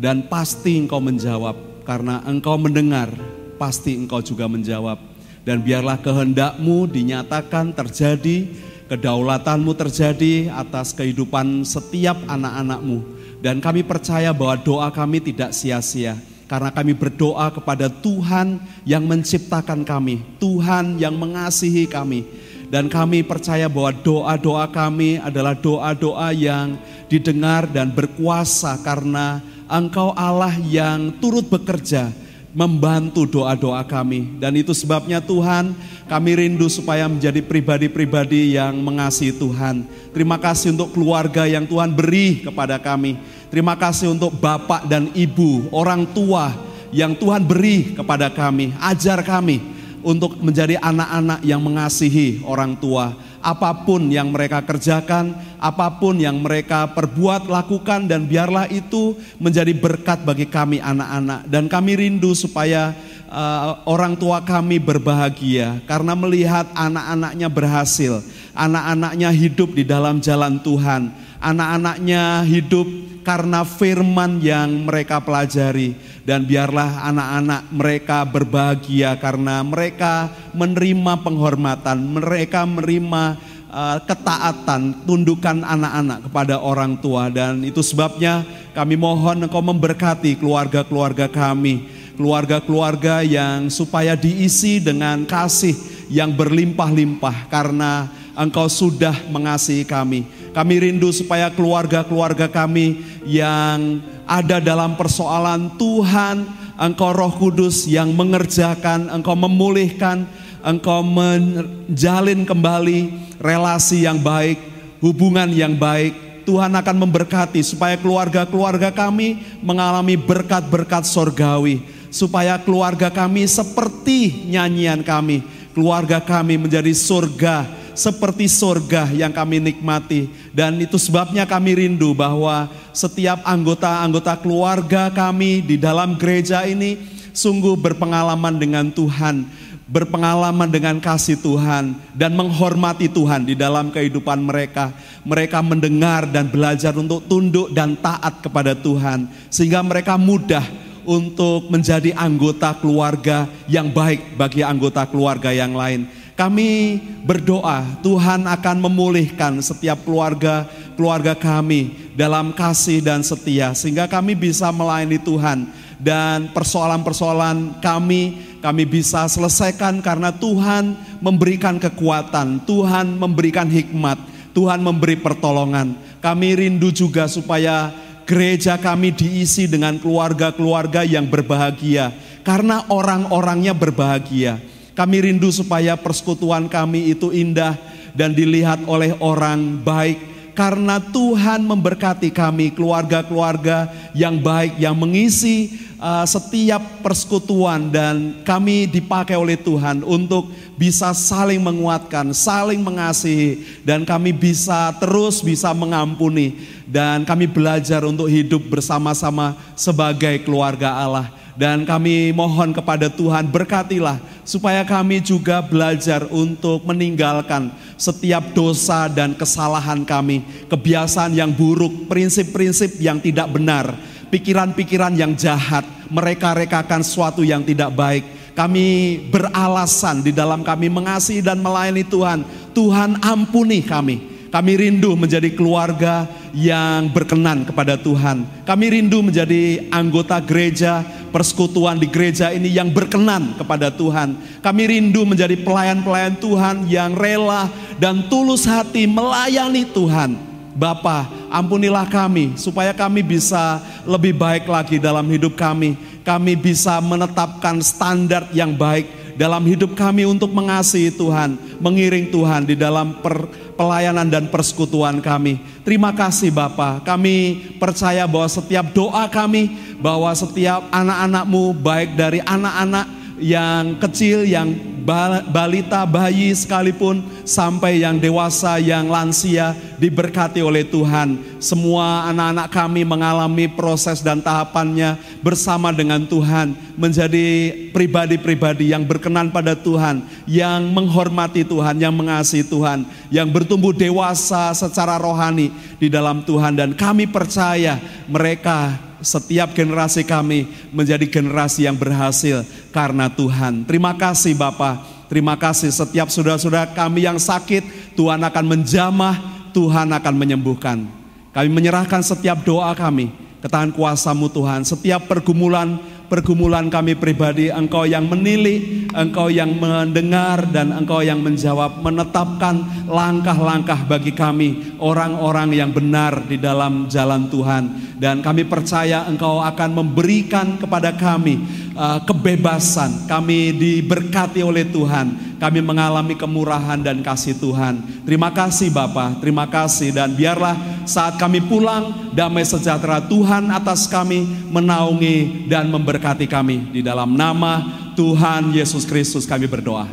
dan 0.00 0.24
pasti 0.24 0.80
Engkau 0.80 0.96
menjawab 0.96 1.84
karena 1.84 2.24
Engkau 2.24 2.56
mendengar, 2.56 3.12
pasti 3.60 4.00
Engkau 4.00 4.24
juga 4.24 4.48
menjawab. 4.48 4.96
Dan 5.44 5.60
biarlah 5.60 6.00
kehendakmu 6.00 6.88
dinyatakan 6.88 7.76
terjadi, 7.76 8.48
kedaulatanmu 8.88 9.76
terjadi 9.76 10.48
atas 10.48 10.96
kehidupan 10.96 11.68
setiap 11.68 12.16
anak-anakmu. 12.32 13.04
Dan 13.44 13.60
kami 13.60 13.84
percaya 13.84 14.32
bahwa 14.32 14.56
doa 14.56 14.88
kami 14.88 15.20
tidak 15.20 15.52
sia-sia 15.52 16.16
karena 16.50 16.74
kami 16.74 16.98
berdoa 16.98 17.46
kepada 17.54 17.86
Tuhan 17.86 18.58
yang 18.82 19.06
menciptakan 19.06 19.86
kami, 19.86 20.18
Tuhan 20.42 20.98
yang 20.98 21.14
mengasihi 21.14 21.86
kami. 21.86 22.26
Dan 22.66 22.90
kami 22.90 23.22
percaya 23.22 23.70
bahwa 23.70 23.94
doa-doa 23.94 24.66
kami 24.66 25.22
adalah 25.22 25.54
doa-doa 25.54 26.34
yang 26.34 26.74
didengar 27.06 27.70
dan 27.70 27.94
berkuasa 27.94 28.82
karena 28.82 29.38
Engkau 29.70 30.10
Allah 30.18 30.54
yang 30.58 31.14
turut 31.22 31.46
bekerja 31.46 32.10
membantu 32.50 33.26
doa-doa 33.30 33.86
kami. 33.86 34.38
Dan 34.42 34.58
itu 34.58 34.74
sebabnya 34.74 35.22
Tuhan 35.22 35.70
kami 36.10 36.30
rindu 36.34 36.66
supaya 36.66 37.06
menjadi 37.06 37.38
pribadi-pribadi 37.42 38.58
yang 38.58 38.74
mengasihi 38.82 39.30
Tuhan. 39.38 39.86
Terima 40.10 40.34
kasih 40.42 40.74
untuk 40.74 40.90
keluarga 40.90 41.46
yang 41.46 41.70
Tuhan 41.70 41.94
beri 41.94 42.42
kepada 42.42 42.82
kami. 42.82 43.14
Terima 43.50 43.74
kasih 43.74 44.14
untuk 44.14 44.30
bapak 44.38 44.86
dan 44.86 45.10
ibu, 45.10 45.66
orang 45.74 46.06
tua 46.14 46.54
yang 46.94 47.18
Tuhan 47.18 47.42
beri 47.42 47.98
kepada 47.98 48.30
kami. 48.30 48.70
Ajar 48.78 49.26
kami 49.26 49.58
untuk 50.06 50.38
menjadi 50.38 50.78
anak-anak 50.78 51.42
yang 51.42 51.58
mengasihi 51.58 52.46
orang 52.46 52.78
tua. 52.78 53.10
Apa 53.42 53.72
pun 53.82 54.06
yang 54.06 54.30
mereka 54.30 54.62
kerjakan, 54.62 55.34
apa 55.58 55.98
pun 55.98 56.22
yang 56.22 56.38
mereka 56.38 56.94
perbuat, 56.94 57.50
lakukan 57.50 58.06
dan 58.06 58.30
biarlah 58.30 58.70
itu 58.70 59.18
menjadi 59.42 59.74
berkat 59.74 60.22
bagi 60.22 60.46
kami 60.46 60.78
anak-anak. 60.78 61.50
Dan 61.50 61.66
kami 61.66 61.98
rindu 61.98 62.36
supaya 62.38 62.94
uh, 63.34 63.82
orang 63.82 64.14
tua 64.14 64.46
kami 64.46 64.78
berbahagia 64.78 65.82
karena 65.90 66.14
melihat 66.14 66.70
anak-anaknya 66.70 67.48
berhasil, 67.50 68.22
anak-anaknya 68.54 69.34
hidup 69.34 69.74
di 69.74 69.82
dalam 69.82 70.22
jalan 70.22 70.62
Tuhan, 70.62 71.10
anak-anaknya 71.42 72.44
hidup 72.46 73.09
karena 73.22 73.64
firman 73.64 74.40
yang 74.40 74.88
mereka 74.88 75.20
pelajari. 75.20 75.96
Dan 76.24 76.46
biarlah 76.46 77.08
anak-anak 77.10 77.62
mereka 77.74 78.18
berbahagia 78.22 79.18
karena 79.18 79.64
mereka 79.64 80.30
menerima 80.54 81.18
penghormatan, 81.24 81.98
mereka 82.20 82.62
menerima 82.68 83.40
uh, 83.70 83.98
ketaatan, 84.04 85.06
tundukan 85.06 85.62
anak-anak 85.64 86.28
kepada 86.28 86.60
orang 86.60 86.98
tua. 86.98 87.32
Dan 87.32 87.64
itu 87.66 87.80
sebabnya 87.80 88.44
kami 88.76 88.94
mohon 88.94 89.46
Engkau 89.46 89.62
memberkati 89.64 90.38
keluarga-keluarga 90.38 91.26
kami, 91.26 91.88
keluarga-keluarga 92.14 93.24
yang 93.24 93.72
supaya 93.72 94.14
diisi 94.14 94.78
dengan 94.78 95.24
kasih 95.26 95.74
yang 96.10 96.34
berlimpah-limpah 96.34 97.48
karena 97.48 98.10
Engkau 98.34 98.70
sudah 98.70 99.14
mengasihi 99.30 99.86
kami. 99.86 100.26
Kami 100.50 100.74
rindu 100.82 101.14
supaya 101.14 101.46
keluarga-keluarga 101.54 102.50
kami 102.50 103.06
yang 103.22 104.02
ada 104.26 104.58
dalam 104.58 104.98
persoalan 104.98 105.78
Tuhan, 105.78 106.42
Engkau 106.74 107.14
Roh 107.14 107.34
Kudus 107.38 107.86
yang 107.86 108.10
mengerjakan, 108.18 109.14
Engkau 109.14 109.38
memulihkan, 109.38 110.26
Engkau 110.66 111.06
menjalin 111.06 112.42
kembali 112.42 112.98
relasi 113.38 114.10
yang 114.10 114.18
baik, 114.18 114.58
hubungan 114.98 115.50
yang 115.54 115.78
baik. 115.78 116.42
Tuhan 116.42 116.74
akan 116.74 116.96
memberkati 117.06 117.62
supaya 117.62 117.94
keluarga-keluarga 117.94 118.90
kami 118.90 119.38
mengalami 119.62 120.18
berkat-berkat 120.18 121.06
sorgawi. 121.06 121.78
Supaya 122.10 122.58
keluarga 122.58 123.06
kami 123.06 123.46
seperti 123.46 124.50
nyanyian 124.50 125.06
kami. 125.06 125.46
Keluarga 125.70 126.18
kami 126.18 126.58
menjadi 126.58 126.90
surga 126.90 127.79
seperti 128.00 128.48
surga 128.48 129.12
yang 129.12 129.28
kami 129.28 129.60
nikmati. 129.60 130.32
Dan 130.56 130.80
itu 130.80 130.96
sebabnya 130.96 131.44
kami 131.44 131.76
rindu 131.76 132.16
bahwa 132.16 132.72
setiap 132.96 133.44
anggota-anggota 133.44 134.40
keluarga 134.40 135.12
kami 135.12 135.60
di 135.60 135.76
dalam 135.76 136.16
gereja 136.16 136.64
ini 136.64 136.96
sungguh 137.36 137.76
berpengalaman 137.76 138.56
dengan 138.56 138.88
Tuhan, 138.88 139.44
berpengalaman 139.84 140.72
dengan 140.72 140.96
kasih 140.96 141.36
Tuhan, 141.44 141.92
dan 142.16 142.32
menghormati 142.32 143.12
Tuhan 143.12 143.44
di 143.44 143.52
dalam 143.52 143.92
kehidupan 143.92 144.40
mereka. 144.40 144.96
Mereka 145.28 145.60
mendengar 145.60 146.24
dan 146.24 146.48
belajar 146.48 146.96
untuk 146.96 147.28
tunduk 147.28 147.68
dan 147.76 148.00
taat 148.00 148.40
kepada 148.40 148.72
Tuhan, 148.72 149.28
sehingga 149.52 149.84
mereka 149.84 150.16
mudah 150.16 150.64
untuk 151.04 151.68
menjadi 151.68 152.16
anggota 152.16 152.76
keluarga 152.76 153.48
yang 153.68 153.92
baik 153.92 154.36
bagi 154.36 154.64
anggota 154.64 155.04
keluarga 155.08 155.52
yang 155.52 155.76
lain. 155.76 156.19
Kami 156.40 156.96
berdoa 157.20 157.84
Tuhan 158.00 158.48
akan 158.48 158.76
memulihkan 158.88 159.60
setiap 159.60 160.00
keluarga 160.08 160.64
keluarga 160.96 161.36
kami 161.36 162.12
dalam 162.16 162.56
kasih 162.56 163.04
dan 163.04 163.20
setia 163.20 163.76
sehingga 163.76 164.08
kami 164.08 164.32
bisa 164.32 164.72
melayani 164.72 165.20
Tuhan 165.20 165.68
dan 166.00 166.48
persoalan-persoalan 166.56 167.84
kami 167.84 168.40
kami 168.64 168.88
bisa 168.88 169.28
selesaikan 169.28 170.00
karena 170.00 170.32
Tuhan 170.32 170.96
memberikan 171.20 171.76
kekuatan, 171.76 172.64
Tuhan 172.64 173.20
memberikan 173.20 173.68
hikmat, 173.68 174.16
Tuhan 174.56 174.80
memberi 174.80 175.20
pertolongan. 175.20 175.92
Kami 176.24 176.56
rindu 176.56 176.88
juga 176.88 177.28
supaya 177.28 177.92
gereja 178.24 178.80
kami 178.80 179.12
diisi 179.12 179.68
dengan 179.68 180.00
keluarga-keluarga 180.00 181.04
yang 181.04 181.28
berbahagia 181.28 182.16
karena 182.44 182.88
orang-orangnya 182.88 183.76
berbahagia. 183.76 184.69
Kami 184.94 185.16
rindu 185.22 185.48
supaya 185.54 185.94
persekutuan 185.94 186.66
kami 186.66 187.14
itu 187.14 187.30
indah 187.30 187.78
dan 188.14 188.34
dilihat 188.34 188.82
oleh 188.86 189.14
orang 189.22 189.78
baik. 189.80 190.30
Karena 190.50 191.00
Tuhan 191.00 191.64
memberkati 191.64 192.28
kami 192.28 192.74
keluarga-keluarga 192.74 193.88
yang 194.12 194.36
baik 194.36 194.76
yang 194.76 194.92
mengisi 194.92 195.72
uh, 195.96 196.26
setiap 196.26 197.00
persekutuan. 197.00 197.88
Dan 197.88 198.44
kami 198.44 198.84
dipakai 198.90 199.40
oleh 199.40 199.56
Tuhan 199.56 200.04
untuk 200.04 200.52
bisa 200.76 201.16
saling 201.16 201.62
menguatkan, 201.64 202.36
saling 202.36 202.82
mengasihi. 202.82 203.80
Dan 203.86 204.04
kami 204.04 204.36
bisa 204.36 204.92
terus 205.00 205.40
bisa 205.40 205.72
mengampuni. 205.72 206.60
Dan 206.84 207.24
kami 207.24 207.48
belajar 207.48 208.04
untuk 208.04 208.28
hidup 208.28 208.60
bersama-sama 208.68 209.56
sebagai 209.78 210.44
keluarga 210.44 210.92
Allah 210.92 211.39
dan 211.58 211.82
kami 211.82 212.30
mohon 212.30 212.70
kepada 212.70 213.10
Tuhan 213.10 213.50
berkatilah 213.50 214.18
supaya 214.46 214.82
kami 214.86 215.22
juga 215.22 215.62
belajar 215.62 216.26
untuk 216.30 216.82
meninggalkan 216.86 217.70
setiap 217.94 218.54
dosa 218.54 219.06
dan 219.06 219.34
kesalahan 219.34 220.02
kami, 220.06 220.42
kebiasaan 220.66 221.34
yang 221.34 221.50
buruk, 221.52 222.10
prinsip-prinsip 222.10 222.98
yang 222.98 223.18
tidak 223.18 223.50
benar, 223.50 223.94
pikiran-pikiran 224.30 225.14
yang 225.18 225.34
jahat, 225.34 225.82
mereka-rekakan 226.08 227.02
sesuatu 227.02 227.42
yang 227.42 227.66
tidak 227.66 227.92
baik. 227.94 228.24
Kami 228.54 229.16
beralasan 229.30 230.20
di 230.20 230.34
dalam 230.34 230.60
kami 230.66 230.90
mengasihi 230.90 231.40
dan 231.40 231.62
melayani 231.62 232.02
Tuhan. 232.04 232.42
Tuhan 232.74 233.22
ampuni 233.22 233.80
kami. 233.80 234.29
Kami 234.50 234.72
rindu 234.74 235.14
menjadi 235.14 235.46
keluarga 235.54 236.26
yang 236.50 237.06
berkenan 237.14 237.62
kepada 237.62 237.94
Tuhan. 237.94 238.42
Kami 238.66 238.86
rindu 238.90 239.22
menjadi 239.22 239.86
anggota 239.94 240.42
gereja, 240.42 241.06
persekutuan 241.30 242.02
di 242.02 242.10
gereja 242.10 242.50
ini 242.50 242.66
yang 242.66 242.90
berkenan 242.90 243.54
kepada 243.54 243.94
Tuhan. 243.94 244.34
Kami 244.58 244.82
rindu 244.90 245.22
menjadi 245.22 245.54
pelayan-pelayan 245.54 246.34
Tuhan 246.42 246.90
yang 246.90 247.14
rela 247.14 247.70
dan 248.02 248.26
tulus 248.26 248.66
hati 248.66 249.06
melayani 249.06 249.86
Tuhan. 249.86 250.34
Bapa, 250.74 251.30
ampunilah 251.46 252.10
kami 252.10 252.58
supaya 252.58 252.90
kami 252.90 253.22
bisa 253.22 253.78
lebih 254.02 254.34
baik 254.34 254.66
lagi 254.66 254.98
dalam 254.98 255.26
hidup 255.30 255.54
kami. 255.54 255.94
Kami 256.26 256.58
bisa 256.58 256.98
menetapkan 256.98 257.78
standar 257.78 258.50
yang 258.50 258.74
baik 258.74 259.19
dalam 259.38 259.62
hidup 259.66 259.94
kami 259.94 260.26
untuk 260.26 260.50
mengasihi 260.50 261.14
Tuhan, 261.14 261.58
mengiring 261.78 262.30
Tuhan 262.32 262.66
di 262.66 262.74
dalam 262.74 263.18
per, 263.20 263.46
pelayanan 263.78 264.28
dan 264.28 264.48
persekutuan 264.48 265.22
kami. 265.24 265.62
Terima 265.86 266.12
kasih 266.12 266.52
Bapa, 266.52 267.00
kami 267.00 267.70
percaya 267.80 268.28
bahwa 268.28 268.48
setiap 268.48 268.92
doa 268.92 269.24
kami, 269.28 269.96
bahwa 270.00 270.28
setiap 270.36 270.84
anak-anakmu 270.92 271.76
baik 271.80 272.16
dari 272.16 272.44
anak-anak 272.44 273.06
yang 273.40 273.96
kecil, 273.96 274.44
yang 274.44 274.76
balita, 275.00 276.04
bayi 276.04 276.52
sekalipun, 276.52 277.24
sampai 277.42 278.04
yang 278.04 278.20
dewasa, 278.20 278.78
yang 278.78 279.08
lansia, 279.08 279.74
diberkati 279.98 280.64
oleh 280.64 280.86
Tuhan. 280.86 281.60
Semua 281.60 282.30
anak-anak 282.32 282.68
kami 282.72 283.02
mengalami 283.04 283.68
proses 283.68 284.24
dan 284.24 284.40
tahapannya 284.40 285.20
bersama 285.44 285.92
dengan 285.92 286.24
Tuhan, 286.24 286.72
menjadi 286.96 287.72
pribadi-pribadi 287.92 288.94
yang 288.94 289.04
berkenan 289.04 289.52
pada 289.52 289.76
Tuhan, 289.76 290.24
yang 290.48 290.88
menghormati 290.92 291.66
Tuhan, 291.66 292.00
yang 292.00 292.14
mengasihi 292.16 292.64
Tuhan, 292.64 293.04
yang 293.28 293.48
bertumbuh 293.50 293.92
dewasa 293.92 294.72
secara 294.72 295.20
rohani 295.20 295.68
di 296.00 296.08
dalam 296.08 296.46
Tuhan. 296.46 296.78
Dan 296.78 296.96
kami 296.96 297.28
percaya 297.28 298.00
mereka 298.24 299.09
setiap 299.20 299.72
generasi 299.72 300.24
kami 300.24 300.68
menjadi 300.92 301.24
generasi 301.28 301.88
yang 301.88 301.96
berhasil 301.96 302.64
karena 302.92 303.28
Tuhan. 303.28 303.84
Terima 303.84 304.16
kasih 304.16 304.56
Bapak. 304.56 305.28
Terima 305.30 305.54
kasih 305.54 305.94
setiap 305.94 306.26
saudara-saudara 306.26 306.90
kami 306.90 307.22
yang 307.22 307.38
sakit, 307.38 308.14
Tuhan 308.18 308.42
akan 308.42 308.64
menjamah, 308.66 309.38
Tuhan 309.70 310.10
akan 310.10 310.34
menyembuhkan. 310.34 311.06
Kami 311.54 311.68
menyerahkan 311.70 312.18
setiap 312.18 312.66
doa 312.66 312.90
kami 312.98 313.30
ke 313.62 313.68
tangan 313.70 313.94
kuasamu 313.94 314.50
Tuhan. 314.50 314.82
Setiap 314.82 315.30
pergumulan 315.30 316.02
pergumulan 316.30 316.86
kami 316.86 317.18
pribadi, 317.18 317.74
Engkau 317.74 318.06
yang 318.06 318.30
menilai, 318.30 319.10
Engkau 319.10 319.50
yang 319.50 319.74
mendengar, 319.74 320.62
dan 320.70 320.94
Engkau 320.94 321.26
yang 321.26 321.42
menjawab, 321.42 321.98
menetapkan 321.98 323.04
langkah-langkah 323.10 324.06
bagi 324.06 324.30
kami, 324.30 324.94
orang-orang 325.02 325.74
yang 325.74 325.90
benar 325.90 326.46
di 326.46 326.54
dalam 326.54 327.10
jalan 327.10 327.50
Tuhan. 327.50 328.14
Dan 328.22 328.38
kami 328.46 328.62
percaya 328.70 329.26
Engkau 329.26 329.58
akan 329.58 329.90
memberikan 329.90 330.78
kepada 330.78 331.10
kami 331.18 331.89
uh, 332.00 332.18
kebebasan, 332.24 333.28
kami 333.28 333.76
diberkati 333.76 334.64
oleh 334.64 334.88
Tuhan, 334.88 335.60
kami 335.60 335.84
mengalami 335.84 336.32
kemurahan 336.32 336.96
dan 336.96 337.20
kasih 337.20 337.60
Tuhan. 337.60 338.24
Terima 338.24 338.48
kasih 338.48 338.88
Bapak, 338.88 339.44
terima 339.44 339.68
kasih 339.68 340.16
dan 340.16 340.32
biarlah 340.32 341.04
saat 341.04 341.36
kami 341.36 341.60
pulang 341.60 342.32
damai 342.32 342.64
sejahtera 342.64 343.20
Tuhan 343.20 343.68
atas 343.68 344.08
kami 344.08 344.48
menaungi 344.72 345.68
dan 345.68 345.92
memberkati 345.92 346.48
kami 346.48 346.88
di 346.96 347.04
dalam 347.04 347.36
nama 347.36 347.84
Tuhan 348.16 348.72
Yesus 348.72 349.04
Kristus 349.04 349.44
kami 349.44 349.68
berdoa. 349.68 350.08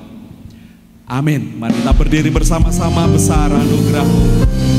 Amin. 1.08 1.56
Mari 1.56 1.80
kita 1.80 1.96
berdiri 1.96 2.28
bersama-sama 2.28 3.08
besar 3.08 3.48
anugerahmu. 3.48 4.77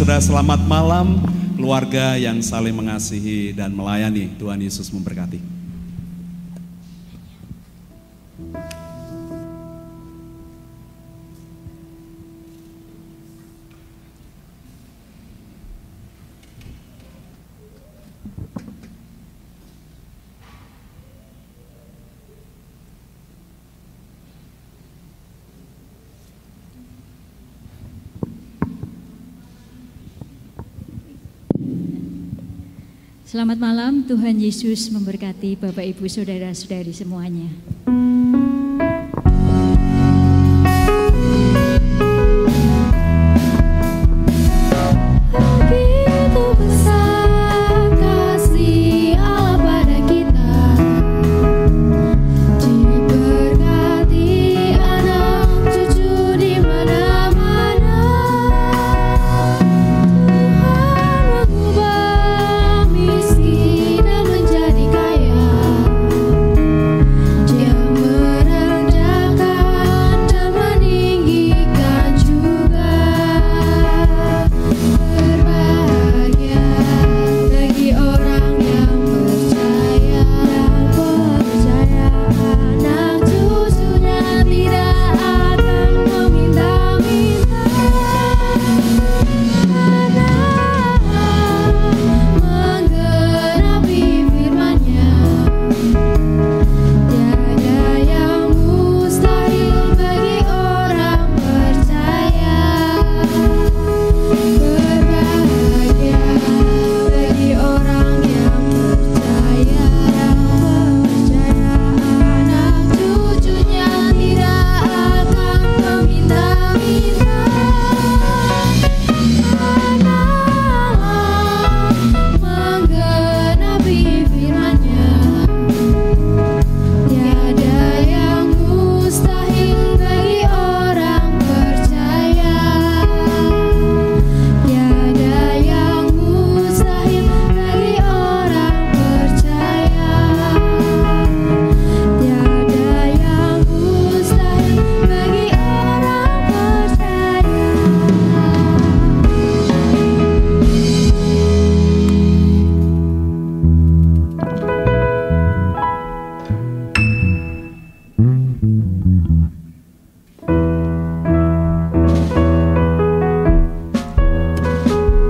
Sudah-sudah 0.00 0.32
selamat 0.32 0.60
malam. 0.64 1.20
Keluarga 1.60 2.16
yang 2.16 2.40
saling 2.40 2.72
mengasihi 2.72 3.52
dan 3.52 3.76
melayani 3.76 4.32
Tuhan 4.40 4.56
Yesus 4.56 4.88
memberkati 4.96 5.29
Tuhan 34.10 34.42
Yesus 34.42 34.90
memberkati 34.90 35.54
Bapak 35.54 35.86
Ibu 35.86 36.10
Saudara-saudari 36.10 36.90
semuanya. 36.90 37.46